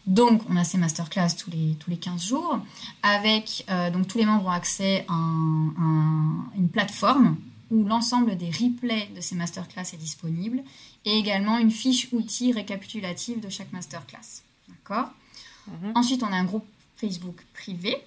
Donc, 0.06 0.42
on 0.50 0.58
a 0.58 0.64
ces 0.66 0.78
masterclass 0.78 1.36
tous 1.38 1.52
les, 1.52 1.76
tous 1.80 1.90
les 1.90 1.98
15 1.98 2.26
jours, 2.26 2.60
avec 3.04 3.64
euh, 3.70 3.90
donc 3.90 4.08
tous 4.08 4.18
les 4.18 4.26
membres 4.26 4.48
ont 4.48 4.52
accès 4.52 5.06
à 5.08 5.14
une 5.14 6.70
plateforme 6.74 7.38
où 7.72 7.84
l'ensemble 7.84 8.36
des 8.38 8.50
replays 8.50 9.10
de 9.16 9.22
ces 9.22 9.36
masterclass 9.36 9.94
est 9.94 9.98
disponible 9.98 10.64
et 11.06 11.18
également 11.18 11.58
une 11.58 11.72
fiche 11.72 12.10
outil 12.12 12.52
récapitulative 12.52 13.40
de 13.40 13.50
chaque 13.50 13.72
masterclass. 13.72 14.44
D'accord? 14.68 15.10
Mhm. 15.68 15.94
Ensuite, 15.96 16.24
on 16.24 16.32
a 16.32 16.36
un 16.36 16.46
groupe 16.46 16.66
Facebook 16.96 17.46
privé 17.54 17.98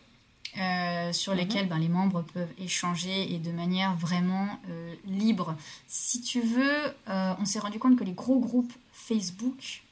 euh, 0.59 1.13
sur 1.13 1.33
mhm. 1.33 1.41
lequel 1.41 1.69
ben, 1.69 1.79
les 1.79 1.89
membres 1.89 2.23
peuvent 2.35 2.53
échanger 2.59 3.33
et 3.33 3.39
de 3.39 3.51
manière 3.51 3.95
vraiment 3.97 4.61
euh, 4.69 4.95
libre. 5.07 5.57
Si 5.87 6.21
tu 6.21 6.41
veux, 6.41 6.95
euh, 7.09 7.35
on 7.41 7.45
s'est 7.45 7.59
rendu 7.59 7.79
compte 7.79 7.97
que 7.97 8.05
les 8.05 8.13
gros 8.13 8.39
groupes 8.39 8.73
Facebook, 8.93 9.83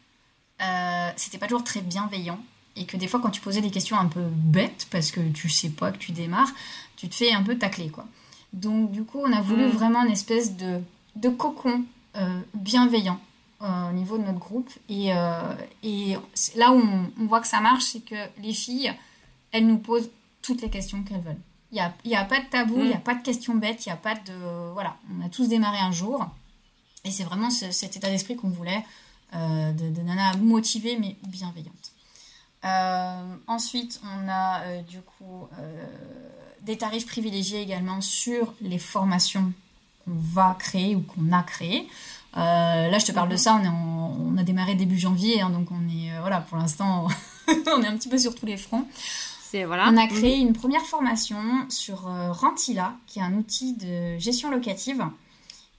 c'était 1.16 1.38
pas 1.38 1.46
toujours 1.46 1.64
très 1.64 1.80
bienveillant 1.80 2.38
et 2.76 2.84
que 2.84 2.98
des 2.98 3.08
fois, 3.08 3.18
quand 3.20 3.30
tu 3.30 3.40
posais 3.40 3.62
des 3.62 3.70
questions 3.70 3.98
un 3.98 4.08
peu 4.08 4.22
bêtes 4.22 4.86
parce 4.90 5.10
que 5.10 5.20
tu 5.30 5.48
sais 5.48 5.70
pas 5.70 5.90
que 5.90 5.96
tu 5.96 6.12
démarres, 6.12 6.52
tu 6.96 7.08
te 7.08 7.14
fais 7.14 7.32
un 7.32 7.42
peu 7.42 7.56
tacler 7.56 7.88
quoi. 7.88 8.06
Donc 8.52 8.90
du 8.90 9.04
coup, 9.04 9.20
on 9.24 9.32
a 9.32 9.40
voulu 9.40 9.66
mm. 9.66 9.70
vraiment 9.70 10.04
une 10.04 10.12
espèce 10.12 10.56
de, 10.56 10.80
de 11.16 11.28
cocon 11.28 11.84
euh, 12.16 12.40
bienveillant 12.54 13.20
euh, 13.62 13.90
au 13.90 13.92
niveau 13.92 14.18
de 14.18 14.24
notre 14.24 14.38
groupe. 14.38 14.70
Et, 14.88 15.12
euh, 15.14 15.54
et 15.82 16.16
là 16.56 16.72
où 16.72 16.82
on, 17.18 17.26
voit 17.26 17.40
que 17.40 17.46
ça 17.46 17.60
marche, 17.60 17.84
c'est 17.84 18.04
que 18.04 18.16
les 18.42 18.52
filles, 18.52 18.92
elles 19.52 19.66
nous 19.66 19.78
posent 19.78 20.10
toutes 20.42 20.62
les 20.62 20.70
questions 20.70 21.02
qu'elles 21.02 21.20
veulent. 21.20 21.36
Il 21.70 21.76
n'y 21.76 21.80
a, 21.80 21.94
y 22.04 22.16
a, 22.16 22.24
pas 22.24 22.40
de 22.40 22.46
tabou, 22.46 22.78
il 22.78 22.88
n'y 22.88 22.92
a 22.92 22.98
mm. 22.98 23.02
pas 23.02 23.14
de 23.14 23.22
questions 23.22 23.54
bêtes, 23.54 23.86
il 23.86 23.90
n'y 23.90 23.92
a 23.92 23.96
pas 23.96 24.14
de... 24.14 24.72
Voilà, 24.72 24.96
on 25.16 25.24
a 25.24 25.28
tous 25.28 25.46
démarré 25.48 25.78
un 25.78 25.92
jour. 25.92 26.26
Et 27.04 27.10
c'est 27.10 27.24
vraiment 27.24 27.50
cet 27.50 27.96
état 27.96 28.10
d'esprit 28.10 28.36
qu'on 28.36 28.50
voulait, 28.50 28.84
de, 29.32 29.90
de 29.90 30.02
nana 30.02 30.36
motivée 30.36 30.98
mais 30.98 31.16
bienveillante. 31.28 31.92
ensuite, 33.46 34.00
on 34.04 34.28
a 34.28 34.82
du 34.82 35.00
coup 35.00 35.48
des 36.64 36.78
tarifs 36.78 37.06
privilégiés 37.06 37.62
également 37.62 38.00
sur 38.00 38.54
les 38.60 38.78
formations 38.78 39.52
qu'on 40.04 40.14
va 40.14 40.56
créer 40.58 40.96
ou 40.96 41.00
qu'on 41.00 41.32
a 41.32 41.42
créées. 41.42 41.88
Euh, 42.36 42.88
là, 42.88 42.98
je 42.98 43.06
te 43.06 43.12
parle 43.12 43.28
de 43.28 43.36
ça, 43.36 43.54
on, 43.60 43.64
est 43.64 43.68
on 43.68 44.38
a 44.38 44.42
démarré 44.42 44.74
début 44.74 44.98
janvier, 44.98 45.40
hein, 45.40 45.50
donc 45.50 45.68
on 45.72 45.88
est, 45.88 46.12
euh, 46.12 46.20
voilà, 46.20 46.40
pour 46.40 46.58
l'instant, 46.58 47.08
on 47.48 47.82
est 47.82 47.86
un 47.86 47.96
petit 47.96 48.08
peu 48.08 48.18
sur 48.18 48.34
tous 48.34 48.46
les 48.46 48.56
fronts. 48.56 48.86
Voilà. 49.52 49.88
On 49.90 49.96
a 49.96 50.06
créé 50.06 50.36
une 50.36 50.52
première 50.52 50.82
formation 50.82 51.40
sur 51.68 52.06
euh, 52.06 52.30
Rentila, 52.30 52.94
qui 53.08 53.18
est 53.18 53.22
un 53.22 53.34
outil 53.34 53.74
de 53.74 54.16
gestion 54.16 54.48
locative. 54.48 55.04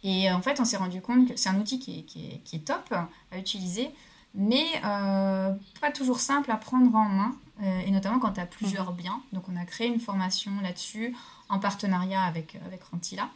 Et 0.04 0.30
en 0.30 0.42
fait, 0.42 0.60
on 0.60 0.66
s'est 0.66 0.76
rendu 0.76 1.00
compte 1.00 1.30
que 1.30 1.38
c'est 1.38 1.48
un 1.48 1.58
outil 1.58 1.80
qui 1.80 2.00
est, 2.00 2.02
qui, 2.02 2.26
est, 2.26 2.42
qui 2.44 2.58
est, 2.58 2.66
top 2.66 2.94
à 3.32 3.38
utiliser, 3.38 3.90
mais 4.36 4.66
pas 4.82 5.92
toujours 5.94 6.20
simple 6.20 6.52
à 6.52 6.58
prendre 6.58 6.94
en 6.94 7.06
main. 7.06 7.36
Euh, 7.62 7.82
et 7.86 7.92
notamment 7.92 8.20
quand 8.20 8.34
tu 8.34 8.40
as 8.40 8.46
plusieurs 8.46 8.92
mhm. 8.92 8.98
biens. 8.98 9.22
Donc 9.34 9.44
on 9.52 9.56
a 9.56 9.66
créé 9.66 9.88
une 9.88 10.00
formation 10.00 10.52
là-dessus 10.64 11.16
en 11.50 11.60
partenariat 11.60 12.24
avec, 12.24 12.56
euh, 12.56 12.66
avec 12.66 12.84
Rentila. 12.84 13.30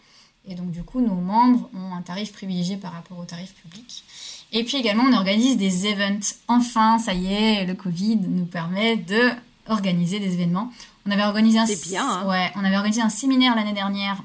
Et 0.47 0.55
donc 0.55 0.71
du 0.71 0.83
coup, 0.83 1.01
nos 1.01 1.15
membres 1.15 1.69
ont 1.75 1.95
un 1.95 2.01
tarif 2.01 2.31
privilégié 2.31 2.77
par 2.77 2.93
rapport 2.93 3.17
au 3.17 3.25
tarif 3.25 3.53
public. 3.53 4.03
Et 4.51 4.63
puis 4.63 4.77
également, 4.77 5.03
on 5.03 5.13
organise 5.13 5.57
des 5.57 5.87
events. 5.87 6.35
Enfin, 6.47 6.99
ça 6.99 7.13
y 7.13 7.33
est, 7.33 7.65
le 7.65 7.73
Covid 7.73 8.17
nous 8.17 8.45
permet 8.45 8.95
de 8.95 9.31
organiser 9.67 10.19
des 10.19 10.33
événements. 10.33 10.71
On 11.07 11.11
avait 11.11 11.23
organisé 11.23 11.59
un, 11.59 11.65
bien, 11.65 12.07
hein. 12.07 12.27
ouais, 12.27 12.51
on 12.55 12.63
avait 12.63 12.77
organisé 12.77 13.01
un 13.01 13.09
séminaire 13.09 13.55
l'année 13.55 13.73
dernière 13.73 14.23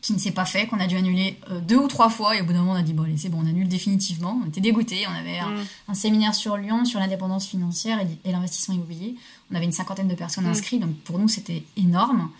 qui 0.00 0.12
ne 0.12 0.18
s'est 0.18 0.32
pas 0.32 0.44
fait, 0.44 0.66
qu'on 0.66 0.80
a 0.80 0.86
dû 0.86 0.96
annuler 0.96 1.38
euh, 1.50 1.60
deux 1.60 1.76
ou 1.76 1.88
trois 1.88 2.08
fois. 2.08 2.36
Et 2.36 2.40
au 2.40 2.44
bout 2.44 2.52
d'un 2.52 2.60
moment, 2.60 2.72
on 2.72 2.76
a 2.76 2.82
dit, 2.82 2.92
bon, 2.92 3.04
allez, 3.04 3.16
c'est 3.16 3.28
bon, 3.28 3.38
on 3.42 3.46
annule 3.46 3.68
définitivement. 3.68 4.40
On 4.44 4.48
était 4.48 4.60
dégoûtés. 4.60 5.06
On 5.08 5.18
avait 5.18 5.38
un, 5.38 5.64
mm. 5.88 5.94
séminaire 5.94 6.34
sur 6.34 6.56
Lyon, 6.56 6.84
sur 6.84 7.00
l'indépendance 7.00 7.46
financière 7.46 7.98
et, 8.24 8.32
l'investissement 8.32 8.74
immobilier. 8.74 9.16
On 9.50 9.54
avait 9.54 9.64
une 9.64 9.72
cinquantaine 9.72 10.08
de 10.08 10.14
personnes 10.14 10.44
mm. 10.44 10.50
inscrites, 10.50 10.80
donc 10.80 10.94
pour 10.98 11.18
nous, 11.18 11.28
c'était 11.28 11.64
énorme. 11.76 12.30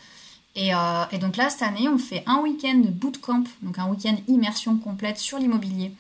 Et, 0.55 0.75
euh, 0.75 1.05
et, 1.13 1.19
donc 1.19 1.37
là, 1.37 1.51
cette 1.51 1.63
année, 1.63 1.89
on 1.89 1.99
fait 1.99 2.23
un 2.27 2.39
week-end 2.39 2.79
de 2.79 2.89
bootcamp, 2.89 3.45
donc 3.63 3.79
un 3.79 3.89
week-end 3.89 4.17
immersion 4.29 4.77
complète 4.77 5.19
sur 5.19 5.39
l'immobilier, 5.39 5.93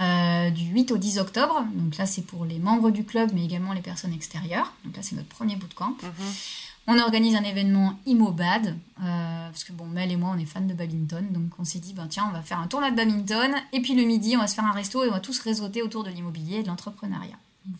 euh, 0.00 0.50
du 0.50 0.64
8 0.64 0.92
au 0.92 0.98
10 0.98 1.18
octobre. 1.18 1.64
Donc 1.74 1.96
là, 1.96 2.06
c'est 2.06 2.22
pour 2.22 2.44
les 2.44 2.58
membres 2.58 2.90
du 2.90 3.04
club, 3.04 3.30
mais 3.34 3.44
également 3.44 3.72
les 3.72 3.82
personnes 3.82 4.12
extérieures. 4.12 4.72
Donc 4.84 4.96
là, 4.96 5.02
c'est 5.02 5.14
notre 5.14 5.28
premier 5.28 5.56
bootcamp. 5.56 5.96
Mm-hmm. 6.02 6.71
On 6.88 6.98
organise 6.98 7.36
un 7.36 7.44
événement 7.44 7.98
ImoBad, 8.06 8.66
euh, 8.66 9.46
parce 9.48 9.62
que 9.62 9.72
bon, 9.72 9.86
Mel 9.86 10.10
et 10.10 10.16
moi, 10.16 10.32
on 10.34 10.38
est 10.38 10.44
fans 10.44 10.60
de 10.60 10.74
badminton, 10.74 11.24
donc 11.30 11.52
on 11.58 11.64
s'est 11.64 11.78
dit, 11.78 11.94
ben 11.94 12.08
tiens, 12.08 12.26
on 12.28 12.32
va 12.32 12.42
faire 12.42 12.58
un 12.58 12.66
tournoi 12.66 12.90
de 12.90 12.96
badminton, 12.96 13.54
et 13.72 13.80
puis 13.80 13.94
le 13.94 14.02
midi, 14.02 14.36
on 14.36 14.40
va 14.40 14.48
se 14.48 14.54
faire 14.56 14.64
un 14.64 14.72
resto 14.72 15.04
et 15.04 15.08
on 15.08 15.12
va 15.12 15.20
tous 15.20 15.38
réseauter 15.38 15.82
autour 15.82 16.02
de 16.02 16.10
l'immobilier 16.10 16.58
et 16.58 16.62
de 16.64 16.68
l'entrepreneuriat. 16.68 17.36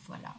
Voilà. 0.06 0.34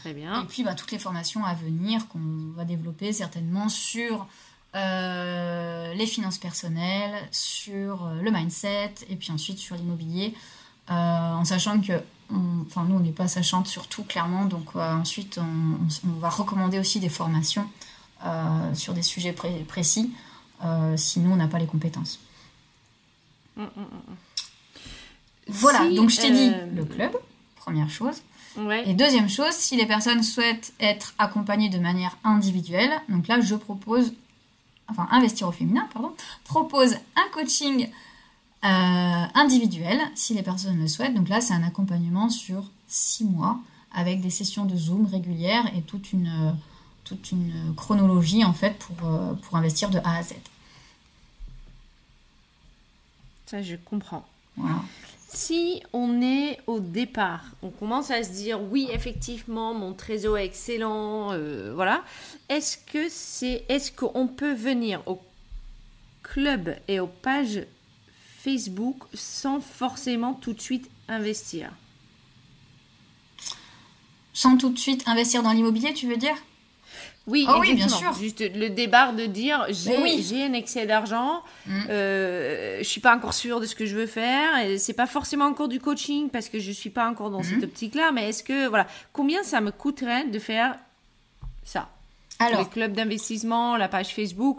Très 0.00 0.12
bien. 0.12 0.42
Et 0.42 0.46
puis, 0.46 0.64
ben, 0.64 0.74
toutes 0.74 0.90
les 0.90 0.98
formations 0.98 1.44
à 1.44 1.54
venir 1.54 2.08
qu'on 2.08 2.52
va 2.56 2.64
développer 2.64 3.12
certainement 3.12 3.68
sur 3.68 4.26
euh, 4.74 5.94
les 5.94 6.06
finances 6.06 6.38
personnelles, 6.38 7.14
sur 7.30 8.06
euh, 8.06 8.20
le 8.20 8.30
mindset, 8.32 8.94
et 9.08 9.14
puis 9.14 9.30
ensuite 9.30 9.58
sur 9.58 9.76
l'immobilier. 9.76 10.34
en 10.88 11.44
sachant 11.44 11.80
que 11.80 11.92
enfin 12.66 12.84
nous 12.84 12.96
on 12.96 13.00
n'est 13.00 13.12
pas 13.12 13.28
sachante 13.28 13.66
sur 13.66 13.86
tout 13.88 14.04
clairement, 14.04 14.44
donc 14.44 14.74
ensuite 14.76 15.38
on, 15.38 16.18
va 16.20 16.28
recommander 16.28 16.78
aussi 16.78 17.00
des 17.00 17.08
formations 17.08 17.68
sur 18.74 18.94
des 18.94 19.02
sujets 19.02 19.34
précis, 19.66 20.12
sinon 20.96 21.32
on 21.32 21.36
n'a 21.36 21.48
pas 21.48 21.58
les 21.58 21.66
compétences. 21.66 22.18
Mm, 23.56 23.62
mm, 23.62 23.80
mm, 23.80 24.16
voilà, 25.48 25.90
donc 25.90 26.10
je 26.10 26.20
t'ai 26.20 26.30
dit 26.30 26.52
le 26.74 26.84
club, 26.84 27.16
première 27.56 27.90
chose. 27.90 28.22
Et 28.84 28.94
deuxième 28.94 29.28
chose, 29.28 29.52
si 29.52 29.76
les 29.76 29.86
personnes 29.86 30.22
souhaitent 30.22 30.72
être 30.80 31.14
accompagnées 31.18 31.68
de 31.68 31.78
manière 31.78 32.16
individuelle, 32.24 32.90
donc 33.08 33.28
là 33.28 33.40
je 33.40 33.54
propose, 33.54 34.12
enfin 34.88 35.06
investir 35.12 35.48
au 35.48 35.52
féminin, 35.52 35.88
pardon, 35.92 36.12
propose 36.44 36.94
un 37.14 37.28
coaching 37.32 37.88
euh, 38.64 39.24
individuel 39.34 40.00
si 40.14 40.34
les 40.34 40.42
personnes 40.42 40.80
le 40.80 40.88
souhaitent. 40.88 41.14
Donc 41.14 41.28
là 41.28 41.40
c'est 41.40 41.54
un 41.54 41.62
accompagnement 41.62 42.28
sur 42.28 42.64
six 42.88 43.24
mois 43.24 43.60
avec 43.92 44.20
des 44.20 44.30
sessions 44.30 44.64
de 44.64 44.76
Zoom 44.76 45.06
régulières 45.06 45.66
et 45.76 45.82
toute 45.82 46.12
une, 46.12 46.54
toute 47.10 47.32
une 47.32 47.74
chronologie 47.76 48.44
en 48.44 48.52
fait 48.52 48.78
pour, 48.78 49.08
euh, 49.08 49.34
pour 49.34 49.56
investir 49.56 49.90
de 49.90 49.98
A 49.98 50.18
à 50.18 50.22
Z. 50.22 50.34
Ça 53.46 53.62
je 53.62 53.76
comprends. 53.76 54.24
Voilà 54.56 54.82
si 55.32 55.80
on 55.92 56.20
est 56.22 56.58
au 56.66 56.80
départ, 56.80 57.44
on 57.62 57.70
commence 57.70 58.10
à 58.10 58.22
se 58.24 58.30
dire 58.30 58.60
oui 58.60 58.88
effectivement 58.92 59.74
mon 59.74 59.92
trésor 59.92 60.38
est 60.38 60.44
excellent, 60.44 61.32
euh, 61.32 61.72
voilà. 61.72 62.04
Est-ce 62.48 62.76
que 62.76 63.08
c'est, 63.08 63.64
est-ce 63.68 63.92
qu'on 63.92 64.26
peut 64.26 64.52
venir 64.52 65.02
au 65.06 65.20
club 66.22 66.74
et 66.88 66.98
aux 66.98 67.06
pages 67.06 67.64
Facebook 68.38 68.96
sans 69.14 69.60
forcément 69.60 70.34
tout 70.34 70.52
de 70.52 70.60
suite 70.60 70.90
investir? 71.08 71.70
Sans 74.32 74.56
tout 74.56 74.70
de 74.70 74.78
suite 74.78 75.06
investir 75.06 75.42
dans 75.42 75.52
l'immobilier, 75.52 75.94
tu 75.94 76.08
veux 76.08 76.16
dire? 76.16 76.36
Oui, 77.26 77.46
oh 77.48 77.58
oui, 77.60 77.74
bien 77.74 77.88
sûr. 77.88 78.12
Juste 78.14 78.40
le 78.40 78.68
débat 78.68 79.12
de 79.12 79.26
dire 79.26 79.66
j'ai 79.68 80.44
un 80.44 80.52
excès 80.52 80.86
d'argent, 80.86 81.42
mm. 81.66 81.80
euh, 81.90 82.78
je 82.78 82.84
suis 82.84 83.00
pas 83.00 83.14
encore 83.14 83.34
sûre 83.34 83.60
de 83.60 83.66
ce 83.66 83.74
que 83.74 83.86
je 83.86 83.94
veux 83.94 84.06
faire. 84.06 84.78
C'est 84.78 84.94
pas 84.94 85.06
forcément 85.06 85.44
encore 85.44 85.68
du 85.68 85.80
coaching 85.80 86.30
parce 86.30 86.48
que 86.48 86.58
je 86.58 86.72
suis 86.72 86.90
pas 86.90 87.08
encore 87.08 87.30
dans 87.30 87.42
cette 87.42 87.60
mm. 87.60 87.64
optique-là. 87.64 88.12
Mais 88.12 88.28
est-ce 88.30 88.42
que 88.42 88.68
voilà, 88.68 88.86
combien 89.12 89.42
ça 89.42 89.60
me 89.60 89.70
coûterait 89.70 90.26
de 90.26 90.38
faire 90.38 90.76
ça? 91.64 91.88
Alors, 92.38 92.60
les 92.60 92.68
clubs 92.68 92.92
d'investissement, 92.92 93.76
la 93.76 93.88
page 93.88 94.14
Facebook, 94.14 94.58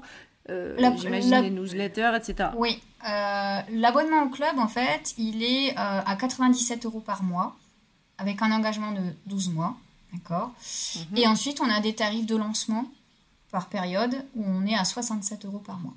euh, 0.49 0.77
j'imagine 0.97 1.41
les 1.41 1.49
newsletters, 1.49 2.11
etc. 2.15 2.49
Oui, 2.55 2.79
euh, 3.09 3.59
l'abonnement 3.71 4.23
au 4.23 4.29
club 4.29 4.59
en 4.59 4.67
fait, 4.67 5.15
il 5.17 5.43
est 5.43 5.75
à 5.75 6.15
97 6.15 6.85
euros 6.85 6.99
par 6.99 7.23
mois 7.23 7.55
avec 8.19 8.39
un 8.43 8.51
engagement 8.51 8.91
de 8.91 9.01
12 9.25 9.49
mois. 9.49 9.75
D'accord 10.13 10.51
mhm. 10.95 11.17
Et 11.17 11.27
ensuite, 11.27 11.61
on 11.61 11.69
a 11.69 11.79
des 11.79 11.95
tarifs 11.95 12.25
de 12.25 12.35
lancement 12.35 12.85
par 13.51 13.67
période 13.67 14.25
où 14.35 14.43
on 14.45 14.65
est 14.65 14.75
à 14.75 14.85
67 14.85 15.45
euros 15.45 15.59
par 15.59 15.79
mois. 15.79 15.93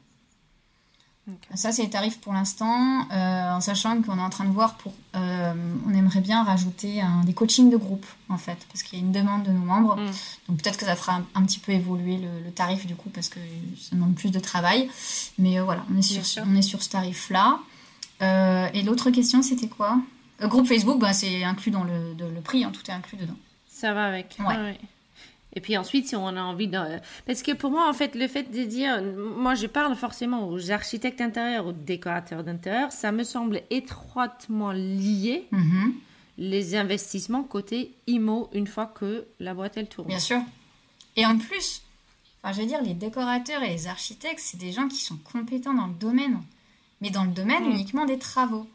Ça, 1.54 1.72
c'est 1.72 1.82
les 1.82 1.90
tarifs 1.90 2.20
pour 2.20 2.34
l'instant, 2.34 3.08
euh, 3.10 3.52
en 3.52 3.60
sachant 3.60 4.02
qu'on 4.02 4.18
est 4.18 4.22
en 4.22 4.28
train 4.28 4.44
de 4.44 4.52
voir 4.52 4.74
pour. 4.74 4.92
Euh, 5.14 5.54
on 5.86 5.94
aimerait 5.94 6.20
bien 6.20 6.44
rajouter 6.44 7.00
des 7.24 7.32
coachings 7.32 7.70
de 7.70 7.78
groupe, 7.78 8.04
en 8.28 8.36
fait, 8.36 8.58
parce 8.68 8.82
qu'il 8.82 8.98
y 8.98 9.02
a 9.02 9.04
une 9.04 9.12
demande 9.12 9.42
de 9.44 9.50
nos 9.50 9.64
membres. 9.64 9.96
Mm. 9.96 10.10
Donc 10.48 10.62
peut-être 10.62 10.76
que 10.78 10.84
ça 10.84 10.96
fera 10.96 11.22
un, 11.34 11.42
petit 11.44 11.60
peu 11.60 11.72
évoluer 11.72 12.18
le, 12.18 12.50
tarif, 12.50 12.86
du 12.86 12.94
coup, 12.94 13.08
parce 13.08 13.30
que 13.30 13.40
ça 13.80 13.96
demande 13.96 14.14
plus 14.14 14.32
de 14.32 14.38
travail. 14.38 14.90
Mais 15.38 15.58
euh, 15.58 15.64
voilà, 15.64 15.86
on 15.90 15.96
est, 15.96 16.02
sur, 16.02 16.44
on 16.46 16.54
est 16.56 16.62
sur 16.62 16.82
ce 16.82 16.90
tarif-là. 16.90 17.58
et 18.20 18.82
l'autre 18.82 19.08
question, 19.10 19.40
c'était 19.42 19.68
quoi? 19.68 19.98
Groupe 20.42 20.66
Facebook, 20.66 20.98
bah, 20.98 21.14
c'est 21.14 21.42
inclus 21.42 21.70
dans 21.70 21.84
le, 21.84 22.14
le 22.18 22.40
prix, 22.42 22.64
hein, 22.64 22.72
tout 22.74 22.82
est 22.90 22.94
inclus 22.94 23.16
dedans. 23.16 23.36
Ça 23.84 23.92
va 23.92 24.06
avec. 24.06 24.38
Et 25.56 25.60
puis 25.60 25.76
ensuite, 25.76 26.08
si 26.08 26.16
on 26.16 26.26
a 26.26 26.42
envie 26.42 26.68
de... 26.68 26.78
Parce 27.26 27.42
que 27.42 27.52
pour 27.52 27.70
moi, 27.70 27.86
en 27.86 27.92
fait, 27.92 28.14
le 28.14 28.26
fait 28.28 28.44
de 28.44 28.64
dire... 28.64 29.02
Moi, 29.02 29.54
je 29.54 29.66
parle 29.66 29.94
forcément 29.94 30.48
aux 30.48 30.70
architectes 30.70 31.20
intérieurs, 31.20 31.66
aux 31.66 31.72
décorateurs 31.72 32.44
d'intérieur. 32.44 32.92
Ça 32.92 33.12
me 33.12 33.24
semble 33.24 33.60
étroitement 33.68 34.72
lié, 34.72 35.46
mm-hmm. 35.52 35.92
les 36.38 36.76
investissements 36.76 37.42
côté 37.42 37.92
IMO, 38.06 38.48
une 38.54 38.66
fois 38.66 38.86
que 38.86 39.26
la 39.38 39.52
boîte, 39.52 39.76
elle 39.76 39.88
tourne. 39.88 40.08
Bien 40.08 40.18
sûr. 40.18 40.40
Et 41.16 41.26
en 41.26 41.36
plus, 41.36 41.82
enfin, 42.42 42.54
je 42.54 42.62
veux 42.62 42.66
dire, 42.66 42.80
les 42.80 42.94
décorateurs 42.94 43.62
et 43.62 43.68
les 43.68 43.86
architectes, 43.86 44.40
c'est 44.40 44.56
des 44.58 44.72
gens 44.72 44.88
qui 44.88 45.04
sont 45.04 45.18
compétents 45.18 45.74
dans 45.74 45.88
le 45.88 45.94
domaine. 45.94 46.40
Mais 47.02 47.10
dans 47.10 47.24
le 47.24 47.32
domaine 47.32 47.64
mm. 47.64 47.72
uniquement 47.72 48.06
des 48.06 48.18
travaux 48.18 48.66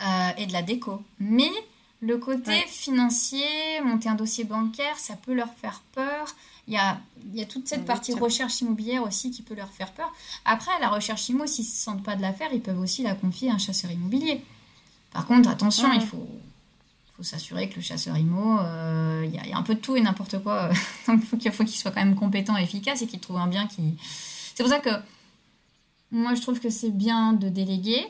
euh, 0.00 0.30
et 0.38 0.46
de 0.46 0.52
la 0.52 0.62
déco. 0.62 1.02
Mais 1.18 1.50
le 2.04 2.18
côté 2.18 2.52
financier, 2.68 3.46
monter 3.82 4.08
un 4.10 4.14
dossier 4.14 4.44
bancaire, 4.44 4.98
ça 4.98 5.16
peut 5.16 5.32
leur 5.32 5.52
faire 5.54 5.82
peur. 5.92 6.26
Il 6.68 6.74
y 6.74 6.76
a, 6.76 6.98
il 7.32 7.38
y 7.38 7.42
a 7.42 7.46
toute 7.46 7.66
cette 7.66 7.84
partie 7.84 8.12
recherche 8.12 8.60
immobilière 8.60 9.02
aussi 9.02 9.30
qui 9.30 9.42
peut 9.42 9.54
leur 9.54 9.70
faire 9.70 9.92
peur. 9.92 10.12
Après, 10.44 10.70
la 10.80 10.88
recherche 10.88 11.28
immo, 11.30 11.46
s'ils 11.46 11.64
ne 11.64 11.70
se 11.70 11.76
sentent 11.76 12.02
pas 12.02 12.16
de 12.16 12.22
la 12.22 12.32
faire, 12.32 12.52
ils 12.52 12.60
peuvent 12.60 12.80
aussi 12.80 13.02
la 13.02 13.14
confier 13.14 13.50
à 13.50 13.54
un 13.54 13.58
chasseur 13.58 13.90
immobilier. 13.90 14.44
Par 15.12 15.26
contre, 15.26 15.48
attention, 15.48 15.92
il 15.92 16.02
faut, 16.02 16.28
faut 17.16 17.22
s'assurer 17.22 17.70
que 17.70 17.76
le 17.76 17.82
chasseur 17.82 18.18
immo, 18.18 18.58
euh, 18.60 19.26
il, 19.26 19.34
y 19.34 19.52
a, 19.52 19.56
un 19.56 19.62
peu 19.62 19.74
de 19.74 19.80
tout 19.80 19.96
et 19.96 20.00
n'importe 20.02 20.42
quoi. 20.42 20.70
Donc, 21.06 21.22
il 21.42 21.52
faut 21.52 21.64
qu'il 21.64 21.76
soit 21.76 21.90
quand 21.90 22.04
même 22.04 22.16
compétent 22.16 22.56
et 22.58 22.62
efficace 22.62 23.00
et 23.02 23.06
qu'il 23.06 23.20
trouve 23.20 23.38
un 23.38 23.46
bien 23.46 23.66
qui... 23.66 23.94
C'est 24.54 24.62
pour 24.62 24.70
ça 24.70 24.78
que 24.78 24.90
moi, 26.10 26.34
je 26.34 26.42
trouve 26.42 26.60
que 26.60 26.70
c'est 26.70 26.90
bien 26.90 27.32
de 27.32 27.48
déléguer, 27.48 28.06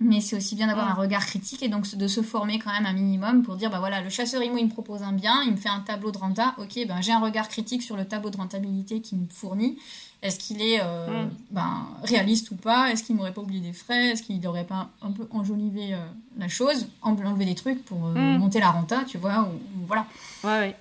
mais 0.00 0.20
c'est 0.20 0.36
aussi 0.36 0.54
bien 0.54 0.68
d'avoir 0.68 0.88
un 0.88 0.94
regard 0.94 1.26
critique 1.26 1.62
et 1.62 1.68
donc 1.68 1.92
de 1.94 2.06
se 2.06 2.22
former 2.22 2.58
quand 2.58 2.72
même 2.72 2.86
un 2.86 2.92
minimum 2.92 3.42
pour 3.42 3.56
dire 3.56 3.68
bah 3.68 3.80
voilà 3.80 4.00
le 4.00 4.10
chasseur 4.10 4.42
IMO 4.42 4.56
il 4.58 4.66
me 4.66 4.70
propose 4.70 5.02
un 5.02 5.12
bien 5.12 5.42
il 5.44 5.52
me 5.52 5.56
fait 5.56 5.68
un 5.68 5.80
tableau 5.80 6.12
de 6.12 6.18
renta 6.18 6.54
ok 6.58 6.86
ben 6.86 7.00
j'ai 7.00 7.12
un 7.12 7.18
regard 7.18 7.48
critique 7.48 7.82
sur 7.82 7.96
le 7.96 8.04
tableau 8.04 8.30
de 8.30 8.36
rentabilité 8.36 9.00
qu'il 9.00 9.18
me 9.18 9.26
fournit 9.28 9.76
est-ce 10.20 10.38
qu'il 10.38 10.60
est, 10.60 10.80
euh, 10.82 11.24
mm. 11.24 11.30
ben, 11.52 11.86
réaliste 12.02 12.50
ou 12.50 12.56
pas? 12.56 12.90
Est-ce 12.90 13.04
qu'il 13.04 13.14
m'aurait 13.14 13.32
pas 13.32 13.40
oublié 13.40 13.60
des 13.60 13.72
frais? 13.72 14.10
Est-ce 14.10 14.22
qu'il 14.22 14.40
n'aurait 14.40 14.64
pas 14.64 14.88
un 15.00 15.12
peu 15.12 15.28
enjolivé 15.30 15.94
euh, 15.94 15.98
la 16.36 16.48
chose? 16.48 16.88
Enlever 17.02 17.44
des 17.44 17.54
trucs 17.54 17.84
pour 17.84 18.06
euh, 18.06 18.14
mm. 18.14 18.38
monter 18.38 18.58
la 18.58 18.70
renta 18.70 19.04
tu 19.06 19.18
vois 19.18 19.42
ou, 19.42 19.86
voilà 19.86 20.06
ouais 20.44 20.58
ouais 20.58 20.76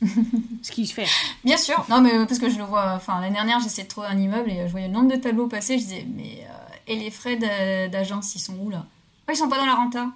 ce 0.62 0.70
qui 0.70 0.86
se 0.86 0.94
fait. 0.94 1.08
Bien 1.42 1.56
sûr. 1.56 1.84
Non, 1.90 2.00
mais 2.00 2.24
parce 2.24 2.38
que 2.38 2.48
je 2.48 2.56
le 2.56 2.62
vois. 2.62 2.92
Enfin, 2.94 3.20
l'année 3.20 3.34
dernière, 3.34 3.58
j'essayais 3.58 3.82
de 3.82 3.88
trouver 3.88 4.06
un 4.06 4.16
immeuble 4.16 4.48
et 4.48 4.64
je 4.68 4.70
voyais 4.70 4.86
le 4.86 4.92
nombre 4.92 5.10
de 5.10 5.16
tableaux 5.16 5.48
passer. 5.48 5.76
Je 5.76 5.82
disais, 5.82 6.06
mais 6.14 6.46
et 6.88 6.96
les 6.96 7.10
frais 7.10 7.36
d'agence, 7.88 8.34
ils 8.34 8.40
sont 8.40 8.56
où 8.58 8.70
là? 8.70 8.86
Ils 9.28 9.36
sont 9.36 9.48
pas 9.48 9.58
dans 9.58 9.66
la 9.66 9.74
renta. 9.74 10.08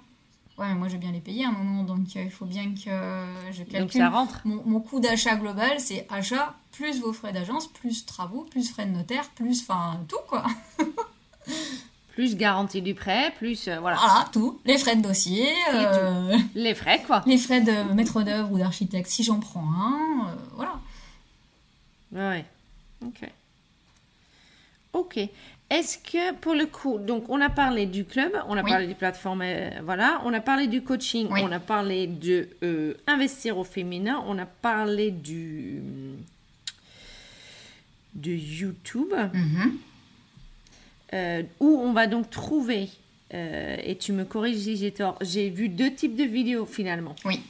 Ouais, 0.57 0.67
mais 0.67 0.75
moi 0.75 0.87
je 0.87 0.93
vais 0.93 0.99
bien 0.99 1.11
les 1.11 1.19
payer 1.19 1.45
à 1.45 1.49
un 1.49 1.51
moment, 1.51 1.83
donc 1.83 2.15
euh, 2.15 2.23
il 2.23 2.31
faut 2.31 2.45
bien 2.45 2.73
que 2.75 2.89
je 3.51 3.63
calcule. 3.63 3.79
Donc 3.79 3.91
ça 3.91 4.09
rentre. 4.09 4.41
Mon, 4.45 4.79
coût 4.81 4.99
d'achat 4.99 5.35
global, 5.35 5.79
c'est 5.79 6.05
achat 6.11 6.53
plus 6.71 6.99
vos 7.01 7.11
frais 7.11 7.33
d'agence, 7.33 7.67
plus 7.67 8.05
travaux, 8.05 8.43
plus 8.43 8.69
frais 8.69 8.85
de 8.85 8.91
notaire, 8.91 9.29
plus 9.29 9.61
enfin 9.61 9.99
tout 10.07 10.19
quoi. 10.27 10.45
plus 12.13 12.35
garantie 12.35 12.83
du 12.83 12.93
prêt, 12.93 13.33
plus 13.37 13.67
euh, 13.67 13.79
voilà. 13.79 13.97
Voilà, 13.97 14.29
tout. 14.31 14.59
Les 14.65 14.77
frais 14.77 14.95
de 14.95 15.01
dossier. 15.01 15.51
Euh, 15.73 16.37
les 16.53 16.75
frais 16.75 17.01
quoi. 17.05 17.23
Les 17.25 17.39
frais 17.39 17.61
de 17.61 17.93
maître 17.93 18.21
d'œuvre 18.21 18.51
ou 18.51 18.59
d'architecte 18.59 19.09
si 19.09 19.23
j'en 19.23 19.39
prends 19.39 19.65
un. 19.65 20.35
voilà. 20.55 20.79
Ouais. 22.11 22.45
Ok. 23.03 23.27
Ok. 24.93 25.19
Est-ce 25.73 25.97
que 25.97 26.35
pour 26.35 26.53
le 26.53 26.67
coup, 26.67 26.99
donc 26.99 27.29
on 27.29 27.41
a 27.41 27.49
parlé 27.49 27.87
du 27.87 28.05
club, 28.05 28.31
on 28.47 28.55
a 28.55 28.61
parlé 28.63 28.85
des 28.85 28.93
plateformes, 28.93 29.41
euh, 29.43 29.71
voilà, 29.83 30.21
on 30.23 30.31
a 30.31 30.39
parlé 30.39 30.67
du 30.67 30.83
coaching, 30.83 31.27
on 31.31 31.51
a 31.51 31.59
parlé 31.59 32.05
de 32.05 32.47
euh, 32.61 32.93
investir 33.07 33.57
au 33.57 33.63
féminin, 33.63 34.23
on 34.27 34.37
a 34.37 34.45
parlé 34.45 35.09
du 35.09 35.81
de 38.13 38.31
YouTube, 38.31 39.13
mm-hmm. 39.13 39.71
euh, 41.13 41.41
où 41.59 41.79
on 41.79 41.91
va 41.91 42.05
donc 42.05 42.29
trouver, 42.29 42.89
et 43.31 43.97
tu 43.99 44.11
me 44.11 44.25
corriges 44.25 44.57
si 44.57 44.77
j'ai 44.77 44.91
tort, 44.91 45.17
j'ai 45.21 45.49
vu 45.49 45.69
deux 45.69 45.91
types 45.91 46.15
de 46.15 46.23
vidéos 46.23 46.67
finalement. 46.67 47.15
Oui. 47.25 47.41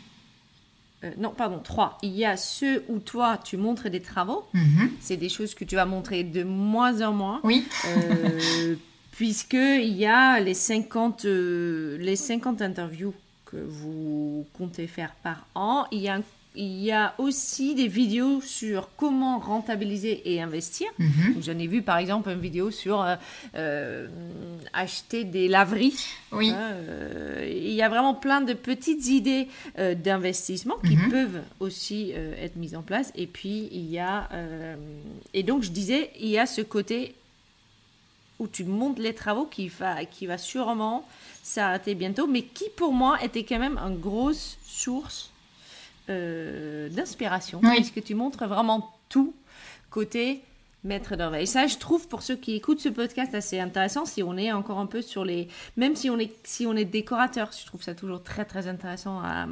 Euh, 1.04 1.12
non, 1.18 1.32
pardon, 1.36 1.60
trois. 1.60 1.98
Il 2.02 2.12
y 2.16 2.26
a 2.26 2.38
ceux 2.38 2.84
où 2.88 3.00
toi, 3.00 3.38
tu 3.44 3.58
montres 3.58 3.90
des 3.90 4.02
travaux. 4.02 4.46
Mhm. 4.54 4.92
C'est 5.00 5.18
des 5.18 5.30
choses 5.30 5.54
que 5.54 5.66
tu 5.66 5.76
vas 5.76 5.86
montrer 5.86 6.24
de 6.24 6.44
moins 6.44 7.02
en 7.02 7.12
moins. 7.14 7.40
Oui. 7.44 7.68
euh, 7.88 8.76
Puisqu'il 9.12 9.94
y 9.96 10.06
a 10.08 10.40
les 10.40 10.54
50, 10.56 11.26
euh, 11.26 11.98
les 12.00 12.16
50 12.16 12.62
interviews 12.64 13.14
que 13.46 13.58
vous 13.58 14.46
comptez 14.58 14.88
faire 14.88 15.14
par 15.22 15.46
an. 15.54 15.86
Il 15.92 16.00
y 16.00 16.08
a 16.10 16.16
un 16.16 16.24
il 16.56 16.84
y 16.84 16.92
a 16.92 17.16
aussi 17.18 17.74
des 17.74 17.88
vidéos 17.88 18.42
sur 18.42 18.90
comment 18.96 19.40
rentabiliser 19.40 20.34
et 20.34 20.42
investir. 20.42 20.88
Mhm. 21.00 21.42
J'en 21.42 21.58
ai 21.58 21.68
vu 21.68 21.82
par 21.82 21.98
exemple 21.98 22.30
une 22.30 22.40
vidéo 22.40 22.70
sur 22.70 23.02
euh, 23.02 23.16
euh, 23.56 24.08
acheter 24.72 25.24
des 25.24 25.48
laveries. 25.48 25.96
Oui. 26.32 26.52
Hein, 26.52 26.58
euh, 26.60 27.50
il 27.52 27.74
y 27.74 27.82
a 27.82 27.90
vraiment 27.90 28.14
plein 28.14 28.42
de 28.42 28.54
petites 28.54 29.08
idées 29.08 29.48
d'investissement 29.78 30.76
qui 30.86 30.96
mhm. 30.96 31.10
peuvent 31.10 31.42
aussi 31.60 32.12
être 32.12 32.56
mises 32.56 32.76
en 32.76 32.82
place. 32.82 33.12
Et 33.16 33.28
puis 33.28 33.70
il 33.72 33.90
y 33.90 34.00
a 34.00 34.30
et 35.34 35.44
donc 35.44 35.64
je 35.64 35.72
disais 35.72 36.12
il 36.20 36.30
y 36.30 36.38
a 36.38 36.46
ce 36.46 36.62
côté 36.62 37.16
où 38.40 38.48
tu 38.48 38.64
montes 38.64 39.00
les 39.00 39.14
travaux 39.14 39.46
qui 39.46 39.68
va, 39.68 40.06
qui 40.06 40.26
va 40.26 40.38
sûrement 40.38 41.08
s'arrêter 41.44 41.96
bientôt, 41.96 42.28
mais 42.28 42.42
qui 42.42 42.66
pour 42.76 42.94
moi 42.94 43.18
était 43.24 43.44
quand 43.44 43.60
même 43.60 43.78
une 43.78 44.00
grosse 44.00 44.58
source 44.66 45.33
euh, 46.10 46.90
d'inspiration. 46.90 47.60
Oui. 47.64 47.76
Parce 47.78 47.92
que 47.92 48.00
tu 48.00 48.16
montres 48.16 48.46
vraiment 48.48 48.92
tout 49.10 49.34
côté 49.90 50.42
maître 50.84 51.16
d'œuvre. 51.16 51.36
Et 51.36 51.46
ça, 51.46 51.66
je 51.68 51.78
trouve, 51.78 52.08
pour 52.10 52.24
ceux 52.24 52.36
qui 52.36 52.56
écoutent 52.56 52.82
ce 52.82 52.90
podcast, 52.90 53.34
assez 53.34 53.60
intéressant 53.60 54.06
si 54.06 54.22
on 54.22 54.36
est 54.36 54.52
encore 54.52 54.80
un 54.80 54.86
peu 54.86 55.02
sur 55.02 55.24
les... 55.24 55.48
Même 55.78 55.96
si 55.96 56.10
on 56.10 56.20
est, 56.20 56.34
si 56.44 56.66
on 56.66 56.76
est 56.76 56.86
décorateur, 56.86 57.52
je 57.58 57.66
trouve 57.66 57.82
ça 57.82 57.96
toujours 57.96 58.22
très, 58.22 58.44
très 58.44 58.68
intéressant 58.68 59.20
à, 59.20 59.48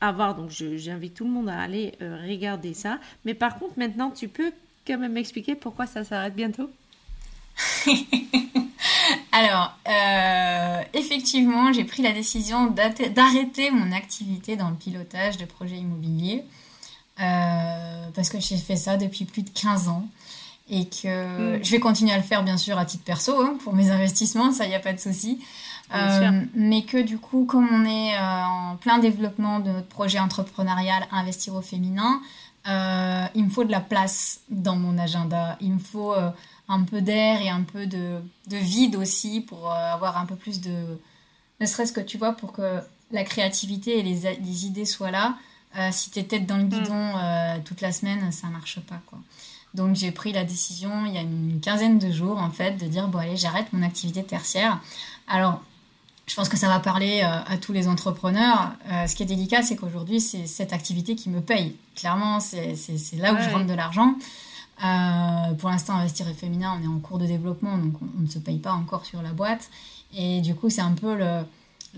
à 0.00 0.12
voir. 0.12 0.34
Donc, 0.34 0.50
j'invite 0.50 1.14
tout 1.14 1.24
le 1.24 1.30
monde 1.30 1.48
à 1.48 1.60
aller 1.60 1.92
euh, 2.02 2.18
regarder 2.28 2.74
ça. 2.74 2.98
Mais 3.24 3.34
par 3.34 3.58
contre, 3.58 3.78
maintenant, 3.78 4.10
tu 4.10 4.26
peux 4.26 4.52
quand 4.86 4.98
même 4.98 5.12
m'expliquer 5.12 5.54
pourquoi 5.54 5.86
ça 5.86 6.02
s'arrête 6.02 6.34
bientôt? 6.34 6.68
Alors, 9.32 9.72
euh, 9.88 10.82
effectivement, 10.92 11.72
j'ai 11.72 11.84
pris 11.84 12.02
la 12.02 12.12
décision 12.12 12.66
d'arrêter 12.66 13.70
mon 13.70 13.92
activité 13.92 14.56
dans 14.56 14.70
le 14.70 14.76
pilotage 14.76 15.38
de 15.38 15.44
projets 15.44 15.76
immobiliers 15.76 16.44
euh, 17.20 18.08
parce 18.14 18.28
que 18.28 18.40
j'ai 18.40 18.56
fait 18.56 18.76
ça 18.76 18.96
depuis 18.96 19.24
plus 19.24 19.42
de 19.42 19.50
15 19.50 19.88
ans 19.88 20.06
et 20.70 20.86
que 20.86 21.58
Mm. 21.58 21.64
je 21.64 21.70
vais 21.70 21.80
continuer 21.80 22.12
à 22.12 22.16
le 22.16 22.22
faire 22.22 22.42
bien 22.42 22.56
sûr 22.56 22.78
à 22.78 22.84
titre 22.84 23.04
perso 23.04 23.40
hein, 23.40 23.56
pour 23.62 23.74
mes 23.74 23.90
investissements, 23.96 24.52
ça 24.52 24.66
y 24.66 24.74
a 24.74 24.80
pas 24.80 24.92
de 24.92 25.00
souci. 25.00 25.40
Euh, 25.94 26.42
mais 26.54 26.82
que 26.82 27.02
du 27.02 27.18
coup, 27.18 27.44
comme 27.44 27.68
on 27.70 27.84
est 27.84 28.16
en 28.18 28.76
plein 28.76 28.98
développement 28.98 29.60
de 29.60 29.70
notre 29.70 29.88
projet 29.88 30.18
entrepreneurial 30.18 31.06
Investir 31.12 31.54
au 31.54 31.60
féminin, 31.60 32.22
il 32.66 33.44
me 33.44 33.50
faut 33.50 33.64
de 33.64 33.70
la 33.70 33.80
place 33.80 34.40
dans 34.48 34.76
mon 34.76 34.96
agenda. 34.96 35.58
Il 35.60 35.72
me 35.74 35.78
faut 35.78 36.14
un 36.68 36.82
peu 36.82 37.00
d'air 37.00 37.42
et 37.42 37.50
un 37.50 37.62
peu 37.62 37.86
de, 37.86 38.20
de 38.48 38.56
vide 38.56 38.96
aussi 38.96 39.40
pour 39.40 39.70
euh, 39.70 39.92
avoir 39.92 40.16
un 40.16 40.26
peu 40.26 40.36
plus 40.36 40.60
de... 40.60 40.98
Ne 41.60 41.66
serait-ce 41.66 41.92
que, 41.92 42.00
tu 42.00 42.18
vois, 42.18 42.32
pour 42.32 42.52
que 42.52 42.80
la 43.10 43.22
créativité 43.22 43.98
et 43.98 44.02
les, 44.02 44.38
les 44.42 44.66
idées 44.66 44.86
soient 44.86 45.10
là. 45.10 45.36
Euh, 45.76 45.90
si 45.92 46.10
t'es 46.10 46.22
tête 46.22 46.46
dans 46.46 46.56
le 46.56 46.64
guidon 46.64 47.12
euh, 47.16 47.58
toute 47.64 47.80
la 47.80 47.92
semaine, 47.92 48.32
ça 48.32 48.46
marche 48.48 48.80
pas, 48.80 49.00
quoi. 49.06 49.18
Donc 49.74 49.96
j'ai 49.96 50.12
pris 50.12 50.32
la 50.32 50.44
décision 50.44 51.04
il 51.04 51.14
y 51.14 51.18
a 51.18 51.20
une 51.20 51.60
quinzaine 51.60 51.98
de 51.98 52.10
jours, 52.12 52.38
en 52.38 52.50
fait, 52.50 52.76
de 52.76 52.86
dire, 52.86 53.08
bon 53.08 53.18
allez, 53.18 53.36
j'arrête 53.36 53.72
mon 53.72 53.82
activité 53.82 54.22
tertiaire. 54.22 54.80
Alors, 55.26 55.60
je 56.26 56.34
pense 56.36 56.48
que 56.48 56.56
ça 56.56 56.68
va 56.68 56.78
parler 56.78 57.22
euh, 57.22 57.52
à 57.52 57.58
tous 57.58 57.72
les 57.72 57.88
entrepreneurs. 57.88 58.72
Ce 59.06 59.14
qui 59.14 59.24
est 59.24 59.26
délicat, 59.26 59.62
c'est 59.62 59.76
qu'aujourd'hui, 59.76 60.20
c'est 60.20 60.46
cette 60.46 60.72
activité 60.72 61.16
qui 61.16 61.28
me 61.28 61.40
paye. 61.40 61.76
Clairement, 61.96 62.40
c'est 62.40 62.76
là 63.18 63.34
où 63.34 63.36
je 63.42 63.50
rentre 63.50 63.66
de 63.66 63.74
l'argent. 63.74 64.14
Euh, 64.82 65.54
pour 65.54 65.70
l'instant, 65.70 65.94
Investir 65.94 66.28
et 66.28 66.34
Féminin, 66.34 66.78
on 66.80 66.84
est 66.84 66.88
en 66.88 66.98
cours 66.98 67.18
de 67.18 67.26
développement, 67.26 67.78
donc 67.78 67.94
on, 68.02 68.06
on 68.18 68.22
ne 68.22 68.26
se 68.26 68.38
paye 68.38 68.58
pas 68.58 68.72
encore 68.72 69.06
sur 69.06 69.22
la 69.22 69.32
boîte. 69.32 69.70
Et 70.16 70.40
du 70.40 70.54
coup, 70.54 70.70
c'est 70.70 70.80
un 70.80 70.92
peu 70.92 71.14
le, 71.14 71.40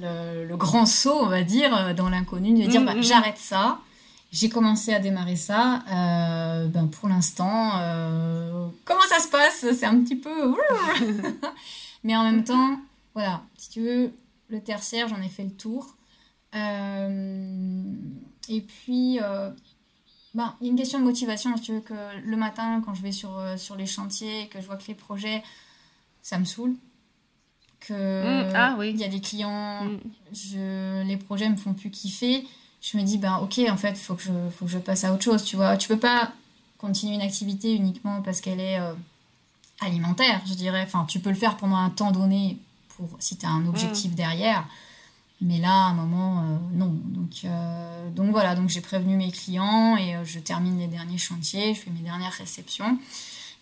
le, 0.00 0.46
le 0.46 0.56
grand 0.56 0.86
saut, 0.86 1.18
on 1.22 1.26
va 1.26 1.42
dire, 1.42 1.94
dans 1.94 2.08
l'inconnu, 2.08 2.52
de 2.52 2.68
dire 2.68 2.82
Mm, 2.82 2.86
bah, 2.86 2.94
mm. 2.94 3.02
j'arrête 3.02 3.38
ça. 3.38 3.80
J'ai 4.32 4.48
commencé 4.48 4.92
à 4.92 4.98
démarrer 4.98 5.36
ça. 5.36 5.82
Euh, 5.90 6.66
ben, 6.66 6.88
pour 6.88 7.08
l'instant, 7.08 7.78
euh, 7.78 8.68
comment 8.84 9.00
ça 9.08 9.20
se 9.20 9.28
passe? 9.28 9.64
C'est 9.74 9.86
un 9.86 10.00
petit 10.00 10.16
peu. 10.16 10.54
Mais 12.04 12.16
en 12.16 12.24
même 12.24 12.44
temps, 12.44 12.78
voilà, 13.14 13.42
si 13.56 13.70
tu 13.70 13.80
veux, 13.80 14.12
le 14.48 14.60
tertiaire, 14.60 15.08
j'en 15.08 15.20
ai 15.22 15.28
fait 15.28 15.44
le 15.44 15.50
tour. 15.50 15.94
Et 18.48 18.60
puis, 18.60 19.18
ben, 20.36 20.54
il 20.60 20.66
y 20.66 20.68
a 20.68 20.70
une 20.72 20.78
question 20.78 20.98
de 21.00 21.04
motivation, 21.04 21.56
si 21.56 21.62
tu 21.62 21.72
veux, 21.72 21.80
que 21.80 21.94
le 22.24 22.36
matin, 22.36 22.80
quand 22.84 22.94
je 22.94 23.02
vais 23.02 23.10
sur, 23.12 23.36
euh, 23.38 23.56
sur 23.56 23.74
les 23.74 23.86
chantiers 23.86 24.48
que 24.48 24.60
je 24.60 24.66
vois 24.66 24.76
que 24.76 24.86
les 24.86 24.94
projets, 24.94 25.42
ça 26.22 26.38
me 26.38 26.44
saoule. 26.44 26.74
Que 27.80 27.92
Mm, 28.50 28.52
ah 28.54 28.74
oui. 28.78 28.90
il 28.90 29.00
y 29.00 29.04
a 29.04 29.08
des 29.08 29.20
clients, 29.20 29.84
Mm. 29.84 29.98
je, 30.32 31.02
les 31.04 31.16
projets 31.16 31.48
me 31.48 31.56
font 31.56 31.74
plus 31.74 31.90
kiffer. 31.90 32.46
Je 32.80 32.96
me 32.98 33.02
dis, 33.02 33.18
ben 33.18 33.36
ok, 33.38 33.60
en 33.68 33.76
fait, 33.76 33.96
faut 33.96 34.14
que 34.14 34.22
je, 34.22 34.32
faut 34.56 34.64
que 34.66 34.70
je 34.70 34.78
passe 34.78 35.04
à 35.04 35.12
autre 35.12 35.24
chose, 35.24 35.42
tu 35.44 35.56
vois. 35.56 35.76
Tu 35.76 35.88
peux 35.88 35.98
pas 35.98 36.32
continuer 36.78 37.14
une 37.14 37.22
activité 37.22 37.74
uniquement 37.74 38.22
parce 38.22 38.40
qu'elle 38.40 38.60
est 38.60 38.78
euh, 38.78 38.92
alimentaire, 39.80 40.40
je 40.46 40.54
dirais. 40.54 40.82
Enfin, 40.86 41.04
tu 41.08 41.18
peux 41.20 41.30
le 41.30 41.36
faire 41.36 41.56
pendant 41.56 41.76
un 41.76 41.90
temps 41.90 42.12
donné 42.12 42.58
pour 42.90 43.08
si 43.18 43.36
tu 43.36 43.46
as 43.46 43.50
un 43.50 43.66
objectif 43.66 44.14
derrière. 44.14 44.66
Mais 45.42 45.58
là, 45.58 45.86
à 45.86 45.88
un 45.90 45.94
moment, 45.94 46.38
euh, 46.40 46.56
non. 46.72 46.94
Donc, 47.04 47.44
euh, 47.44 48.10
donc 48.10 48.30
voilà, 48.30 48.54
donc 48.54 48.70
j'ai 48.70 48.80
prévenu 48.80 49.16
mes 49.16 49.30
clients 49.30 49.96
et 49.96 50.16
euh, 50.16 50.24
je 50.24 50.38
termine 50.38 50.78
les 50.78 50.86
derniers 50.86 51.18
chantiers, 51.18 51.74
je 51.74 51.80
fais 51.80 51.90
mes 51.90 52.00
dernières 52.00 52.32
réceptions. 52.32 52.98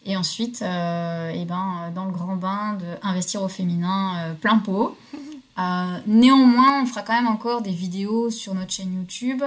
Et 0.07 0.17
ensuite, 0.19 0.59
eh 0.61 1.45
ben, 1.47 1.91
dans 1.95 2.05
le 2.05 2.13
grand 2.13 2.37
bain 2.37 2.75
de 2.75 2.85
investir 3.03 3.43
au 3.43 3.49
féminin 3.49 4.37
plein 4.39 4.59
pot. 4.59 4.99
Néanmoins, 6.07 6.83
on 6.83 6.87
fera 6.87 7.01
quand 7.01 7.15
même 7.15 7.27
encore 7.27 7.63
des 7.63 7.73
vidéos 7.73 8.29
sur 8.29 8.55
notre 8.55 8.71
chaîne 8.71 8.95
YouTube 8.95 9.43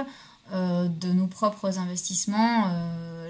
de 0.52 1.12
nos 1.12 1.28
propres 1.28 1.78
investissements. 1.78 2.64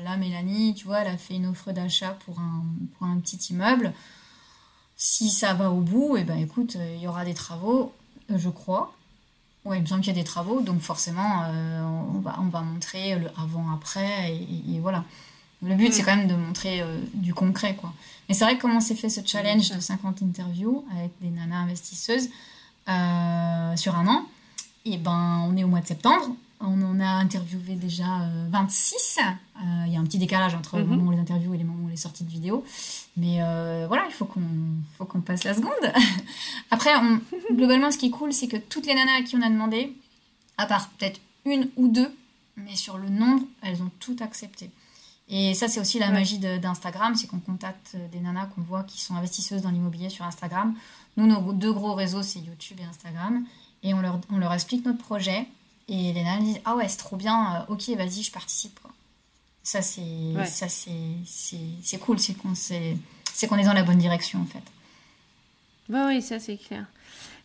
Là, 0.04 0.16
Mélanie, 0.16 0.72
tu 0.74 0.86
vois, 0.86 1.00
elle 1.00 1.08
a 1.08 1.18
fait 1.18 1.34
une 1.34 1.44
offre 1.44 1.70
d'achat 1.72 2.16
pour 2.24 2.40
un, 2.40 2.64
pour 2.96 3.06
un 3.06 3.18
petit 3.18 3.52
immeuble. 3.52 3.92
Si 4.96 5.28
ça 5.28 5.52
va 5.52 5.70
au 5.70 5.80
bout, 5.80 6.16
et 6.16 6.24
ben 6.24 6.38
écoute, 6.38 6.78
il 6.94 7.02
y 7.02 7.08
aura 7.08 7.26
des 7.26 7.34
travaux, 7.34 7.92
je 8.34 8.48
crois. 8.48 8.94
Ouais, 9.64 9.78
il 9.78 9.82
me 9.82 9.86
semble 9.86 10.00
qu'il 10.00 10.14
y 10.14 10.18
a 10.18 10.20
des 10.20 10.26
travaux, 10.26 10.60
donc 10.60 10.80
forcément, 10.80 11.42
euh, 11.44 11.82
on, 12.14 12.20
va, 12.20 12.36
on 12.40 12.48
va 12.48 12.62
montrer 12.62 13.16
le 13.16 13.26
avant-après, 13.36 14.34
et, 14.34 14.78
voilà. 14.80 15.04
Le 15.60 15.74
but, 15.74 15.92
c'est 15.92 16.04
quand 16.04 16.14
même 16.14 16.28
de 16.28 16.36
montrer 16.36 16.80
euh, 16.80 17.00
du 17.14 17.34
concret, 17.34 17.74
quoi. 17.74 17.92
Mais 18.28 18.34
c'est 18.34 18.44
vrai 18.44 18.56
que 18.56 18.62
comment 18.62 18.80
s'est 18.80 18.94
fait 18.94 19.08
ce 19.08 19.20
challenge 19.26 19.62
sûr. 19.62 19.76
de 19.76 19.80
50 19.80 20.22
interviews 20.22 20.86
avec 20.96 21.10
des 21.20 21.30
nanas 21.30 21.56
investisseuses 21.56 22.28
euh, 22.88 23.76
sur 23.76 23.96
un 23.96 24.06
an, 24.06 24.26
et 24.84 24.96
ben, 24.96 25.44
on 25.48 25.56
est 25.56 25.64
au 25.64 25.68
mois 25.68 25.80
de 25.80 25.86
septembre. 25.86 26.28
On 26.60 26.82
en 26.82 26.98
a 26.98 27.06
interviewé 27.06 27.74
déjà 27.76 28.22
euh, 28.22 28.48
26. 28.50 29.18
Euh, 29.20 29.60
Il 29.86 29.92
y 29.92 29.96
a 29.96 30.00
un 30.00 30.04
petit 30.04 30.18
décalage 30.18 30.54
entre 30.54 30.76
le 30.78 30.84
Mhm. 30.84 30.90
moment 30.90 31.02
où 31.04 31.08
on 31.08 31.10
les 31.12 31.20
interviews 31.20 31.54
et 31.54 31.58
les 31.58 31.64
moments 31.64 31.84
où 31.84 31.86
on 31.86 31.90
les 31.90 31.96
sorties 31.96 32.24
de 32.24 32.30
vidéo. 32.30 32.64
Mais 33.16 33.38
euh, 33.42 33.84
voilà, 33.86 34.04
il 34.08 34.12
faut 34.12 34.24
qu'on 34.24 35.20
passe 35.20 35.44
la 35.44 35.54
seconde. 35.54 35.72
Après, 36.70 36.90
on- 36.96 37.20
globalement, 37.54 37.90
ce 37.90 37.98
qui 37.98 38.06
est 38.06 38.10
cool, 38.10 38.32
c'est 38.32 38.48
que 38.48 38.56
toutes 38.56 38.86
les 38.86 38.94
nanas 38.94 39.18
à 39.18 39.22
qui 39.22 39.36
on 39.36 39.42
a 39.42 39.48
demandé, 39.48 39.96
à 40.56 40.66
part 40.66 40.88
peut-être 40.90 41.20
une 41.44 41.68
ou 41.76 41.88
deux, 41.88 42.10
mais 42.56 42.74
sur 42.74 42.98
le 42.98 43.08
nombre, 43.08 43.44
elles 43.62 43.80
ont 43.82 43.90
tout 44.00 44.16
accepté. 44.20 44.70
Et 45.28 45.54
ça, 45.54 45.68
c'est 45.68 45.78
aussi 45.80 45.98
la 45.98 46.06
Ouais. 46.06 46.12
magie 46.12 46.38
d'Instagram, 46.38 47.14
c'est 47.14 47.26
qu'on 47.28 47.38
contacte 47.38 47.96
des 48.12 48.18
nanas 48.20 48.46
qu'on 48.46 48.62
voit 48.62 48.82
qui 48.82 49.00
sont 49.00 49.14
investisseuses 49.14 49.62
dans 49.62 49.70
l'immobilier 49.70 50.08
sur 50.08 50.24
Instagram. 50.24 50.74
Nous, 51.16 51.26
nos 51.26 51.52
deux 51.52 51.72
gros 51.72 51.94
réseaux, 51.94 52.22
c'est 52.22 52.40
YouTube 52.40 52.78
et 52.80 52.84
Instagram. 52.84 53.44
Et 53.84 53.94
on 53.94 54.00
leur, 54.00 54.18
on 54.32 54.38
leur 54.38 54.52
explique 54.52 54.84
notre 54.84 54.98
projet. 54.98 55.46
Et 55.88 56.12
les 56.12 56.22
nanas 56.22 56.40
disent 56.42 56.60
Ah 56.64 56.76
ouais, 56.76 56.88
c'est 56.88 56.98
trop 56.98 57.16
bien, 57.16 57.64
euh, 57.68 57.72
ok, 57.72 57.88
vas-y, 57.96 58.22
je 58.22 58.30
participe. 58.32 58.78
quoi. 58.80 58.90
Ça, 59.62 59.82
c'est 59.82 60.00
Ouais. 60.00 60.46
ça 60.46 60.68
c'est 60.68 60.90
c'est- 61.26 61.56
c'est 61.82 61.98
cool, 61.98 62.18
c'est 62.18 62.34
qu'on 62.34 62.52
qu'on 63.48 63.56
est 63.58 63.64
dans 63.64 63.72
la 63.72 63.82
bonne 63.84 63.98
direction, 63.98 64.40
en 64.40 64.46
fait. 64.46 64.62
Bah 65.88 66.06
oui, 66.08 66.20
ça 66.22 66.38
c'est 66.40 66.56
clair. 66.56 66.84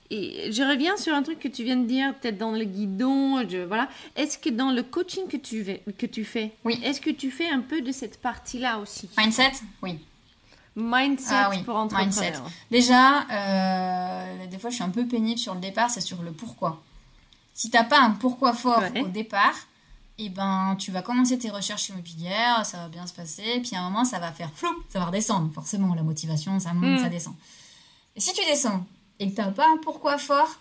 Et 0.09 0.51
je 0.51 0.61
reviens 0.61 0.95
sur 0.97 1.13
un 1.15 1.23
truc 1.23 1.39
que 1.39 1.47
tu 1.47 1.63
viens 1.63 1.77
de 1.77 1.87
dire, 1.87 2.13
peut-être 2.15 2.37
dans 2.37 2.51
le 2.51 2.65
guidon, 2.65 3.47
je, 3.49 3.59
voilà. 3.59 3.89
Est-ce 4.15 4.37
que 4.37 4.49
dans 4.49 4.71
le 4.71 4.83
coaching 4.83 5.27
que 5.27 5.37
tu, 5.37 5.63
fais- 5.63 5.81
que 5.97 6.05
tu 6.05 6.23
fais, 6.25 6.51
Oui. 6.65 6.79
est-ce 6.83 6.99
que 7.01 7.09
tu 7.09 7.31
fais 7.31 7.47
un 7.49 7.61
peu 7.61 7.81
de 7.81 7.91
cette 7.91 8.21
partie-là 8.21 8.79
aussi? 8.79 9.09
Mindset 9.17 9.53
Oui. 9.81 9.99
Mindset 10.75 11.33
Ah 11.35 11.49
oui, 11.51 11.63
pour 11.63 11.75
entrepreneurs. 11.75 12.05
mindset. 12.07 12.33
Déjà, 12.69 13.21
euh, 13.31 14.47
des 14.47 14.57
fois, 14.59 14.69
je 14.69 14.75
suis 14.75 14.83
un 14.83 14.89
peu 14.89 15.05
pénible 15.07 15.39
sur 15.39 15.53
le 15.55 15.59
départ, 15.61 15.89
c'est 15.89 16.01
sur 16.01 16.21
le 16.21 16.31
pourquoi. 16.31 16.81
Si 17.53 17.69
t'as 17.69 17.83
pas 17.83 17.99
un 18.01 18.11
pourquoi 18.11 18.53
fort 18.53 18.79
Ouais. 18.79 19.01
au 19.01 19.07
départ, 19.07 19.55
et 20.17 20.29
ben, 20.29 20.75
tu 20.79 20.91
vas 20.91 21.01
commencer 21.01 21.37
tes 21.37 21.49
recherches 21.49 21.89
immobilières, 21.89 22.65
ça 22.65 22.77
va 22.77 22.87
bien 22.87 23.05
se 23.07 23.13
passer, 23.13 23.59
puis 23.63 23.75
à 23.75 23.81
un 23.81 23.89
moment, 23.89 24.05
ça 24.05 24.19
va 24.19 24.31
faire 24.31 24.51
flou, 24.53 24.69
ça 24.89 24.99
va 24.99 25.05
redescendre. 25.05 25.51
Forcément, 25.53 25.93
la 25.95 26.03
motivation, 26.03 26.59
ça 26.59 26.73
monte, 26.73 26.99
Mm. 26.99 27.03
ça 27.03 27.09
descend. 27.09 27.33
Et 28.15 28.21
si 28.21 28.31
tu 28.33 28.41
descends 28.45 28.85
et 29.19 29.29
que 29.29 29.35
t'as 29.35 29.51
pas 29.51 29.65
un 29.67 29.77
pourquoi 29.77 30.17
fort, 30.17 30.59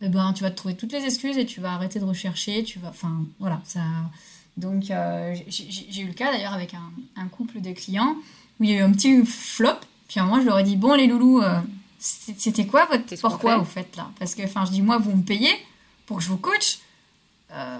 eh 0.00 0.08
ben, 0.08 0.32
tu 0.34 0.42
vas 0.42 0.50
te 0.50 0.56
trouver 0.56 0.76
toutes 0.76 0.92
les 0.92 1.02
excuses 1.04 1.38
et 1.38 1.46
tu 1.46 1.60
vas 1.60 1.72
arrêter 1.72 1.98
de 1.98 2.04
rechercher, 2.04 2.62
tu 2.64 2.78
vas, 2.78 2.88
enfin, 2.90 3.24
voilà, 3.38 3.60
ça. 3.64 3.80
Donc, 4.56 4.90
euh, 4.90 5.34
j'ai 5.48 6.02
eu 6.02 6.06
le 6.06 6.12
cas 6.14 6.30
d'ailleurs 6.30 6.52
avec 6.52 6.74
un, 6.74 6.92
un 7.16 7.26
couple 7.28 7.60
de 7.60 7.72
clients 7.72 8.16
où 8.60 8.64
il 8.64 8.70
y 8.70 8.74
a 8.74 8.78
eu 8.78 8.82
un 8.82 8.92
petit 8.92 9.24
flop. 9.24 9.78
Puis 10.08 10.20
à 10.20 10.22
un 10.22 10.26
moment, 10.26 10.40
je 10.40 10.46
leur 10.46 10.58
ai 10.58 10.62
dit 10.62 10.76
Bon, 10.76 10.94
les 10.94 11.06
loulous, 11.06 11.40
euh, 11.42 11.58
c'était 11.98 12.66
quoi 12.66 12.84
votre 12.86 13.16
pourquoi 13.20 13.54
fait 13.54 13.58
vous 13.58 13.64
faites 13.64 13.96
là? 13.96 14.10
Parce 14.18 14.34
que, 14.34 14.42
enfin, 14.42 14.64
je 14.66 14.70
dis 14.72 14.82
Moi, 14.82 14.98
vous 14.98 15.16
me 15.16 15.22
payez? 15.22 15.50
Pour 16.06 16.18
que 16.18 16.22
je 16.22 16.28
vous 16.28 16.38
coach. 16.38 16.78
Euh, 17.52 17.78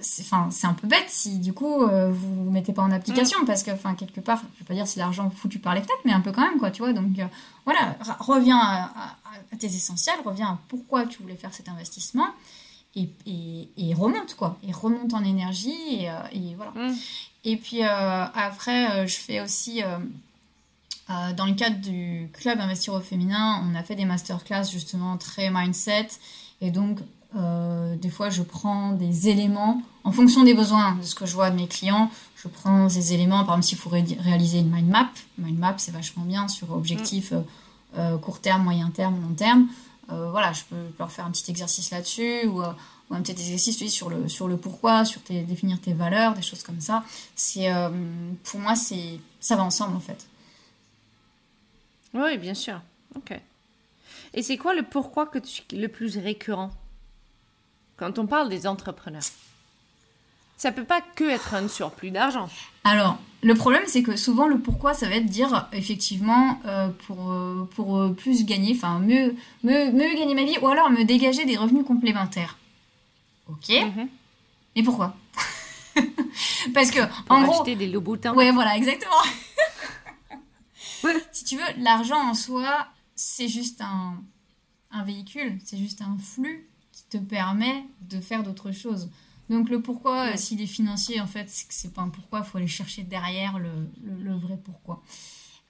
c'est 0.00 0.24
un 0.66 0.74
peu 0.74 0.86
bête 0.88 1.08
si 1.08 1.38
du 1.38 1.52
coup 1.54 1.82
euh, 1.84 2.10
vous 2.10 2.44
ne 2.46 2.50
mettez 2.50 2.72
pas 2.72 2.82
en 2.82 2.90
application 2.90 3.44
parce 3.46 3.62
que, 3.62 3.70
enfin, 3.70 3.94
quelque 3.94 4.20
part, 4.20 4.42
je 4.54 4.58
vais 4.60 4.66
pas 4.66 4.74
dire 4.74 4.86
c'est 4.86 4.98
l'argent 5.00 5.30
foutu 5.30 5.58
par 5.60 5.72
les 5.74 5.80
fenêtres, 5.80 6.02
mais 6.04 6.12
un 6.12 6.20
peu 6.20 6.32
quand 6.32 6.42
même, 6.42 6.58
quoi, 6.58 6.70
tu 6.70 6.82
vois. 6.82 6.92
Donc 6.92 7.18
euh, 7.18 7.24
voilà, 7.64 7.96
reviens 8.18 8.58
à, 8.58 8.82
à- 8.84 9.16
à 9.52 9.56
tes 9.56 9.66
essentiels, 9.68 10.16
reviens 10.24 10.48
à 10.48 10.58
pourquoi 10.68 11.06
tu 11.06 11.22
voulais 11.22 11.36
faire 11.36 11.54
cet 11.54 11.68
investissement 11.68 12.26
et, 12.96 13.08
et, 13.26 13.68
et 13.78 13.94
remonte, 13.94 14.34
quoi. 14.34 14.58
Et 14.66 14.72
remonte 14.72 15.14
en 15.14 15.24
énergie 15.24 15.72
et, 15.90 16.10
euh, 16.10 16.14
et 16.32 16.54
voilà. 16.56 16.72
Mm. 16.72 16.94
Et 17.44 17.56
puis 17.56 17.82
après, 17.82 19.06
je 19.06 19.16
fais 19.16 19.40
aussi 19.42 19.82
dans 21.08 21.44
le 21.46 21.52
cadre 21.54 21.76
du 21.78 22.28
club 22.32 22.58
Investir 22.58 22.94
au 22.94 23.00
féminin, 23.00 23.62
on 23.70 23.74
a 23.74 23.82
fait 23.82 23.94
des 23.94 24.06
masterclass 24.06 24.64
justement 24.70 25.16
très 25.18 25.50
mindset. 25.50 26.08
Et 26.62 26.70
donc, 26.70 27.00
des 27.34 28.10
fois, 28.10 28.30
je 28.30 28.42
prends 28.42 28.92
des 28.92 29.28
éléments 29.28 29.82
en 30.04 30.12
fonction 30.12 30.44
des 30.44 30.54
besoins 30.54 30.94
de 30.96 31.02
ce 31.02 31.14
que 31.14 31.26
je 31.26 31.34
vois 31.34 31.50
de 31.50 31.56
mes 31.56 31.66
clients. 31.66 32.10
Je 32.36 32.48
prends 32.48 32.88
ces 32.88 33.12
éléments, 33.12 33.44
par 33.44 33.56
exemple, 33.56 33.64
s'il 33.64 33.78
faut 33.78 33.90
réaliser 33.90 34.58
une 34.58 34.70
mind 34.70 34.88
map. 34.88 35.10
Mind 35.38 35.58
map, 35.58 35.74
c'est 35.78 35.92
vachement 35.92 36.24
bien 36.24 36.46
sur 36.48 36.70
objectif 36.72 37.32
mm. 37.32 38.18
court 38.20 38.40
terme, 38.40 38.62
moyen 38.62 38.90
terme, 38.90 39.20
long 39.20 39.34
terme. 39.34 39.66
voilà, 40.08 40.52
je 40.52 40.62
peux 40.68 40.76
leur 40.98 41.10
faire 41.10 41.26
un 41.26 41.30
petit 41.30 41.50
exercice 41.50 41.90
là-dessus 41.90 42.46
ou 42.46 42.62
ou 43.10 43.14
un 43.14 43.22
petit 43.22 43.32
exercice 43.32 43.76
tu 43.76 43.88
sur, 43.88 44.08
le, 44.08 44.28
sur 44.28 44.48
le 44.48 44.56
pourquoi, 44.56 45.04
sur 45.04 45.22
tes, 45.22 45.42
définir 45.42 45.80
tes 45.80 45.92
valeurs, 45.92 46.34
des 46.34 46.42
choses 46.42 46.62
comme 46.62 46.80
ça. 46.80 47.04
C'est, 47.34 47.72
euh, 47.72 47.90
pour 48.44 48.60
moi, 48.60 48.76
c'est, 48.76 49.20
ça 49.40 49.56
va 49.56 49.64
ensemble 49.64 49.96
en 49.96 50.00
fait. 50.00 50.26
Oui, 52.14 52.38
bien 52.38 52.54
sûr. 52.54 52.80
Ok. 53.16 53.38
Et 54.32 54.42
c'est 54.42 54.56
quoi 54.56 54.74
le 54.74 54.82
pourquoi 54.82 55.26
que 55.26 55.38
tu, 55.38 55.62
le 55.72 55.88
plus 55.88 56.16
récurrent? 56.16 56.70
Quand 57.96 58.18
on 58.18 58.26
parle 58.26 58.48
des 58.48 58.66
entrepreneurs 58.66 59.22
ça 60.56 60.72
peut 60.72 60.84
pas 60.84 61.00
que 61.00 61.24
être 61.24 61.54
un 61.54 61.68
surplus 61.68 62.10
d'argent. 62.10 62.48
Alors, 62.84 63.18
le 63.42 63.54
problème, 63.54 63.82
c'est 63.86 64.02
que 64.02 64.16
souvent, 64.16 64.46
le 64.46 64.58
pourquoi, 64.58 64.94
ça 64.94 65.08
va 65.08 65.16
être 65.16 65.26
dire, 65.26 65.68
effectivement, 65.72 66.58
euh, 66.64 66.88
pour, 67.06 67.32
euh, 67.32 67.68
pour 67.74 68.14
plus 68.16 68.44
gagner, 68.44 68.74
enfin, 68.74 68.98
mieux, 68.98 69.34
mieux, 69.62 69.90
mieux 69.92 70.14
gagner 70.14 70.34
ma 70.34 70.44
vie, 70.44 70.56
ou 70.62 70.68
alors 70.68 70.90
me 70.90 71.04
dégager 71.04 71.44
des 71.44 71.56
revenus 71.56 71.84
complémentaires. 71.84 72.56
Ok. 73.48 73.68
Mhm. 73.68 74.08
Mais 74.76 74.82
pourquoi? 74.82 75.14
Parce 76.74 76.90
que, 76.90 77.00
Pour 77.26 77.36
en 77.36 77.50
acheter 77.50 77.76
des 77.76 77.88
Louboutins. 77.88 78.34
Ouais, 78.34 78.50
voilà, 78.50 78.76
exactement. 78.76 79.12
si 81.32 81.44
tu 81.44 81.56
veux, 81.56 81.82
l'argent 81.82 82.30
en 82.30 82.34
soi, 82.34 82.86
c'est 83.14 83.48
juste 83.48 83.80
un, 83.82 84.14
un 84.90 85.04
véhicule, 85.04 85.58
c'est 85.64 85.76
juste 85.76 86.00
un 86.00 86.16
flux 86.18 86.66
te 87.10 87.16
permet 87.16 87.84
de 88.02 88.20
faire 88.20 88.42
d'autres 88.42 88.72
choses. 88.72 89.10
Donc 89.50 89.68
le 89.68 89.80
pourquoi, 89.80 90.36
s'il 90.36 90.60
est 90.62 90.66
financier, 90.66 91.20
en 91.20 91.26
fait, 91.26 91.48
c'est 91.48 91.68
que 91.68 91.74
c'est 91.74 91.92
pas 91.92 92.02
un 92.02 92.08
pourquoi, 92.08 92.40
il 92.40 92.44
faut 92.44 92.58
aller 92.58 92.66
chercher 92.66 93.02
derrière 93.02 93.58
le, 93.58 93.70
le, 94.02 94.34
vrai 94.34 94.58
pourquoi. 94.64 95.02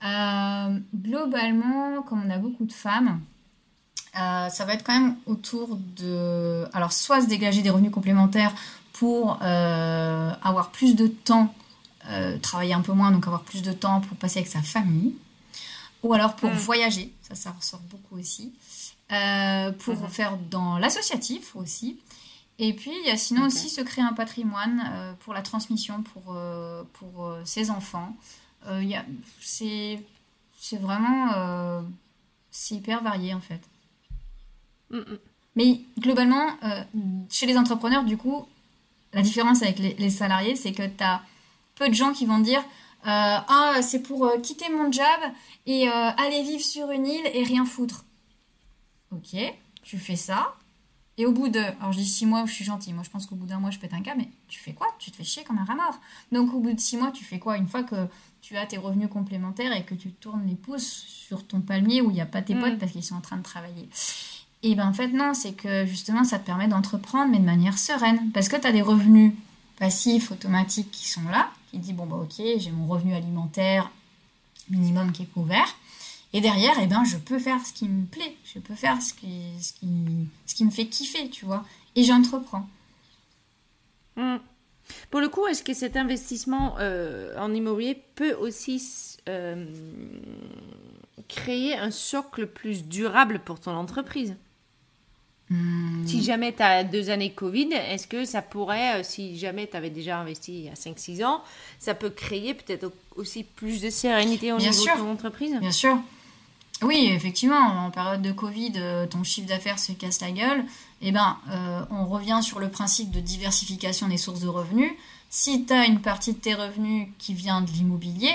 Euh, 0.05 0.79
globalement, 0.95 2.03
comme 2.03 2.23
on 2.25 2.31
a 2.31 2.39
beaucoup 2.39 2.67
de 2.67 2.73
femmes, 2.73 3.21
euh, 4.17 4.49
ça 4.49 4.65
va 4.65 4.75
être 4.75 4.85
quand 4.85 4.99
même 4.99 5.17
autour 5.27 5.77
de... 5.77 6.67
Alors, 6.73 6.93
soit 6.93 7.23
se 7.23 7.27
dégager 7.27 7.63
des 7.63 7.71
revenus 7.71 7.91
complémentaires 7.91 8.55
pour 8.93 9.41
euh, 9.43 10.33
avoir 10.43 10.71
plus 10.71 10.95
de 10.95 11.09
temps, 11.09 11.53
euh, 12.09 12.39
travailler 12.39 12.75
un 12.75 12.81
peu 12.81 12.93
moins, 12.93 13.11
donc 13.11 13.27
avoir 13.27 13.43
plus 13.43 13.63
de 13.63 13.73
temps 13.73 14.01
pour 14.01 14.17
passer 14.17 14.39
avec 14.39 14.49
sa 14.49 14.63
famille, 14.63 15.17
ou 16.05 16.13
alors 16.15 16.37
pour 16.37 16.51
mm. 16.51 16.55
voyager, 16.55 17.13
ça, 17.23 17.35
ça 17.35 17.51
ressort 17.51 17.81
beaucoup 17.91 18.17
aussi, 18.19 18.53
pour 19.09 19.95
mm-hmm. 19.95 20.09
faire 20.09 20.39
dans 20.51 20.79
l'associatif 20.79 21.57
aussi. 21.57 21.99
Et 22.59 22.73
puis, 22.73 22.93
il 23.03 23.09
y 23.09 23.11
a 23.11 23.17
sinon 23.17 23.47
aussi 23.47 23.69
se 23.69 23.81
créer 23.81 24.05
un 24.05 24.13
patrimoine 24.13 25.17
pour 25.21 25.35
la 25.35 25.43
transmission 25.43 26.03
pour, 26.03 26.37
pour 26.95 27.37
ses 27.45 27.71
enfants. 27.71 28.15
c'est 29.41 29.99
vraiment... 30.73 31.83
c'est 32.51 32.77
hyper 32.77 33.03
varié 33.03 33.35
en 33.35 33.41
fait. 33.41 33.61
Mais 35.57 35.81
globalement, 35.99 36.47
euh, 36.65 36.83
chez 37.31 37.47
les 37.47 37.57
entrepreneurs, 37.57 38.05
du 38.05 38.17
coup, 38.17 38.47
la 39.13 39.23
différence 39.23 39.63
avec 39.63 39.79
les, 39.79 40.11
salariés, 40.11 40.57
c'est 40.57 40.73
que 40.73 40.83
tu 40.83 41.05
as 41.05 41.23
peu 41.77 41.89
de 41.89 41.95
gens 41.95 42.13
qui 42.13 42.27
vont 42.27 42.39
dire 42.39 42.61
euh, 42.61 43.39
Ah, 43.49 43.77
c'est 43.83 44.03
pour 44.03 44.27
euh, 44.27 44.39
quitter 44.39 44.69
mon 44.69 44.91
job 44.91 45.05
et 45.67 45.89
aller 45.89 46.43
vivre 46.43 46.63
sur 46.63 46.91
une 46.91 47.07
île 47.07 47.27
et 47.33 47.45
rien 47.45 47.65
foutre. 47.65 48.05
Ok, 49.15 49.39
tu 49.83 49.99
fais 49.99 50.17
ça. 50.17 50.55
Et 51.17 51.27
au 51.27 51.33
bout 51.33 51.49
de. 51.49 51.61
Alors 51.61 51.93
je 51.93 51.99
dis 51.99 52.07
six 52.07 52.27
mois, 52.27 52.45
je 52.47 52.53
suis 52.53 52.65
gentille. 52.65 52.93
Moi, 52.93 53.05
je 53.05 53.11
pense 53.11 53.27
qu'au 53.27 53.37
bout 53.37 53.47
d'un 53.47 53.61
mois, 53.61 53.71
je 53.71 53.79
pète 53.79 53.95
un 53.95 54.03
cas, 54.03 54.15
mais 54.17 54.29
tu 54.49 54.59
fais 54.59 54.73
quoi? 54.73 54.89
Tu 54.99 55.11
te 55.11 55.17
fais 55.17 55.25
chier 55.25 55.45
comme 55.45 55.59
un 55.59 55.65
rat 55.65 55.77
mort. 55.77 56.01
Donc, 56.33 56.53
au 56.53 56.61
bout 56.61 56.73
de 56.73 56.81
six 56.81 56.97
mois, 56.97 57.13
tu 57.13 57.25
fais 57.25 57.39
quoi? 57.39 57.57
Une 57.57 57.69
fois 57.69 57.85
que 57.85 58.09
tu 58.45 58.59
as 58.59 58.67
tes 58.67 58.77
revenus 58.77 59.09
complémentaires 59.09 59.75
et 59.75 59.85
que 59.85 59.95
tu 59.95 60.11
tournes 60.11 60.47
les 60.47 60.55
pouces 60.55 61.05
sur 61.07 61.47
ton 61.47 61.63
palmier 61.63 62.03
où 62.03 62.11
il 62.11 62.15
n'y 62.15 62.21
a 62.21 62.27
pas 62.27 62.43
tes 62.43 62.55
mm. 62.55 62.61
potes 62.61 62.79
parce 62.79 62.93
qu'ils 62.93 63.03
sont 63.03 63.15
en 63.15 63.23
train 63.23 63.39
de 63.39 63.43
travailler. 63.43 63.89
Et 64.63 64.75
ben 64.75 64.87
en 64.87 64.93
fait 64.93 65.09
non, 65.09 65.33
c'est 65.33 65.55
que 65.55 65.87
justement 65.87 66.25
ça 66.25 66.39
te 66.39 66.45
permet 66.45 66.69
d'entreprendre 66.69 67.31
mais 67.31 67.39
de 67.39 67.45
manière 67.45 67.79
sereine 67.79 68.31
parce 68.33 68.51
que 68.51 68.57
tu 68.57 68.67
as 68.67 68.73
des 68.73 68.83
revenus 68.83 69.33
passifs 69.79 70.31
automatiques 70.31 70.91
qui 70.91 71.09
sont 71.09 71.27
là, 71.31 71.51
qui 71.71 71.79
dit 71.79 71.95
bon 71.95 72.05
bah 72.05 72.17
OK, 72.17 72.35
j'ai 72.37 72.71
mon 72.71 72.87
revenu 72.87 73.15
alimentaire 73.15 73.91
minimum 74.69 75.13
qui 75.13 75.23
est 75.23 75.33
couvert 75.33 75.77
et 76.35 76.43
derrière 76.43 76.75
eh 76.83 76.87
ben 76.87 77.03
je 77.05 77.17
peux 77.17 77.39
faire 77.39 77.65
ce 77.65 77.73
qui 77.73 77.89
me 77.89 78.05
plaît, 78.05 78.37
je 78.55 78.61
peux 78.61 78.75
faire 78.75 79.01
ce 79.03 79.13
qui 79.13 79.51
ce 79.61 79.73
qui, 79.73 79.89
ce 80.47 80.55
qui 80.55 80.65
me 80.65 80.71
fait 80.71 80.87
kiffer, 80.87 81.29
tu 81.29 81.45
vois, 81.45 81.65
et 81.97 82.05
j'entreprends. 82.05 82.69
Hmm. 84.17 84.37
Pour 85.11 85.21
le 85.21 85.29
coup, 85.29 85.47
est-ce 85.47 85.63
que 85.63 85.75
cet 85.75 85.97
investissement 85.97 86.77
euh, 86.79 87.37
en 87.39 87.53
immobilier 87.53 88.01
peut 88.15 88.35
aussi 88.35 88.83
euh, 89.29 89.65
créer 91.29 91.75
un 91.77 91.91
socle 91.91 92.47
plus 92.47 92.85
durable 92.85 93.41
pour 93.45 93.61
ton 93.61 93.73
entreprise? 93.73 94.37
Hmm. 95.51 96.07
Si 96.07 96.23
jamais 96.23 96.55
tu 96.55 96.63
as 96.63 96.85
deux 96.85 97.11
années 97.11 97.33
Covid, 97.33 97.73
est-ce 97.73 98.07
que 98.07 98.25
ça 98.25 98.41
pourrait, 98.41 99.01
euh, 99.01 99.03
si 99.03 99.39
jamais 99.39 99.67
tu 99.67 99.77
avais 99.77 99.91
déjà 99.91 100.19
investi 100.19 100.53
il 100.53 100.65
y 100.65 100.69
a 100.69 100.75
5-6 100.75 101.25
ans, 101.25 101.43
ça 101.79 101.95
peut 101.95 102.11
créer 102.11 102.55
peut-être 102.55 102.93
aussi 103.17 103.45
plus 103.45 103.81
de 103.83 103.91
sérénité 103.91 104.53
au 104.53 104.59
niveau 104.59 104.71
de 104.71 104.99
ton 104.99 105.11
entreprise? 105.11 105.57
Bien 105.61 105.73
sûr. 105.73 105.99
Oui, 106.83 107.09
effectivement, 107.13 107.57
en 107.57 107.91
période 107.91 108.21
de 108.21 108.33
Covid, 108.33 108.73
euh, 108.77 109.07
ton 109.07 109.23
chiffre 109.23 109.49
d'affaires 109.49 109.79
se 109.79 109.93
casse 109.93 110.21
la 110.21 110.33
gueule. 110.33 110.65
Eh 111.01 111.13
ben, 111.13 111.39
euh, 111.51 111.85
on 111.91 112.07
revient 112.07 112.41
sur 112.43 112.59
le 112.59 112.69
principe 112.69 113.11
de 113.11 113.21
diversification 113.21 114.09
des 114.09 114.19
sources 114.19 114.41
de 114.41 114.49
revenus. 114.49 114.93
Si 115.31 115.65
tu 115.65 115.73
as 115.73 115.87
une 115.87 116.01
partie 116.01 116.33
de 116.33 116.39
tes 116.39 116.55
revenus 116.55 117.09
qui 117.19 117.35
vient 117.35 117.63
de 117.63 117.71
l'immobilier, 117.71 118.35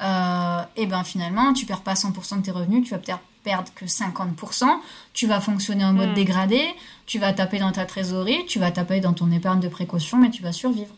eh 0.00 0.86
ben 0.86 1.04
finalement, 1.04 1.52
tu 1.52 1.66
perds 1.66 1.82
pas 1.82 1.94
100% 1.94 2.38
de 2.38 2.42
tes 2.42 2.50
revenus, 2.50 2.84
tu 2.84 2.90
vas 2.90 2.98
peut-être 2.98 3.20
perdre 3.44 3.72
que 3.74 3.84
50%, 3.84 4.64
tu 5.12 5.26
vas 5.26 5.40
fonctionner 5.40 5.84
en 5.84 5.92
mode 5.92 6.10
hmm. 6.10 6.14
dégradé, 6.14 6.74
tu 7.06 7.18
vas 7.18 7.32
taper 7.32 7.58
dans 7.58 7.70
ta 7.70 7.84
trésorerie, 7.84 8.44
tu 8.46 8.58
vas 8.58 8.72
taper 8.72 9.00
dans 9.00 9.12
ton 9.12 9.30
épargne 9.30 9.60
de 9.60 9.68
précaution, 9.68 10.18
mais 10.18 10.30
tu 10.30 10.42
vas 10.42 10.52
survivre. 10.52 10.94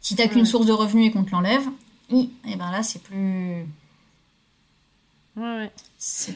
Si 0.00 0.16
tu 0.16 0.22
n'as 0.22 0.28
qu'une 0.28 0.46
source 0.46 0.66
de 0.66 0.72
revenus 0.72 1.08
et 1.08 1.12
qu'on 1.12 1.22
te 1.22 1.30
l'enlève, 1.30 1.62
et 2.10 2.28
eh 2.48 2.56
ben 2.56 2.70
là, 2.72 2.82
c'est 2.82 3.00
plus... 3.00 3.64
Ouais, 5.36 5.70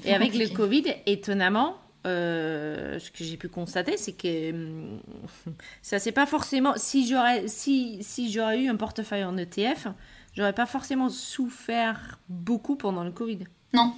et 0.04 0.14
avec 0.14 0.34
le 0.34 0.48
Covid, 0.48 0.84
étonnamment, 1.04 1.76
euh, 2.06 2.98
ce 2.98 3.10
que 3.10 3.24
j'ai 3.24 3.36
pu 3.36 3.48
constater, 3.48 3.96
c'est 3.96 4.12
que 4.12 4.52
hum, 4.52 5.00
ça 5.82 5.98
c'est 5.98 6.12
pas 6.12 6.26
forcément. 6.26 6.74
Si 6.76 7.06
j'aurais 7.06 7.48
si, 7.48 7.98
si 8.02 8.32
j'aurais 8.32 8.62
eu 8.62 8.68
un 8.68 8.76
portefeuille 8.76 9.24
en 9.24 9.36
ETF, 9.36 9.88
j'aurais 10.34 10.54
pas 10.54 10.66
forcément 10.66 11.08
souffert 11.08 12.18
beaucoup 12.28 12.76
pendant 12.76 13.04
le 13.04 13.10
Covid. 13.10 13.40
Non, 13.74 13.92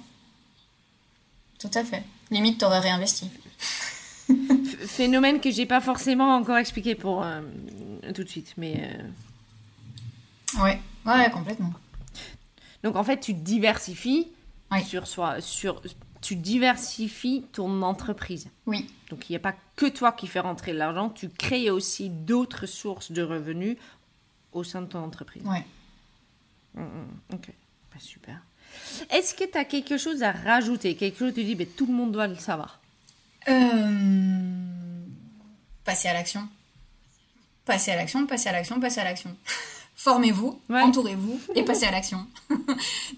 tout 1.59 1.71
à 1.73 1.83
fait. 1.83 2.03
Limite, 2.31 2.59
t'aurais 2.59 2.79
réinvesti. 2.79 3.29
Phénomène 4.87 5.41
que 5.41 5.51
j'ai 5.51 5.65
pas 5.65 5.81
forcément 5.81 6.35
encore 6.35 6.57
expliqué 6.57 6.95
pour 6.95 7.23
euh, 7.23 7.41
tout 8.15 8.23
de 8.23 8.29
suite, 8.29 8.53
mais. 8.57 8.89
Euh, 10.55 10.63
ouais, 10.63 10.79
ouais, 11.05 11.29
complètement. 11.31 11.73
Donc 12.83 12.95
en 12.95 13.03
fait, 13.03 13.19
tu 13.19 13.33
diversifies 13.33 14.27
sur 14.83 15.07
soi, 15.07 15.41
sur, 15.41 15.81
tu 16.21 16.35
diversifies 16.35 17.45
ton 17.51 17.81
entreprise. 17.81 18.49
Oui. 18.65 18.89
Donc 19.09 19.29
il 19.29 19.33
n'y 19.33 19.37
a 19.37 19.39
pas 19.39 19.55
que 19.75 19.87
toi 19.87 20.11
qui 20.11 20.27
fais 20.27 20.39
rentrer 20.39 20.73
l'argent, 20.73 21.09
tu 21.09 21.29
crées 21.29 21.69
aussi 21.69 22.09
d'autres 22.09 22.65
sources 22.65 23.11
de 23.11 23.21
revenus 23.21 23.77
au 24.51 24.63
sein 24.63 24.81
de 24.81 24.87
ton 24.87 25.03
entreprise. 25.03 25.43
Ouais. 25.45 25.65
Mm, 26.75 26.81
mm, 26.81 27.33
ok, 27.33 27.49
bah, 27.91 27.99
super. 27.99 28.41
Est-ce 29.09 29.33
que 29.33 29.45
tu 29.45 29.57
as 29.57 29.65
quelque 29.65 29.97
chose 29.97 30.21
à 30.21 30.31
rajouter? 30.31 30.95
Quelque 30.95 31.17
chose 31.17 31.31
que 31.31 31.39
tu 31.39 31.43
dis, 31.43 31.55
mais 31.55 31.65
tout 31.65 31.87
le 31.87 31.93
monde 31.93 32.11
doit 32.11 32.27
le 32.27 32.35
savoir 32.35 32.79
euh... 33.47 35.05
Passer 35.83 36.07
à 36.09 36.13
l'action. 36.13 36.47
Passer 37.65 37.91
à 37.91 37.95
l'action, 37.95 38.27
passer 38.27 38.49
à 38.49 38.51
l'action, 38.51 38.79
passer 38.79 38.99
à 38.99 39.05
l'action. 39.05 39.35
Formez-vous, 39.99 40.57
entourez-vous 40.69 41.41
et 41.55 41.63
passez 41.63 41.85
à 41.85 41.91
l'action. 41.91 42.25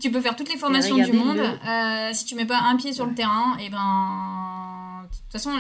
tu 0.01 0.09
peux 0.09 0.19
faire 0.19 0.35
toutes 0.35 0.49
les 0.49 0.57
formations 0.57 0.97
du 0.97 1.13
monde. 1.13 1.37
Euh, 1.37 2.09
si 2.11 2.25
tu 2.25 2.33
mets 2.33 2.47
pas 2.47 2.57
un 2.57 2.75
pied 2.75 2.91
sur 2.91 3.05
le 3.05 3.13
terrain, 3.13 3.55
et 3.59 3.65
eh 3.65 3.69
ben, 3.69 5.03
de 5.03 5.15
toute 5.15 5.31
façen, 5.31 5.51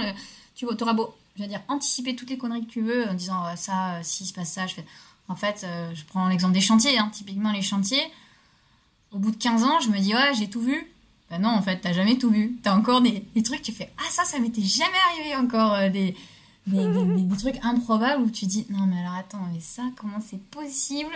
tu 0.55 0.65
auras 0.65 0.93
beau, 0.93 1.13
je 1.37 1.43
veux 1.43 1.47
dire, 1.47 1.61
anticiper 1.67 2.15
toutes 2.15 2.31
les 2.31 2.39
conneries 2.39 2.65
que 2.65 2.71
tu 2.71 2.81
veux 2.81 3.07
en 3.07 3.13
disant 3.13 3.45
euh, 3.45 3.55
ça, 3.55 3.99
si 4.01 4.25
se 4.25 4.33
passe 4.33 4.51
ça, 4.51 4.65
je 4.65 4.73
fais. 4.73 4.85
En 5.27 5.35
fait, 5.35 5.63
euh, 5.63 5.91
je 5.93 6.03
prends 6.05 6.27
l'exemple 6.27 6.55
des 6.55 6.59
chantiers. 6.59 6.97
Hein. 6.97 7.11
Typiquement, 7.13 7.51
les 7.51 7.61
chantiers, 7.61 8.01
au 9.11 9.19
bout 9.19 9.29
de 9.29 9.37
15 9.37 9.63
ans, 9.63 9.79
je 9.79 9.89
me 9.89 9.99
dis, 9.99 10.15
ouais, 10.15 10.33
j'ai 10.33 10.49
tout 10.49 10.61
vu. 10.61 10.91
Ben 11.29 11.37
non, 11.37 11.49
en 11.49 11.61
fait, 11.61 11.77
t'as 11.77 11.93
jamais 11.93 12.17
tout 12.17 12.31
vu. 12.31 12.57
T'as 12.63 12.75
encore 12.75 13.01
des, 13.01 13.23
des, 13.35 13.43
trucs, 13.43 13.61
tu 13.61 13.71
fais, 13.71 13.91
ah, 13.99 14.09
ça, 14.09 14.25
ça 14.25 14.39
m'était 14.39 14.63
jamais 14.63 14.89
arrivé 15.11 15.35
encore. 15.35 15.77
Des, 16.67 16.77
des, 16.77 17.21
des, 17.23 17.37
trucs 17.37 17.59
improbables 17.63 18.21
où 18.23 18.29
tu 18.29 18.45
dis, 18.45 18.67
non, 18.69 18.85
mais 18.85 18.99
alors 18.99 19.15
attends, 19.15 19.41
mais 19.51 19.59
ça, 19.59 19.81
comment 19.97 20.19
c'est 20.19 20.41
possible 20.49 21.09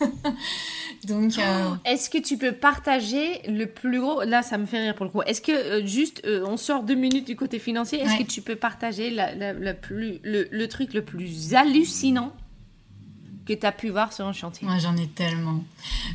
Donc, 1.04 1.38
euh, 1.38 1.70
Est-ce 1.84 2.08
que 2.08 2.16
tu 2.18 2.38
peux 2.38 2.52
partager 2.52 3.42
le 3.46 3.66
plus 3.66 4.00
gros 4.00 4.22
Là, 4.22 4.42
ça 4.42 4.56
me 4.58 4.64
fait 4.66 4.80
rire 4.82 4.94
pour 4.94 5.04
le 5.04 5.10
coup. 5.10 5.20
Est-ce 5.22 5.42
que 5.42 5.52
euh, 5.52 5.86
juste, 5.86 6.22
euh, 6.24 6.44
on 6.46 6.56
sort 6.56 6.82
deux 6.82 6.94
minutes 6.94 7.26
du 7.26 7.36
côté 7.36 7.58
financier. 7.58 8.00
Est-ce 8.00 8.12
Ouais. 8.12 8.24
que 8.24 8.30
tu 8.30 8.40
peux 8.40 8.56
partager 8.56 9.10
la, 9.10 9.34
la- 9.34 9.52
la 9.52 9.74
plus, 9.74 10.18
le, 10.22 10.48
le 10.50 10.68
truc 10.68 10.94
le 10.94 11.04
plus 11.04 11.54
hallucinant 11.54 12.32
que 13.46 13.52
tu 13.52 13.66
as 13.66 13.72
pu 13.72 13.90
voir 13.90 14.12
sur 14.14 14.26
un 14.26 14.32
chantier? 14.32 14.66
Moi 14.66 14.78
j'en 14.78 14.96
ai 14.96 15.08
tellement. 15.08 15.62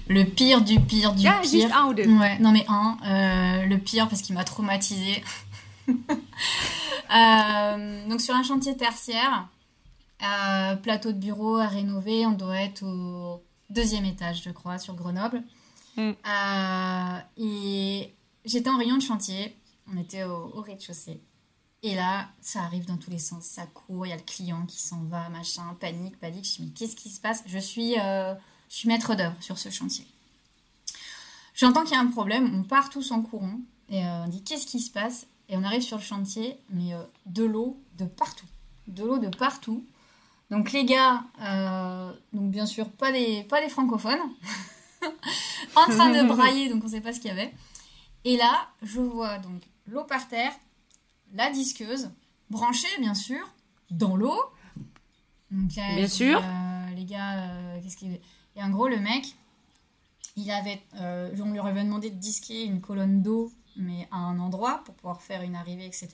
Le 0.07 0.23
pire 0.23 0.61
du 0.61 0.79
pire 0.79 1.13
du 1.13 1.27
Ah, 1.27 1.39
pire. 1.43 1.51
juste 1.51 1.73
un 1.73 1.85
ou 1.89 1.93
deux. 1.93 2.07
Ouais, 2.07 2.39
non 2.39 2.51
mais 2.51 2.65
un, 2.67 2.97
le 3.67 3.77
pire 3.77 4.07
parce 4.09 4.21
qu'il 4.23 4.33
m'a 4.35 4.43
traumatisé. 4.43 5.23
donc 8.09 8.21
sur 8.21 8.35
un 8.35 8.43
chantier 8.43 8.77
tertiaire, 8.77 9.49
euh, 10.23 10.75
plateau 10.77 11.11
de 11.11 11.17
bureau 11.17 11.57
à 11.57 11.67
rénover, 11.67 12.25
on 12.25 12.31
doit 12.31 12.57
être 12.57 12.83
au 12.83 13.43
deuxième 13.69 14.05
étage, 14.05 14.43
je 14.43 14.51
crois, 14.51 14.77
sur 14.77 14.95
Grenoble. 14.95 15.43
Mm. 15.97 16.11
Euh, 16.11 17.19
et 17.37 18.13
j'étais 18.45 18.69
en 18.69 18.77
rayon 18.77 18.97
de 18.97 19.01
chantier, 19.01 19.57
on 19.91 19.97
était 19.97 20.23
au, 20.23 20.51
au 20.55 20.61
rez-de-chaussée. 20.61 21.21
Et 21.83 21.93
là, 21.93 22.29
ça 22.41 22.63
arrive 22.63 22.85
dans 22.85 22.97
tous 22.97 23.11
les 23.11 23.19
sens, 23.19 23.45
ça 23.45 23.67
court, 23.67 24.07
il 24.07 24.09
y 24.09 24.13
a 24.13 24.15
le 24.15 24.23
client 24.23 24.65
qui 24.65 24.81
s'en 24.81 25.03
va, 25.03 25.29
machin, 25.29 25.75
panique, 25.79 26.19
panique. 26.19 26.45
Je 26.45 26.63
me 26.63 26.67
dis, 26.67 26.67
mais 26.67 26.73
qu'est-ce 26.73 26.95
qui 26.95 27.09
se 27.09 27.21
passe? 27.21 27.43
Je 27.45 27.59
suis, 27.59 27.99
euh, 27.99 28.33
je 28.69 28.75
suis 28.75 28.87
maître 28.87 29.13
d'œuvre 29.13 29.35
sur 29.39 29.59
ce 29.59 29.69
chantier. 29.69 30.07
J'entends 31.53 31.83
qu'il 31.83 31.93
y 31.93 31.95
a 31.95 32.01
un 32.01 32.07
problème, 32.07 32.51
on 32.53 32.63
part 32.63 32.89
tous 32.89 33.11
en 33.11 33.21
courant 33.21 33.59
et 33.89 34.03
euh, 34.03 34.25
on 34.25 34.27
dit 34.27 34.43
qu'est-ce 34.43 34.65
qui 34.65 34.79
se 34.79 34.91
passe? 34.91 35.27
Et 35.49 35.57
on 35.57 35.63
arrive 35.63 35.81
sur 35.81 35.97
le 35.97 36.03
chantier, 36.03 36.57
mais 36.69 36.93
euh, 36.93 37.03
de 37.25 37.43
l'eau 37.43 37.79
de 37.97 38.05
partout. 38.05 38.47
De 38.87 39.03
l'eau 39.03 39.17
de 39.19 39.27
partout. 39.35 39.85
Donc 40.51 40.71
les 40.71 40.85
gars, 40.85 41.23
euh, 41.41 42.13
donc 42.33 42.51
bien 42.51 42.65
sûr 42.65 42.89
pas 42.91 43.11
des, 43.11 43.43
pas 43.43 43.61
des 43.61 43.69
francophones, 43.69 44.19
en 45.75 45.85
train 45.85 46.09
de 46.11 46.27
brailler, 46.35 46.69
donc 46.69 46.83
on 46.83 46.87
sait 46.87 47.01
pas 47.01 47.13
ce 47.13 47.19
qu'il 47.19 47.29
y 47.29 47.33
avait. 47.33 47.53
Et 48.23 48.37
là, 48.37 48.67
je 48.81 49.01
vois 49.01 49.37
donc 49.39 49.61
l'eau 49.87 50.03
par 50.03 50.27
terre, 50.27 50.51
la 51.33 51.49
disqueuse, 51.51 52.09
branchée 52.49 52.87
bien 52.99 53.13
sûr, 53.15 53.43
dans 53.91 54.15
l'eau. 54.15 54.39
Donc 55.51 55.75
là, 55.75 55.95
Bien 55.95 56.07
sûr. 56.07 56.41
euh, 56.43 56.95
les 56.95 57.05
gars, 57.05 57.79
qu'est-ce 57.81 57.97
qu'il 57.97 58.19
Et 58.55 58.63
en 58.63 58.69
gros, 58.69 58.87
le 58.87 58.99
mec, 58.99 59.35
il 60.35 60.49
avait, 60.51 60.81
on 60.99 61.51
lui 61.51 61.59
avait 61.59 61.83
demandé 61.83 62.09
de 62.09 62.15
disquer 62.19 62.63
une 62.65 62.81
colonne 62.81 63.21
d'eau, 63.21 63.51
mais 63.77 64.07
à 64.11 64.17
un 64.17 64.39
endroit 64.39 64.81
pour 64.85 64.95
pouvoir 64.95 65.21
faire 65.21 65.41
une 65.41 65.55
arrivée, 65.55 65.85
etc. 65.85 66.09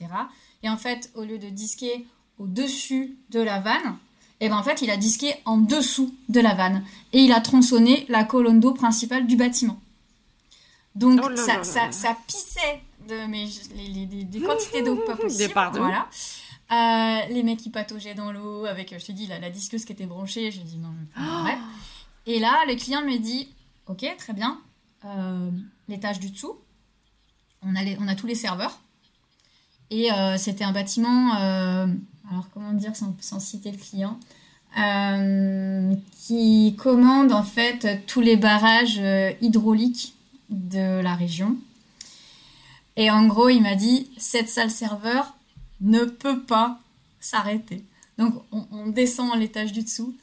Et 0.62 0.68
en 0.68 0.76
fait, 0.76 1.10
au 1.14 1.24
lieu 1.24 1.38
de 1.38 1.48
disquer 1.48 2.06
au-dessus 2.38 3.16
de 3.30 3.40
la 3.40 3.60
vanne, 3.60 3.96
et 4.40 4.48
ben 4.48 4.56
en 4.56 4.62
fait, 4.62 4.82
il 4.82 4.90
a 4.90 4.96
disqué 4.96 5.34
en 5.44 5.56
dessous 5.58 6.14
de 6.28 6.40
la 6.40 6.54
vanne 6.54 6.84
et 7.12 7.20
il 7.20 7.32
a 7.32 7.40
tronçonné 7.40 8.06
la 8.08 8.24
colonne 8.24 8.58
d'eau 8.60 8.72
principale 8.74 9.26
du 9.26 9.36
bâtiment. 9.36 9.80
Donc 10.94 11.20
Oh 11.24 11.28
là 11.28 11.36
ça, 11.36 11.56
là 11.58 11.64
ça, 11.64 11.86
là. 11.86 11.92
ça 11.92 12.16
pissait 12.26 12.82
de 13.08 13.14
les, 13.76 14.06
les- 14.06 14.24
des 14.24 14.40
quantités 14.40 14.82
d'eau 14.82 14.96
pas 14.96 15.16
possibles. 15.16 15.52
Voilà. 15.74 16.08
Euh, 16.72 17.26
les 17.32 17.42
mecs 17.42 17.58
qui 17.58 17.70
pataugeaient 17.70 18.14
dans 18.14 18.32
l'eau 18.32 18.64
avec, 18.66 18.98
je 18.98 19.04
te 19.04 19.12
dis, 19.12 19.26
la, 19.26 19.38
la 19.38 19.50
disqueuse 19.50 19.84
qui 19.84 19.92
était 19.92 20.06
branchée. 20.06 20.50
Je 20.50 20.60
dis 20.60 20.78
non, 20.78 20.88
mais 21.16 21.22
bref. 21.42 21.58
Et 22.26 22.38
là, 22.38 22.64
le 22.66 22.74
client 22.76 23.02
me 23.02 23.16
dit 23.18 23.48
Ok, 23.86 24.04
très 24.18 24.32
bien. 24.32 24.60
Euh, 25.04 25.50
L'étage 25.88 26.20
du 26.20 26.30
dessous, 26.30 26.56
on 27.64 28.08
a, 28.08 28.14
tous 28.14 28.26
les 28.26 28.34
serveurs. 28.34 28.80
Et 29.90 30.10
euh, 30.12 30.36
c'était 30.38 30.64
un 30.64 30.72
bâtiment, 30.72 31.36
euh, 31.36 31.86
alors 32.30 32.48
comment 32.54 32.72
dire 32.72 32.92
sans, 32.96 33.40
citer 33.40 33.70
le 33.70 33.76
client, 33.76 34.18
euh, 34.78 35.94
qui 36.26 36.74
commande 36.78 37.32
en 37.32 37.42
fait 37.42 38.06
tous 38.06 38.20
les 38.20 38.36
barrages 38.36 39.00
hydrauliques 39.40 40.14
de 40.48 41.00
la 41.00 41.14
région. 41.14 41.56
Et 42.96 43.10
en 43.10 43.26
gros, 43.26 43.48
il 43.48 43.62
m'a 43.62 43.74
dit 43.74 44.10
cette 44.16 44.48
salle 44.48 44.70
serveur 44.70 45.34
ne 45.80 46.04
peut 46.04 46.40
pas 46.40 46.80
s'arrêter. 47.20 47.84
Donc 48.18 48.34
on, 48.50 48.66
on 48.70 48.86
descend 48.86 49.32
à 49.32 49.36
l'étage 49.36 49.72
du 49.72 49.82
dessous 49.82 50.14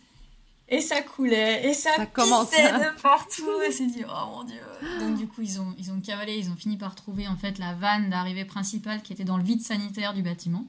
et 0.70 0.82
ça 0.82 1.02
coulait 1.02 1.68
et 1.68 1.74
ça, 1.74 1.96
Ça 1.96 2.06
commence. 2.06 2.52
de 2.52 3.02
partout. 3.02 3.44
Et 3.68 3.72
c'est 3.72 3.88
dit 3.88 4.04
oh 4.08 4.30
mon 4.38 4.44
dieu. 4.44 4.62
Donc 5.00 5.18
du 5.18 5.28
coup 5.28 5.42
ils 5.42 5.60
ont 5.60 5.74
ils 5.78 5.92
ont 5.92 6.00
cavalé, 6.00 6.38
ils 6.38 6.50
ont 6.52 6.56
fini 6.56 6.78
par 6.78 6.96
trouver 6.96 7.28
en 7.28 7.36
fait 7.36 7.58
la 7.58 7.74
vanne 7.74 8.10
d'arrivée 8.10 8.46
principale 8.46 9.02
qui 9.02 9.14
était 9.14 9.24
dans 9.26 9.38
le 9.38 9.44
vide 9.44 9.62
sanitaire 9.62 10.14
du 10.14 10.22
bâtiment. 10.22 10.66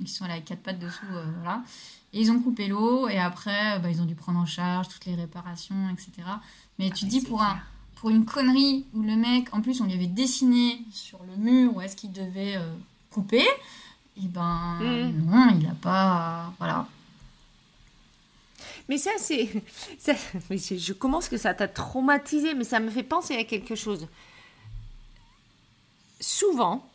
Ils 0.00 0.08
sont 0.08 0.24
allés 0.24 0.34
avec 0.34 0.44
quatre 0.46 0.62
pattes 0.62 0.78
dessous, 0.80 1.06
euh, 1.12 1.24
voilà. 1.40 1.62
Et 2.12 2.20
ils 2.20 2.30
ont 2.30 2.40
coupé 2.40 2.66
l'eau 2.68 3.08
et 3.08 3.18
après 3.18 3.78
bah, 3.80 3.90
ils 3.90 4.00
ont 4.02 4.06
dû 4.06 4.14
prendre 4.14 4.38
en 4.40 4.46
charge 4.46 4.88
toutes 4.88 5.04
les 5.06 5.14
réparations, 5.14 5.88
etc. 5.92 6.10
Mais 6.78 6.90
tu 6.90 7.04
Ah, 7.06 7.08
dis 7.08 7.20
pour 7.20 7.42
un 7.42 7.56
pour 7.96 8.10
une 8.10 8.24
connerie 8.26 8.84
où 8.92 9.00
le 9.02 9.16
mec, 9.16 9.48
en 9.54 9.62
plus, 9.62 9.80
on 9.80 9.84
lui 9.84 9.94
avait 9.94 10.08
dessiné 10.08 10.78
sur 10.92 11.18
le 11.24 11.36
mur 11.42 11.74
où 11.76 11.80
est-ce 11.80 11.96
qu'il 11.96 12.12
devait 12.12 12.56
euh, 12.56 12.74
couper, 13.10 13.46
et 14.16 14.26
ben 14.26 14.78
Mm. 14.80 15.24
non, 15.30 15.56
il 15.58 15.66
a 15.66 15.74
pas. 15.80 16.52
voilà. 16.58 16.86
Mais 18.88 18.98
ça, 18.98 19.10
c'est. 19.18 19.48
ça- 19.98 20.14
mais 20.50 20.58
c'est- 20.58 20.78
Je 20.78 20.92
commence 20.92 21.28
que 21.28 21.36
ça 21.38 21.54
t'a 21.54 21.68
traumatisé, 21.68 22.54
mais 22.54 22.64
ça 22.64 22.80
me 22.80 22.90
fait 22.90 23.02
penser 23.02 23.34
à 23.36 23.44
quelque 23.44 23.74
chose. 23.74 24.06
Souvent, 26.20 26.86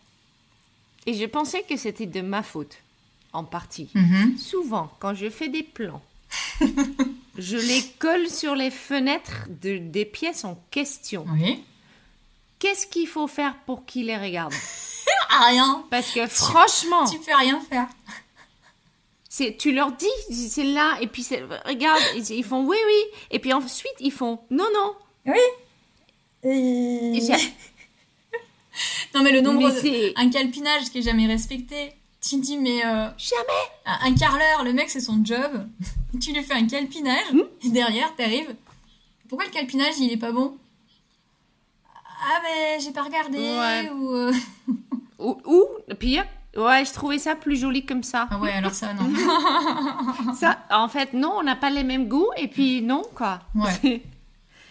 et 1.05 1.13
je 1.13 1.25
pensais 1.25 1.63
que 1.63 1.77
c'était 1.77 2.05
de 2.05 2.21
ma 2.21 2.41
faute, 2.43 2.77
en 3.33 3.43
partie. 3.43 3.89
Mhm. 3.93 4.37
Souvent, 4.37 4.89
quand 4.99 5.13
je 5.13 5.29
fais 5.29 5.49
des 5.49 5.63
plans, 5.63 6.01
je 7.37 7.57
les 7.57 7.83
colle 7.99 8.29
sur 8.29 8.55
les 8.55 8.71
fenêtres 8.71 9.47
de, 9.61 9.77
des 9.77 10.05
pièces 10.05 10.45
en 10.45 10.55
question. 10.71 11.25
Oui. 11.33 11.63
Qu'est-ce 12.59 12.87
qu'il 12.87 13.07
faut 13.07 13.27
faire 13.27 13.55
pour 13.65 13.85
qu'ils 13.85 14.07
les 14.07 14.17
regardent? 14.17 14.53
Ah, 15.31 15.45
rien. 15.49 15.85
Parce 15.91 16.11
que 16.11 16.25
franchement, 16.25 17.05
Tu 17.05 17.19
peux 17.19 17.35
rien 17.35 17.61
faire. 17.61 17.87
C'est 19.29 19.55
tu 19.57 19.71
leur 19.71 19.91
dis 19.93 20.07
c'est 20.31 20.63
là 20.63 20.97
et 21.01 21.07
puis 21.07 21.25
regarde 21.65 22.01
ils, 22.15 22.31
ils 22.31 22.43
font 22.43 22.65
oui 22.65 22.77
oui 22.85 23.03
et 23.31 23.37
puis 23.39 23.53
ensuite 23.53 23.93
ils 23.99 24.11
font 24.11 24.39
non 24.49 24.65
non. 24.73 25.33
Et 26.43 27.19
j'ai- 27.21 27.33
Non, 29.13 29.23
mais 29.23 29.31
le 29.31 29.41
nombre 29.41 29.59
Mais 29.59 29.81
de. 29.81 30.13
Un 30.15 30.29
calpinage 30.29 30.89
qui 30.91 30.99
est 30.99 31.01
jamais 31.01 31.27
respecté. 31.27 31.91
Tu 32.21 32.37
dis, 32.37 32.57
mais. 32.57 32.85
euh, 32.85 33.09
Jamais. 33.17 33.63
un 33.85 34.07
un 34.07 34.15
carreleur, 34.15 34.63
le 34.63 34.71
mec, 34.71 34.89
c'est 34.89 35.01
son 35.01 35.19
job. 35.25 35.67
tu 36.21 36.31
lui 36.31 36.43
fais 36.43 36.53
un 36.53 36.65
calpinage, 36.67 37.31
Hmm? 37.33 37.41
et 37.65 37.69
derrière, 37.69 38.15
t'arrives. 38.15 38.55
Pourquoi 39.27 39.45
le 39.47 39.51
calpinage, 39.51 39.95
il 39.99 40.11
est 40.13 40.17
pas 40.17 40.31
bon? 40.31 40.55
Ah, 42.21 42.41
mais 42.43 42.79
j'ai 42.79 42.91
pas 42.91 43.03
regardé. 43.03 43.37
Ouais. 43.37 43.89
Ou. 43.89 44.11
euh, 44.13 44.33
Ou, 45.19 45.37
ou 45.45 45.65
pire 45.95 46.25
ouais 46.57 46.83
je 46.85 46.93
trouvais 46.93 47.19
ça 47.19 47.35
plus 47.35 47.55
joli 47.57 47.85
comme 47.85 48.03
ça. 48.03 48.27
Ah, 48.31 48.37
ouais, 48.39 48.51
alors 48.51 48.73
ça, 48.73 48.93
non. 48.93 49.09
Ça 50.35 50.57
en 50.71 50.87
fait 50.87 51.13
non 51.13 51.33
on 51.39 51.43
n'a 51.43 51.55
pas 51.55 51.69
les 51.69 51.83
mêmes 51.83 52.07
goûts 52.07 52.29
et 52.37 52.47
puis 52.47 52.81
non 52.81 53.03
quoi. 53.15 53.39
Ouais. 53.55 54.03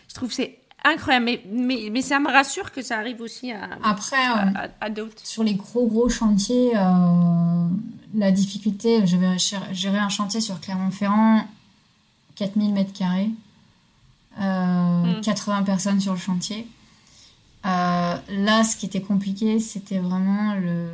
je 0.09 0.15
trouve 0.15 0.29
que 0.29 0.35
c'est 0.35 0.59
incroyable 0.85 1.25
mais, 1.27 1.43
mais 1.51 1.89
mais 1.91 2.03
ça 2.03 2.19
me 2.21 2.29
rassure 2.31 2.71
que 2.73 2.83
ça 2.83 2.99
arrive 2.99 3.21
aussi 3.21 3.53
à 3.53 3.69
Après, 3.83 4.17
euh, 4.17 4.35
à, 4.55 4.65
à- 4.65 4.69
à 4.87 4.91
d'autres. 4.91 5.25
sur 5.25 5.43
les 5.43 5.55
gros 5.55 5.87
gros 5.87 6.09
chantiers, 6.09 6.73
euh, 6.77 7.69
la 8.15 8.31
difficulté, 8.31 9.05
j'avais 9.07 9.37
géré 9.73 9.99
un 9.99 10.09
chantier 10.09 10.41
sur 10.41 10.61
Clermont-Ferrand, 10.61 11.47
4000 12.37 12.73
mètres 12.73 12.93
carrés, 12.93 13.31
euh, 14.41 15.19
Mm. 15.19 15.21
80 15.23 15.63
personnes 15.65 16.01
sur 16.01 16.13
le 16.13 16.19
chantier. 16.19 16.67
Euh, 17.67 18.15
là, 18.29 18.65
ce 18.65 18.77
qui 18.77 18.87
était 18.87 19.03
compliqué, 19.03 19.59
c'était 19.59 19.99
vraiment 19.99 20.55
le, 20.55 20.89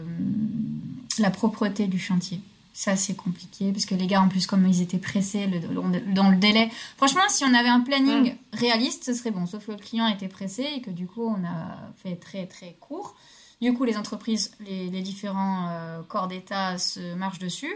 la 1.18 1.30
propreté 1.30 1.86
du 1.86 1.98
chantier. 1.98 2.40
Ça, 2.72 2.96
c'est 2.96 3.14
compliqué, 3.14 3.70
parce 3.70 3.86
que 3.86 3.94
les 3.94 4.06
gars, 4.08 4.20
en 4.20 4.28
plus, 4.28 4.46
comme 4.48 4.66
ils 4.66 4.82
étaient 4.82 4.98
pressés 4.98 5.46
le- 5.46 5.60
le- 5.60 6.12
dans 6.12 6.28
le 6.30 6.36
délai. 6.36 6.70
Franchement, 6.96 7.22
si 7.28 7.44
on 7.44 7.54
avait 7.54 7.68
un 7.68 7.80
planning 7.80 8.34
réaliste, 8.52 9.04
ce 9.04 9.14
serait 9.14 9.30
bon. 9.30 9.46
Sauf 9.46 9.66
que 9.66 9.72
le 9.72 9.78
client 9.78 10.08
était 10.08 10.26
pressé 10.26 10.66
et 10.76 10.80
que 10.80 10.90
du 10.90 11.06
coup, 11.06 11.22
on 11.24 11.44
a 11.44 11.78
fait 12.02 12.16
très, 12.16 12.46
très 12.46 12.76
court. 12.80 13.14
Du 13.62 13.72
coup, 13.74 13.84
les 13.84 13.96
entreprises, 13.96 14.50
les, 14.66 14.88
les 14.90 15.02
différents 15.02 15.68
euh, 15.70 16.00
corps 16.08 16.26
d'État 16.26 16.76
se 16.78 17.14
marchent 17.14 17.38
dessus. 17.38 17.72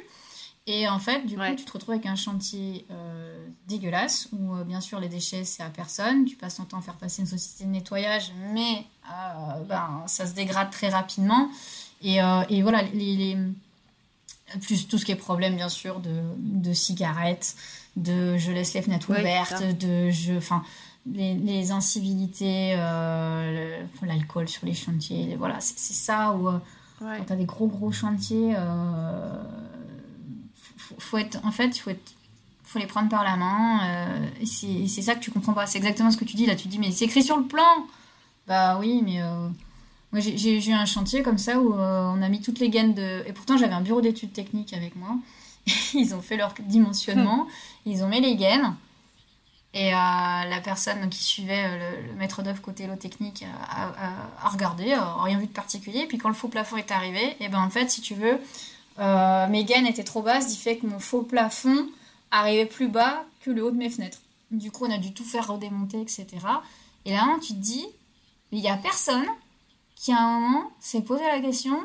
Et 0.71 0.87
en 0.87 0.99
fait, 0.99 1.25
du 1.27 1.35
coup, 1.35 1.43
tu 1.57 1.65
te 1.65 1.73
retrouves 1.73 1.95
avec 1.95 2.05
un 2.05 2.15
chantier 2.15 2.85
euh, 2.91 3.47
dégueulasse 3.69 4.29
où, 4.33 4.55
euh, 4.55 4.65
bien 4.65 4.83
sûr, 4.83 5.01
les 5.01 5.09
déchets, 5.09 5.43
c'est 5.45 5.63
à 5.63 5.71
personne. 5.71 6.27
Tu 6.27 6.37
passes 6.37 6.57
ton 6.57 6.65
temps 6.65 6.79
à 6.79 6.83
faire 6.83 6.95
passer 6.97 7.23
une 7.23 7.27
société 7.27 7.65
de 7.65 7.71
nettoyage, 7.71 8.33
mais 8.53 8.85
euh, 9.11 9.63
ben, 9.67 10.03
ça 10.07 10.27
se 10.27 10.35
dégrade 10.35 10.71
très 10.71 10.91
rapidement. 10.91 11.49
Et, 12.03 12.19
et 12.51 12.63
voilà, 12.63 12.83
les, 12.83 13.17
les- 13.17 13.39
plus 14.61 14.87
tout 14.87 14.99
ce 14.99 15.05
qui 15.07 15.13
est 15.13 15.17
problème, 15.17 15.57
bien 15.57 15.71
sûr, 15.71 16.01
de, 16.01 16.21
de 16.39 16.73
cigarettes, 16.75 17.57
de 17.97 18.37
je 18.37 18.53
laisse 18.53 18.75
les 18.75 18.83
fenêtres 18.83 19.11
Ouais, 19.11 19.21
ouvertes, 19.21 19.63
de 19.79 20.11
je. 20.11 20.35
Enfin, 20.37 20.63
les, 21.11 21.35
les 21.35 21.71
incivilités, 21.71 22.77
l'alcool 24.03 24.49
sur 24.49 24.67
les 24.67 24.75
chantiers, 24.75 25.35
voilà, 25.37 25.61
c'est 25.61 25.79
ça 25.95 26.33
où. 26.35 26.49
Ouais. 27.01 27.19
quand 27.19 27.25
t'as 27.27 27.37
des 27.37 27.45
gros 27.45 27.69
gros 27.69 27.93
chantiers, 27.93 28.55
faut, 30.89 30.95
faut 30.99 31.19
être, 31.19 31.39
en 31.45 31.51
fait, 31.53 31.69
il 31.77 31.79
faut 31.81 31.91
être, 31.91 32.13
faut 32.65 32.79
les 32.79 32.87
prendre 32.87 33.09
par 33.09 33.25
la 33.25 33.37
main. 33.37 33.81
euh, 33.85 34.29
et 34.41 34.87
c'est 34.89 35.03
ça 35.03 35.15
que 35.15 35.21
tu 35.21 35.31
comprends 35.31 35.53
pas. 35.55 35.67
C'est 35.67 35.79
exactement 35.79 36.11
ce 36.11 36.17
que 36.17 36.25
tu 36.25 36.37
dis 36.37 36.47
là. 36.47 36.55
Tu 36.57 36.69
dis, 36.69 36.79
mais 36.79 36.91
c'est 36.93 37.05
écrit 37.07 37.23
sur 37.23 37.37
le 37.37 37.45
plan. 37.45 37.87
Bah 38.47 38.79
oui, 38.79 39.03
mais 39.05 39.21
euh, 39.23 39.49
moi 40.13 40.21
j'ai- 40.21 40.37
eu 40.69 40.73
un 40.73 40.87
chantier 40.87 41.23
comme 41.23 41.39
ça 41.39 41.59
où 41.61 41.75
euh, 41.75 42.13
on 42.15 42.23
a 42.23 42.29
mis 42.29 42.41
toutes 42.41 42.59
les 42.61 42.71
gaines 42.71 42.95
de. 42.95 43.23
Et 43.27 43.33
pourtant, 43.33 43.57
j'avais 43.57 43.75
un 43.75 43.81
bureau 43.83 44.01
d'études 44.01 44.33
techniques 44.33 44.73
avec 44.75 44.97
moi. 44.97 45.17
Ils 45.95 46.15
ont 46.15 46.23
fait 46.23 46.37
leur 46.39 46.55
dimensionnement, 46.61 47.47
ils 47.85 48.03
ont 48.03 48.09
mis 48.09 48.21
les 48.23 48.37
gaines. 48.37 48.75
Et 49.75 49.93
euh, 49.93 49.97
la 49.97 50.61
personne 50.65 51.11
qui 51.11 51.23
suivait 51.23 51.65
euh, 51.67 51.93
le, 52.01 52.07
le 52.09 52.13
maître 52.15 52.43
d'œuvre 52.43 52.63
côté 52.63 52.87
lot 52.87 52.97
technique 52.97 53.45
a, 53.71 53.89
a- 53.89 54.47
a 54.47 54.49
regardé, 54.49 54.93
a 54.95 55.23
rien 55.23 55.39
vu 55.39 55.47
de 55.47 55.53
particulier. 55.53 56.01
Et 56.01 56.07
puis 56.07 56.17
quand 56.17 56.29
le 56.29 56.35
faux 56.35 56.49
plafond 56.49 56.79
est 56.79 56.91
arrivé, 56.91 57.37
et 57.41 57.49
ben 57.51 57.61
en 57.61 57.69
fait, 57.69 57.91
si 57.91 58.01
tu 58.01 58.15
veux, 58.15 58.41
euh, 58.99 59.47
mes 59.49 59.65
gaines 59.65 59.87
étaient 59.87 60.05
trop 60.05 60.23
basses, 60.23 60.47
qui 60.47 60.57
fait 60.57 60.77
que 60.79 60.87
mon 60.87 60.99
faux 60.99 61.23
plafond 61.23 61.87
arrivait 62.31 62.67
plus 62.67 62.89
bas 62.89 63.25
que 63.41 63.51
le 63.51 63.63
haut 63.65 63.71
de 63.71 63.77
mes 63.77 63.91
fenêtres. 63.91 64.19
Du 64.51 64.71
coup, 64.71 64.87
on 64.87 64.91
a 64.95 64.99
dû 64.99 65.13
tout 65.13 65.25
faire 65.25 65.47
redémonter, 65.49 66.01
etc. 66.01 66.27
Et 67.05 67.13
là, 67.13 67.25
tu 67.43 67.49
te 67.55 67.59
dis, 67.59 67.87
il 68.53 68.61
n'y 68.61 68.69
a 68.69 68.77
personne 68.77 69.27
qui 69.95 70.13
à 70.13 70.21
un 70.21 70.41
moment 70.41 70.71
s'est 70.81 71.03
posé 71.03 71.23
la 71.25 71.41
question 71.41 71.77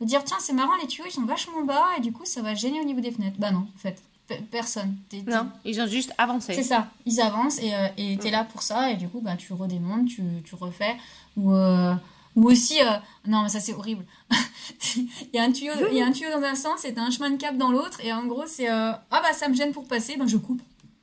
de 0.00 0.06
dire 0.06 0.22
tiens, 0.24 0.36
c'est 0.40 0.52
marrant, 0.52 0.76
les 0.80 0.86
tuyaux 0.88 1.06
ils 1.08 1.12
sont 1.12 1.22
vachement 1.24 1.62
bas 1.64 1.86
et 1.96 2.00
du 2.00 2.12
coup, 2.12 2.24
ça 2.24 2.42
va 2.42 2.54
gêner 2.54 2.80
au 2.80 2.84
niveau 2.84 3.00
des 3.00 3.10
fenêtres. 3.12 3.36
Bah 3.38 3.50
non, 3.50 3.66
en 3.74 3.78
fait, 3.78 4.02
Pe- 4.28 4.40
personne. 4.50 4.96
Non, 5.26 5.48
ils 5.64 5.80
ont 5.80 5.86
juste 5.86 6.12
avancé. 6.18 6.54
c'est 6.54 6.62
ça, 6.62 6.88
ils 7.06 7.20
avancent 7.20 7.58
et 7.60 7.74
euh, 7.74 7.88
et 7.96 8.16
t'es 8.18 8.30
là 8.30 8.44
pour 8.44 8.62
ça 8.62 8.90
et 8.92 8.96
du 8.96 9.08
coup 9.08 9.20
bah, 9.20 9.36
tu 9.36 9.52
redémontes, 9.52 10.06
tu, 10.06 10.22
tu 10.44 10.54
refais 10.54 10.96
ou, 11.36 11.52
euh, 11.52 11.94
ou 12.36 12.48
aussi, 12.50 12.80
euh, 12.80 12.90
non 13.26 13.42
mais 13.42 13.48
ça 13.48 13.60
c'est 13.60 13.74
horrible, 13.74 14.04
il 14.96 15.08
y, 15.34 15.38
a 15.38 15.42
un 15.42 15.52
tuyau, 15.52 15.72
il 15.90 15.98
y 15.98 16.02
a 16.02 16.06
un 16.06 16.12
tuyau 16.12 16.30
dans 16.30 16.42
un 16.46 16.54
sens 16.54 16.84
et 16.84 16.94
un 16.96 17.10
chemin 17.10 17.30
de 17.30 17.36
cap 17.36 17.56
dans 17.56 17.70
l'autre 17.70 18.00
et 18.04 18.12
en 18.12 18.24
gros 18.26 18.46
c'est 18.46 18.70
euh, 18.70 18.92
ah 18.92 19.20
bah 19.22 19.32
ça 19.32 19.48
me 19.48 19.54
gêne 19.54 19.72
pour 19.72 19.86
passer, 19.86 20.16
ben 20.16 20.26
je 20.26 20.36
coupe, 20.38 20.62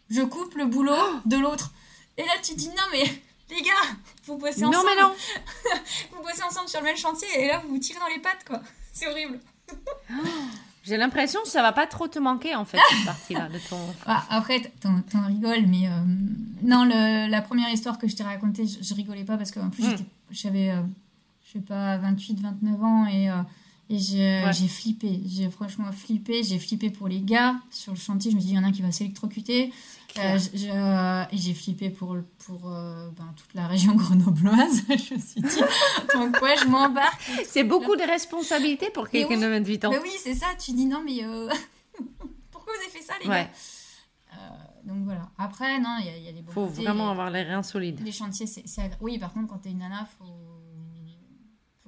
je 0.10 0.22
coupe 0.22 0.56
le 0.56 0.66
boulot 0.66 0.96
de 1.26 1.38
l'autre 1.38 1.72
et 2.18 2.24
là 2.24 2.34
tu 2.42 2.56
dis 2.56 2.70
non 2.70 2.84
mais 2.92 3.04
les 3.50 3.62
gars, 3.62 3.72
vous 4.26 4.38
bossez 4.38 4.62
Non, 4.62 4.70
ensemble, 4.70 4.88
mais 4.96 5.02
non 5.02 5.12
vous 6.12 6.22
bossez 6.24 6.44
ensemble 6.44 6.68
sur 6.70 6.80
le 6.80 6.86
même 6.86 6.98
chantier 6.98 7.28
et 7.38 7.48
là 7.48 7.60
vous 7.60 7.70
vous 7.70 7.80
tirez 7.80 8.00
dans 8.00 8.08
les 8.08 8.20
pattes 8.22 8.44
quoi, 8.48 8.62
c'est 8.94 9.08
horrible. 9.08 9.40
J'ai 10.84 10.98
l'impression 10.98 11.42
que 11.44 11.50
ça 11.50 11.62
va 11.62 11.72
pas 11.72 11.86
trop 11.86 12.08
te 12.08 12.18
manquer 12.18 12.56
en 12.56 12.66
fait, 12.66 12.80
cette 12.90 13.06
partie-là 13.06 13.50
de 13.50 13.60
ton. 13.70 13.78
Ah, 14.08 14.24
après, 14.30 14.62
t'en, 14.82 15.02
t'en 15.02 15.28
rigoles, 15.28 15.68
mais 15.68 15.88
euh, 15.88 15.92
non, 16.64 16.84
le- 16.86 17.30
la 17.30 17.42
première 17.42 17.70
histoire 17.70 17.98
que 18.00 18.08
je 18.08 18.16
t'ai 18.16 18.24
racontée, 18.24 18.66
je, 18.66 18.82
je 18.82 18.94
rigolais 18.96 19.26
pas 19.26 19.38
parce 19.38 19.52
qu'en 19.52 19.70
plus, 19.70 19.84
Mm. 19.84 19.90
j'étais- 19.92 20.06
j'avais, 20.32 20.70
euh, 20.72 20.82
je 21.52 21.54
sais 21.54 21.66
pas, 21.66 21.98
28, 21.98 22.40
29 22.42 22.84
ans 22.84 23.06
et, 23.08 23.30
euh, 23.30 23.42
et 23.90 23.98
j'ai, 23.98 24.44
Ouais. 24.46 24.54
flippé. 24.54 25.22
J'ai 25.26 25.50
franchement 25.50 25.92
flippé. 25.92 26.44
J'ai 26.44 26.60
flippé 26.60 26.92
pour 26.92 27.08
les 27.08 27.22
gars 27.22 27.56
sur 27.72 27.92
le 27.92 27.98
chantier. 27.98 28.30
Je 28.30 28.36
me 28.36 28.42
suis 28.42 28.50
dit, 28.50 28.54
il 28.54 28.58
y 28.58 28.60
en 28.60 28.64
a 28.64 28.68
un 28.68 28.72
qui 28.72 28.84
va 28.84 28.92
s'électrocuter. 28.92 29.72
Euh, 30.20 30.38
euh, 30.66 31.24
et 31.32 31.38
j'ai 31.38 31.54
flippé 31.56 31.90
pour, 31.90 32.16
pour 32.46 32.60
ben, 32.70 33.34
toute 33.36 33.54
la 33.56 33.68
région 33.68 33.96
grenobloise. 34.04 34.84
je 34.90 35.14
me 35.16 35.20
suis 35.20 35.42
dit, 35.42 35.62
dans 36.14 36.32
quoi 36.32 36.56
je 36.56 36.66
m'embarque 36.66 37.20
C'est 37.48 37.64
beaucoup 37.64 37.96
de 37.96 38.04
responsabilités 38.04 38.90
pour 38.92 39.10
quelqu'un 39.10 39.36
oui. 39.36 39.42
de 39.42 39.48
28 39.48 39.86
ans. 39.86 39.90
Mais 39.92 40.00
oui, 40.00 40.12
c'est 40.22 40.36
ça. 40.36 40.48
Tu 40.64 40.72
dis, 40.74 40.86
non, 40.86 41.02
mais 41.04 41.22
pourquoi 42.52 42.74
vous 42.74 42.82
avez 42.82 42.92
fait 42.92 43.04
ça, 43.04 43.14
les 43.24 43.28
Ouais. 43.30 43.44
gars? 43.44 43.50
Donc 44.86 45.04
voilà. 45.04 45.30
Après, 45.38 45.80
non, 45.80 45.98
il 46.00 46.06
y, 46.06 46.10
a- 46.10 46.18
y 46.18 46.28
a 46.30 46.32
des 46.32 46.42
beaux 46.42 46.52
Faut 46.52 46.68
côtés. 46.68 46.84
vraiment 46.84 47.10
avoir 47.12 47.30
les 47.30 47.44
reins 47.44 47.64
solides. 47.64 48.00
Les 48.04 48.12
chantiers, 48.12 48.48
c'est 48.48 48.64
c'est 48.66 48.82
agré- 48.82 48.98
Oui, 49.02 49.20
par 49.20 49.34
contre, 49.34 49.48
quand 49.48 49.58
t'es 49.58 49.70
une 49.72 49.80
nana, 49.80 50.08
faut 50.18 50.26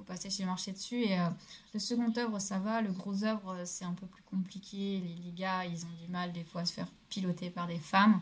faut 0.02 0.12
passer 0.12 0.30
chez 0.30 0.42
le 0.42 0.48
marché 0.48 0.72
dessus. 0.72 1.02
Et 1.02 1.18
euh, 1.18 1.28
le 1.74 1.80
second 1.80 2.12
œuvre, 2.16 2.38
ça 2.38 2.58
va. 2.58 2.80
Le 2.82 2.90
gros 2.92 3.24
œuvre, 3.24 3.54
euh, 3.54 3.62
c'est 3.64 3.84
un 3.84 3.92
peu 3.92 4.06
plus 4.06 4.22
compliqué. 4.30 5.00
Les, 5.04 5.16
les 5.24 5.32
gars, 5.36 5.64
ils 5.64 5.84
ont 5.84 6.04
du 6.04 6.10
mal 6.10 6.32
des 6.32 6.44
fois 6.44 6.62
à 6.62 6.64
se 6.64 6.72
faire 6.72 6.88
piloter 7.08 7.50
par 7.50 7.66
des 7.66 7.78
femmes. 7.78 8.20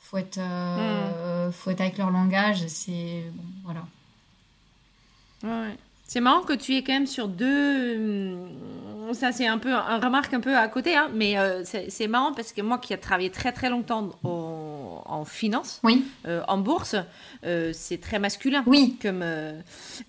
Faut 0.00 0.18
être, 0.18 0.38
euh, 0.38 1.48
Hmm. 1.48 1.52
faut 1.52 1.70
être 1.70 1.80
avec 1.80 1.98
leur 1.98 2.10
langage. 2.10 2.66
C'est 2.66 3.24
bon, 3.32 3.44
voilà. 3.64 3.86
Ouais, 5.44 5.68
ouais. 5.68 5.76
C'est 6.06 6.20
marrant 6.20 6.42
que 6.42 6.52
tu 6.52 6.74
es 6.76 6.82
quand 6.82 6.92
même 6.92 7.06
sur 7.06 7.28
deux. 7.28 8.36
Hum, 9.12 9.18
Ça, 9.18 9.32
c'est 9.32 9.46
un 9.46 9.58
peu 9.58 9.72
un 9.72 9.98
remarque 9.98 10.34
un 10.34 10.40
peu 10.40 10.56
à 10.56 10.68
côté, 10.68 10.96
hein, 10.96 11.10
mais 11.14 11.38
euh, 11.38 11.62
c'est 11.64 12.06
marrant 12.08 12.32
parce 12.32 12.52
que 12.52 12.62
moi 12.62 12.78
qui 12.78 12.92
ai 12.92 12.98
travaillé 12.98 13.30
très 13.30 13.52
très 13.52 13.70
longtemps 13.70 14.10
en, 14.24 15.02
en 15.04 15.24
finance, 15.24 15.80
Oui, 15.82 16.04
euh, 16.26 16.42
en 16.48 16.58
bourse, 16.58 16.96
euh, 17.44 17.70
c'est 17.72 17.98
très 18.00 18.18
masculin 18.18 18.62
oui, 18.66 18.96
comme, 19.00 19.24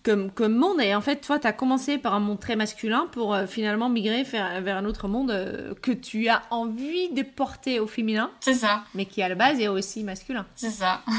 comme, 0.03 0.31
comme 0.31 0.55
monde. 0.55 0.81
Et 0.81 0.95
en 0.95 1.01
fait, 1.01 1.17
toi, 1.17 1.39
tu 1.39 1.47
as 1.47 1.53
commencé 1.53 1.97
par 1.97 2.13
un 2.13 2.19
monde 2.19 2.39
très 2.39 2.55
masculin 2.55 3.07
pour 3.11 3.37
finalement 3.47 3.89
migrer 3.89 4.23
vers, 4.23 4.61
vers 4.61 4.77
un 4.77 4.85
autre 4.85 5.07
monde 5.07 5.75
que 5.81 5.91
tu 5.91 6.27
as 6.29 6.41
envie 6.49 7.09
de 7.09 7.21
porter 7.21 7.79
au 7.79 7.87
féminin, 7.87 8.31
c'est 8.39 8.53
ça, 8.53 8.83
mais 8.93 9.05
qui 9.05 9.21
à 9.21 9.29
la 9.29 9.35
base 9.35 9.59
est 9.59 9.67
aussi 9.67 10.03
masculin. 10.03 10.45
c'est 10.55 10.69
ça. 10.69 11.01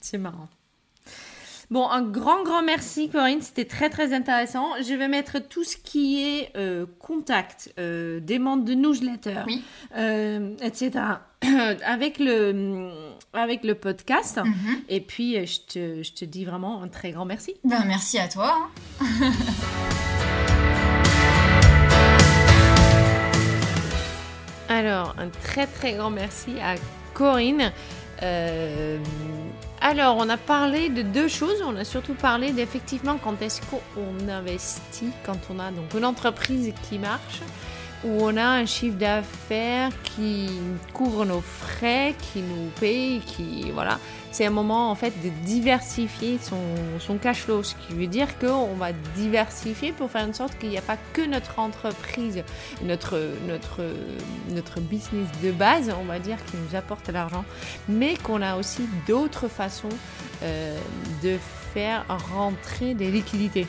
C'est 0.00 0.18
marrant. 0.18 0.48
Bon, 1.68 1.88
un 1.88 2.02
grand, 2.02 2.44
grand 2.44 2.62
merci 2.62 3.08
Corinne, 3.08 3.42
c'était 3.42 3.64
très, 3.64 3.90
très 3.90 4.12
intéressant. 4.12 4.68
Je 4.86 4.94
vais 4.94 5.08
mettre 5.08 5.40
tout 5.40 5.64
ce 5.64 5.76
qui 5.76 6.22
est 6.24 6.52
euh, 6.56 6.86
contact, 7.00 7.72
euh, 7.80 8.20
membres 8.38 8.64
de 8.64 8.74
newsletter, 8.74 9.42
Oui. 9.46 9.64
euh, 9.96 10.54
etc. 10.62 10.92
avec, 11.84 12.18
le, 12.20 12.88
avec 13.32 13.64
le 13.64 13.74
podcast. 13.74 14.38
Mhm. 14.44 14.54
Et 14.88 15.00
puis, 15.00 15.44
je 15.44 15.60
te, 15.60 16.02
je 16.04 16.12
te 16.12 16.24
dis 16.24 16.44
vraiment 16.44 16.82
un 16.82 16.88
très 16.88 17.10
grand 17.10 17.24
merci. 17.24 17.54
Ben, 17.64 17.84
merci 17.84 18.18
à 18.20 18.28
toi. 18.28 18.54
hein. 19.00 19.30
Alors, 24.68 25.14
un 25.18 25.28
très 25.28 25.66
très 25.66 25.92
grand 25.94 26.10
merci 26.10 26.58
à 26.60 26.74
Corinne. 27.14 27.72
Euh, 28.22 28.98
alors, 29.80 30.16
on 30.18 30.28
a 30.28 30.36
parlé 30.36 30.88
de 30.88 31.02
deux 31.02 31.28
choses. 31.28 31.62
On 31.64 31.76
a 31.76 31.84
surtout 31.84 32.14
parlé 32.14 32.52
d'effectivement 32.52 33.18
quand 33.22 33.40
est-ce 33.42 33.60
qu'on 33.62 34.28
investit, 34.28 35.10
quand 35.24 35.38
on 35.50 35.58
a 35.58 35.70
donc 35.70 35.92
une 35.94 36.04
entreprise 36.04 36.72
qui 36.88 36.98
marche, 36.98 37.40
où 38.06 38.22
on 38.22 38.36
a 38.36 38.44
un 38.44 38.66
chiffre 38.66 38.96
d'affaires 38.96 39.90
qui 40.04 40.48
couvre 40.92 41.24
nos 41.24 41.40
frais, 41.40 42.14
qui 42.18 42.40
nous 42.40 42.70
paye, 42.80 43.20
qui 43.20 43.70
voilà. 43.72 43.98
C'est 44.30 44.44
un 44.44 44.50
moment 44.50 44.90
en 44.90 44.94
fait 44.94 45.14
de 45.22 45.30
diversifier 45.46 46.38
son, 46.38 47.18
cash 47.18 47.38
flow, 47.38 47.62
ce 47.62 47.74
qui 47.74 47.94
veut 47.94 48.06
dire 48.06 48.38
qu'on 48.38 48.74
va 48.74 48.92
diversifier 49.14 49.92
pour 49.92 50.10
faire 50.10 50.28
en 50.28 50.34
sorte 50.34 50.58
qu'il 50.58 50.68
n'y 50.68 50.76
a 50.76 50.82
pas 50.82 50.98
que 51.14 51.22
notre 51.22 51.58
entreprise 51.58 52.42
notre, 52.82 53.18
notre, 53.48 53.82
notre 54.50 54.80
business 54.80 55.26
de 55.42 55.52
base, 55.52 55.90
on 55.98 56.04
va 56.04 56.18
dire, 56.18 56.36
qui 56.44 56.56
nous 56.56 56.76
apporte 56.76 57.08
l'argent, 57.08 57.44
mais 57.88 58.16
qu'on 58.16 58.42
a 58.42 58.56
aussi 58.56 58.82
d'autres 59.06 59.48
façons 59.48 59.88
euh, 60.42 60.78
de 61.22 61.38
faire 61.72 62.04
rentrer 62.34 62.94
des 62.94 63.10
liquidités. 63.10 63.66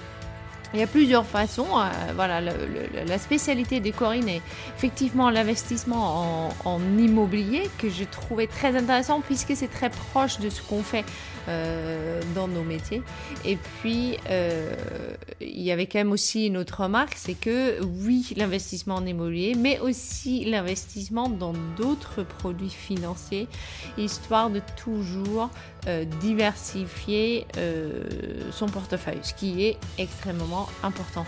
Il 0.73 0.79
y 0.81 0.83
a 0.83 0.87
plusieurs 0.87 1.25
façons. 1.25 1.67
euh, 1.77 1.89
voilà, 2.15 2.41
le- 2.41 2.51
le- 2.51 3.05
la 3.05 3.17
spécialité 3.17 3.79
de 3.79 3.89
Corinne 3.91 4.27
est 4.27 4.41
effectivement 4.75 5.29
l'investissement 5.29 6.49
en, 6.65 6.75
en 6.75 6.81
immobilier 6.97 7.69
que 7.77 7.89
j'ai 7.89 8.05
trouvé 8.05 8.47
très 8.47 8.75
intéressant 8.75 9.21
puisque 9.21 9.55
c'est 9.55 9.69
très 9.71 9.89
proche 9.89 10.39
de 10.39 10.49
ce 10.49 10.61
qu'on 10.61 10.83
fait 10.83 11.05
euh, 11.47 12.21
dans 12.35 12.49
nos 12.49 12.63
métiers. 12.63 13.01
Et 13.45 13.57
puis, 13.79 14.17
euh, 14.29 14.75
il 15.39 15.61
y 15.61 15.71
avait 15.71 15.85
quand 15.87 15.99
même 15.99 16.11
aussi 16.11 16.47
une 16.47 16.57
autre 16.57 16.83
remarque, 16.83 17.13
c'est 17.15 17.33
que 17.39 17.81
oui, 18.03 18.33
l'investissement 18.35 18.95
en 18.95 19.05
immobilier, 19.05 19.55
mais 19.57 19.79
aussi 19.79 20.43
l'investissement 20.43 21.29
dans 21.29 21.53
d'autres 21.77 22.23
produits 22.23 22.69
financiers, 22.69 23.47
histoire 23.97 24.49
de 24.49 24.61
toujours 24.75 25.49
euh, 25.87 26.03
diversifier 26.19 27.47
euh, 27.57 28.03
son 28.51 28.65
portefeuille, 28.65 29.19
ce 29.21 29.33
qui 29.33 29.63
est 29.63 29.77
extrêmement 29.97 30.67
important. 30.83 31.25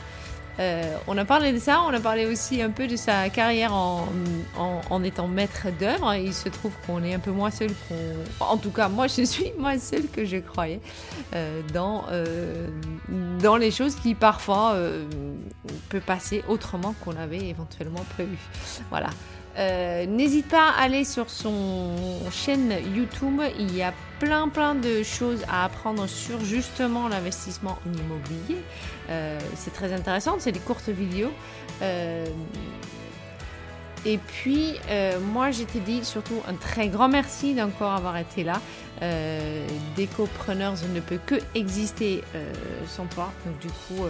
Euh, 0.59 0.97
on 1.07 1.17
a 1.17 1.23
parlé 1.23 1.53
de 1.53 1.59
ça, 1.59 1.81
on 1.87 1.93
a 1.93 1.99
parlé 2.01 2.25
aussi 2.25 2.61
un 2.61 2.69
peu 2.69 2.85
de 2.85 2.97
sa 2.97 3.29
carrière 3.29 3.73
en, 3.73 4.09
en, 4.57 5.03
étant 5.03 5.29
maître 5.29 5.67
d'œuvre. 5.79 6.13
Il 6.15 6.33
se 6.33 6.49
trouve 6.49 6.73
qu'on 6.85 7.01
est 7.05 7.13
un 7.13 7.19
peu 7.19 7.31
moins 7.31 7.51
seul 7.51 7.69
qu'on. 7.87 8.45
En 8.45 8.57
tout 8.57 8.71
cas, 8.71 8.89
moi, 8.89 9.07
je 9.07 9.23
suis 9.23 9.53
moins 9.57 9.79
seule 9.79 10.09
que 10.11 10.25
je 10.25 10.37
croyais 10.37 10.81
dans, 11.73 12.03
dans 13.41 13.55
les 13.55 13.71
choses 13.71 13.95
qui 13.95 14.13
parfois 14.13 14.75
peuvent 15.87 16.01
passer 16.01 16.43
autrement 16.49 16.93
qu'on 17.05 17.15
avait 17.15 17.47
éventuellement 17.47 18.03
prévu. 18.15 18.37
Voilà. 18.89 19.11
N'hésite 20.05 20.49
pas 20.49 20.71
à 20.71 20.81
aller 20.81 21.05
sur 21.05 21.29
son 21.29 21.93
chaîne 22.29 22.73
YouTube. 22.93 23.41
Il 23.57 23.73
y 23.73 23.83
a 23.83 23.93
plein 24.19 24.49
plein 24.49 24.75
de 24.75 25.03
choses 25.03 25.43
à 25.47 25.65
apprendre 25.65 26.07
sur 26.07 26.43
justement 26.43 27.07
l'investissement 27.07 27.79
en 27.85 27.93
immobilier. 27.97 28.61
Euh, 29.09 29.39
c'est 29.55 29.73
très 29.73 29.93
intéressant, 29.93 30.35
c'est 30.39 30.51
des 30.51 30.59
courtes 30.59 30.89
vidéos. 30.89 31.31
Euh, 31.81 32.25
Et 34.05 34.17
puis, 34.17 34.75
euh, 34.89 35.19
moi, 35.19 35.51
je 35.51 35.63
t'ai 35.63 35.79
dit 35.79 36.05
surtout 36.05 36.41
un 36.47 36.53
très 36.53 36.87
grand 36.87 37.09
merci 37.09 37.53
d'encore 37.53 37.91
avoir 37.91 38.17
été 38.17 38.43
là. 38.43 38.61
Euh, 39.01 39.65
Décopreneurs 39.95 40.75
ne 40.93 40.99
peut 40.99 41.19
que 41.25 41.35
exister 41.55 42.23
euh, 42.35 42.51
sans 42.87 43.05
toi. 43.05 43.31
Donc, 43.45 43.59
du 43.59 43.67
coup, 43.67 44.05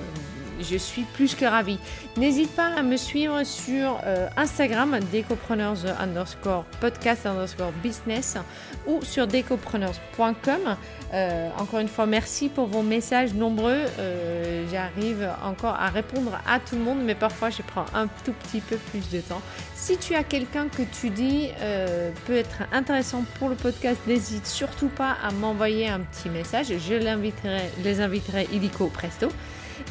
je 0.60 0.78
suis 0.78 1.04
plus 1.04 1.36
que 1.36 1.46
ravie. 1.46 1.80
N'hésite 2.18 2.56
pas 2.56 2.68
à 2.68 2.82
me 2.82 2.98
suivre 2.98 3.44
sur 3.44 4.00
Instagram, 4.38 5.00
Décopreneurs 5.12 5.78
underscore 6.00 6.66
podcast 6.80 7.26
underscore 7.26 7.72
business 7.84 8.38
ou 8.88 9.04
sur 9.04 9.28
décopreneurs.com. 9.28 10.76
encore 11.58 11.80
une 11.80 11.88
fois, 11.88 12.06
merci 12.06 12.50
pour 12.50 12.68
vos 12.68 12.82
messages 12.82 13.34
nombreux. 13.34 13.86
J'arrive 14.72 15.30
encore 15.44 15.76
à 15.76 15.90
répondre 15.90 16.40
à 16.48 16.60
tout 16.60 16.76
le 16.76 16.82
monde, 16.82 17.00
mais 17.04 17.16
parfois 17.16 17.50
je 17.50 17.62
prends 17.62 17.86
un 17.94 18.08
tout 18.24 18.34
petit 18.34 18.62
peu 18.62 18.78
plus 18.78 19.10
de 19.10 19.22
temps. 19.22 19.42
Si 19.76 19.98
tu 19.98 20.14
as 20.14 20.24
quelqu'un 20.24 20.68
que 20.68 20.84
tu 20.84 21.10
dis 21.10 21.50
euh, 21.62 22.12
peut 22.28 22.36
être 22.36 22.64
intéressant 22.72 23.24
pour 23.40 23.50
le 23.50 23.56
podcast, 23.56 24.00
n'hésite 24.08 24.46
surtout 24.46 24.90
pas 24.90 25.16
à 25.24 25.32
m'envoyer 25.32 25.88
un 25.88 26.02
petit 26.02 26.30
message. 26.30 26.68
Je 26.68 26.96
l'inviterai, 26.96 27.62
les 27.84 28.02
inviterai 28.02 28.48
illico 28.52 28.88
presto. 28.88 29.30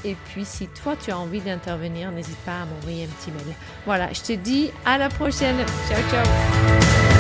Et 0.04 0.14
puis 0.26 0.44
si 0.44 0.68
toi 0.68 0.94
tu 1.02 1.10
as 1.10 1.18
envie 1.18 1.40
d'intervenir, 1.40 2.12
n'hésite 2.12 2.38
pas 2.44 2.62
à 2.62 2.66
m'envoyer 2.66 3.04
un 3.04 3.08
petit 3.08 3.30
mail. 3.30 3.54
Voilà, 3.86 4.12
je 4.12 4.20
te 4.20 4.32
dis 4.34 4.70
à 4.84 4.98
la 4.98 5.08
prochaine. 5.08 5.56
Ciao 5.88 6.02
ciao 6.10 7.17